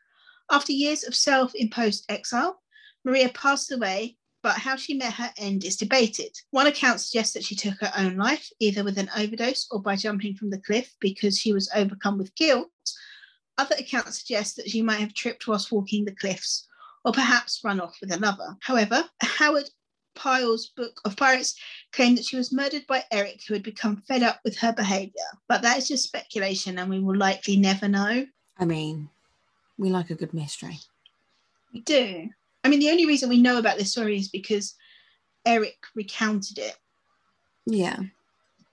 After 0.51 0.71
years 0.71 1.03
of 1.03 1.15
self 1.15 1.53
imposed 1.53 2.05
exile, 2.09 2.61
Maria 3.03 3.29
passed 3.29 3.71
away, 3.71 4.17
but 4.41 4.57
how 4.57 4.75
she 4.75 4.93
met 4.93 5.13
her 5.13 5.31
end 5.37 5.63
is 5.63 5.75
debated. 5.75 6.35
One 6.51 6.67
account 6.67 7.01
suggests 7.01 7.33
that 7.33 7.43
she 7.43 7.55
took 7.55 7.79
her 7.79 7.91
own 7.95 8.17
life, 8.17 8.49
either 8.59 8.83
with 8.83 8.97
an 8.97 9.09
overdose 9.15 9.67
or 9.69 9.81
by 9.81 9.95
jumping 9.95 10.35
from 10.35 10.49
the 10.49 10.61
cliff 10.61 10.95
because 10.99 11.37
she 11.37 11.53
was 11.53 11.69
overcome 11.75 12.17
with 12.17 12.35
guilt. 12.35 12.69
Other 13.57 13.75
accounts 13.77 14.19
suggest 14.19 14.55
that 14.55 14.69
she 14.69 14.81
might 14.81 15.01
have 15.01 15.13
tripped 15.13 15.47
whilst 15.47 15.71
walking 15.71 16.05
the 16.05 16.15
cliffs, 16.15 16.67
or 17.03 17.11
perhaps 17.11 17.61
run 17.63 17.79
off 17.79 17.97
with 18.01 18.11
a 18.11 18.17
lover. 18.17 18.57
However, 18.61 19.09
Howard 19.21 19.69
Pyle's 20.15 20.67
Book 20.75 20.99
of 21.05 21.15
Pirates 21.15 21.55
claimed 21.91 22.17
that 22.17 22.25
she 22.25 22.37
was 22.37 22.53
murdered 22.53 22.87
by 22.87 23.03
Eric, 23.11 23.41
who 23.47 23.53
had 23.53 23.63
become 23.63 24.03
fed 24.07 24.23
up 24.23 24.39
with 24.43 24.57
her 24.57 24.73
behaviour. 24.73 25.29
But 25.47 25.61
that 25.61 25.77
is 25.77 25.87
just 25.87 26.05
speculation, 26.05 26.79
and 26.79 26.89
we 26.89 26.99
will 26.99 27.17
likely 27.17 27.57
never 27.57 27.87
know. 27.87 28.25
I 28.57 28.65
mean, 28.65 29.09
we 29.79 29.89
like 29.89 30.09
a 30.09 30.15
good 30.15 30.33
mystery. 30.33 30.77
We 31.73 31.81
do. 31.81 32.29
I 32.63 32.69
mean, 32.69 32.79
the 32.79 32.91
only 32.91 33.05
reason 33.05 33.29
we 33.29 33.41
know 33.41 33.57
about 33.57 33.77
this 33.77 33.91
story 33.91 34.17
is 34.17 34.27
because 34.27 34.75
Eric 35.45 35.77
recounted 35.95 36.59
it. 36.59 36.75
Yeah. 37.65 37.99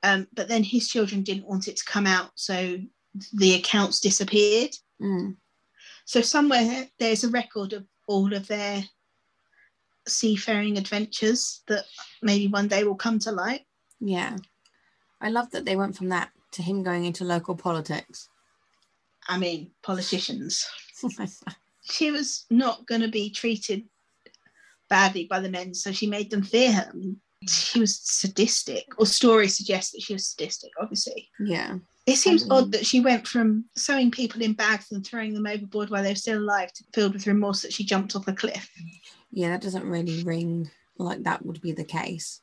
Um, 0.02 0.26
but 0.34 0.48
then 0.48 0.64
his 0.64 0.88
children 0.88 1.22
didn't 1.22 1.46
want 1.46 1.68
it 1.68 1.76
to 1.76 1.84
come 1.84 2.06
out, 2.06 2.30
so 2.34 2.78
the 3.32 3.54
accounts 3.54 4.00
disappeared. 4.00 4.76
Mm. 5.00 5.36
So 6.04 6.20
somewhere 6.20 6.88
there's 6.98 7.24
a 7.24 7.30
record 7.30 7.72
of 7.72 7.86
all 8.06 8.34
of 8.34 8.46
their 8.46 8.84
seafaring 10.06 10.78
adventures 10.78 11.62
that 11.66 11.84
maybe 12.22 12.48
one 12.48 12.68
day 12.68 12.84
will 12.84 12.96
come 12.96 13.18
to 13.20 13.32
light. 13.32 13.62
Yeah. 14.00 14.36
I 15.20 15.30
love 15.30 15.50
that 15.52 15.64
they 15.64 15.76
went 15.76 15.96
from 15.96 16.10
that 16.10 16.30
to 16.52 16.62
him 16.62 16.82
going 16.82 17.04
into 17.04 17.24
local 17.24 17.56
politics. 17.56 18.28
I 19.28 19.38
mean, 19.38 19.72
politicians. 19.82 20.66
She 21.84 22.10
was 22.10 22.46
not 22.50 22.86
going 22.86 23.00
to 23.00 23.08
be 23.08 23.30
treated 23.30 23.84
badly 24.88 25.26
by 25.28 25.40
the 25.40 25.48
men, 25.48 25.74
so 25.74 25.92
she 25.92 26.06
made 26.06 26.30
them 26.30 26.42
fear 26.42 26.72
her. 26.72 26.92
she 27.48 27.80
was 27.80 27.98
sadistic, 28.00 28.86
or 28.98 29.06
stories 29.06 29.56
suggest 29.56 29.92
that 29.92 30.02
she 30.02 30.12
was 30.12 30.26
sadistic, 30.28 30.70
obviously. 30.80 31.28
Yeah. 31.40 31.78
It 32.06 32.16
seems 32.16 32.48
odd 32.50 32.70
that 32.72 32.86
she 32.86 33.00
went 33.00 33.26
from 33.26 33.64
sewing 33.76 34.12
people 34.12 34.40
in 34.40 34.52
bags 34.52 34.92
and 34.92 35.04
throwing 35.04 35.34
them 35.34 35.46
overboard 35.46 35.90
while 35.90 36.04
they 36.04 36.12
were 36.12 36.16
still 36.16 36.38
alive 36.38 36.72
to 36.72 36.84
filled 36.94 37.14
with 37.14 37.26
remorse 37.26 37.62
that 37.62 37.72
she 37.72 37.84
jumped 37.84 38.14
off 38.14 38.28
a 38.28 38.32
cliff. 38.32 38.70
Yeah, 39.32 39.48
that 39.48 39.60
doesn't 39.60 39.84
really 39.84 40.22
ring 40.22 40.70
like 40.98 41.24
that 41.24 41.44
would 41.44 41.60
be 41.60 41.72
the 41.72 41.84
case. 41.84 42.40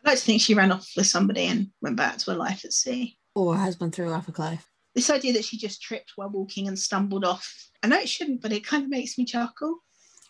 I'd 0.00 0.10
like 0.10 0.18
to 0.18 0.24
think 0.24 0.40
she 0.40 0.54
ran 0.54 0.72
off 0.72 0.88
with 0.96 1.06
somebody 1.06 1.46
and 1.46 1.68
went 1.82 1.96
back 1.96 2.16
to 2.18 2.30
her 2.30 2.36
life 2.36 2.64
at 2.64 2.72
sea. 2.72 3.18
Or 3.34 3.54
her 3.54 3.60
husband 3.60 3.94
threw 3.94 4.08
her 4.08 4.14
off 4.14 4.28
a 4.28 4.32
cliff 4.32 4.66
this 4.96 5.10
idea 5.10 5.34
that 5.34 5.44
she 5.44 5.58
just 5.58 5.82
tripped 5.82 6.14
while 6.16 6.30
walking 6.30 6.66
and 6.66 6.78
stumbled 6.78 7.24
off. 7.24 7.68
I 7.82 7.86
know 7.86 7.98
it 7.98 8.08
shouldn't, 8.08 8.40
but 8.40 8.50
it 8.50 8.66
kind 8.66 8.82
of 8.82 8.88
makes 8.88 9.18
me 9.18 9.26
chuckle. 9.26 9.84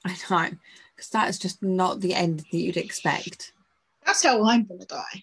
I 0.05 0.17
know, 0.29 0.51
because 0.95 1.09
that 1.11 1.31
is 1.31 1.39
just 1.39 1.63
not 1.63 2.01
the 2.01 2.15
end 2.15 2.41
that 2.41 2.59
you'd 2.59 2.77
expect. 2.77 3.53
That's 4.05 4.25
how 4.25 4.45
I'm 4.45 4.65
going 4.65 4.81
to 4.81 4.87
die. 4.87 5.23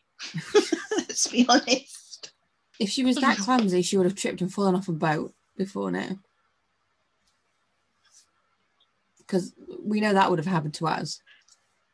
Let's 0.98 1.28
be 1.28 1.46
honest. 1.48 2.32
If 2.80 2.90
she 2.90 3.04
was 3.04 3.18
that 3.18 3.38
clumsy, 3.38 3.82
she 3.82 3.98
would 3.98 4.06
have 4.06 4.16
tripped 4.16 4.42
and 4.42 4.52
fallen 4.52 4.76
off 4.76 4.88
a 4.88 4.94
boat 4.94 5.34
before 5.58 5.92
now. 5.92 6.18
Because 9.20 9.54
we 9.84 10.00
know 10.00 10.14
that 10.14 10.30
would 10.30 10.40
have 10.40 10.46
happened 10.46 10.74
to 10.76 10.88
us. 10.88 11.22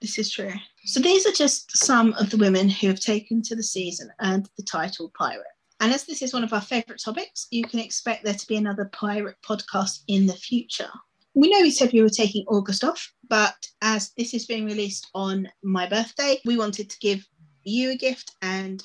This 0.02 0.20
is 0.20 0.32
true. 0.32 0.54
So 0.86 1.00
these 1.00 1.26
are 1.26 1.32
just 1.32 1.76
some 1.76 2.14
of 2.14 2.30
the 2.30 2.38
women 2.38 2.70
who 2.70 2.88
have 2.88 3.00
taken 3.00 3.41
to 3.43 3.56
the 3.56 3.64
seas 3.64 4.04
and 4.20 4.50
the 4.56 4.64
title 4.64 5.12
pirate. 5.18 5.45
And 5.80 5.94
as 5.94 6.06
this 6.06 6.22
is 6.22 6.34
one 6.34 6.44
of 6.44 6.54
our 6.54 6.62
favourite 6.62 7.02
topics, 7.04 7.48
you 7.52 7.64
can 7.64 7.80
expect 7.80 8.24
there 8.24 8.34
to 8.34 8.48
be 8.48 8.58
another 8.58 8.90
pirate 8.92 9.38
podcast 9.48 10.00
in 10.08 10.26
the 10.26 10.34
future. 10.34 10.90
We 11.36 11.50
know 11.50 11.62
we 11.62 11.72
said 11.72 11.94
we 11.94 12.02
were 12.02 12.10
taking 12.10 12.46
August 12.48 12.84
off, 12.84 13.14
but 13.30 13.56
as 13.82 14.12
this 14.18 14.34
is 14.34 14.46
being 14.46 14.66
released 14.66 15.10
on 15.14 15.48
my 15.64 15.88
birthday, 15.88 16.40
we 16.46 16.58
wanted 16.58 16.90
to 16.90 17.00
give 17.00 17.26
you 17.64 17.92
a 17.92 17.96
gift 17.96 18.36
and 18.42 18.84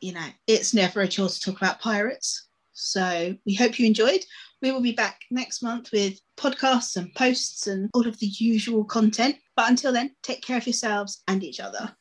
you 0.00 0.12
know, 0.12 0.26
it's 0.46 0.74
never 0.74 1.02
a 1.02 1.08
chore 1.08 1.28
to 1.28 1.40
talk 1.40 1.56
about 1.56 1.80
pirates. 1.80 2.48
So 2.72 3.36
we 3.44 3.54
hope 3.54 3.78
you 3.78 3.86
enjoyed. 3.86 4.24
We 4.62 4.72
will 4.72 4.80
be 4.80 4.92
back 4.92 5.20
next 5.30 5.62
month 5.62 5.90
with 5.92 6.18
podcasts 6.38 6.96
and 6.96 7.14
posts 7.14 7.66
and 7.66 7.90
all 7.94 8.06
of 8.06 8.18
the 8.18 8.26
usual 8.26 8.84
content. 8.84 9.36
But 9.56 9.68
until 9.68 9.92
then, 9.92 10.14
take 10.22 10.42
care 10.42 10.56
of 10.56 10.66
yourselves 10.66 11.22
and 11.28 11.44
each 11.44 11.60
other. 11.60 11.94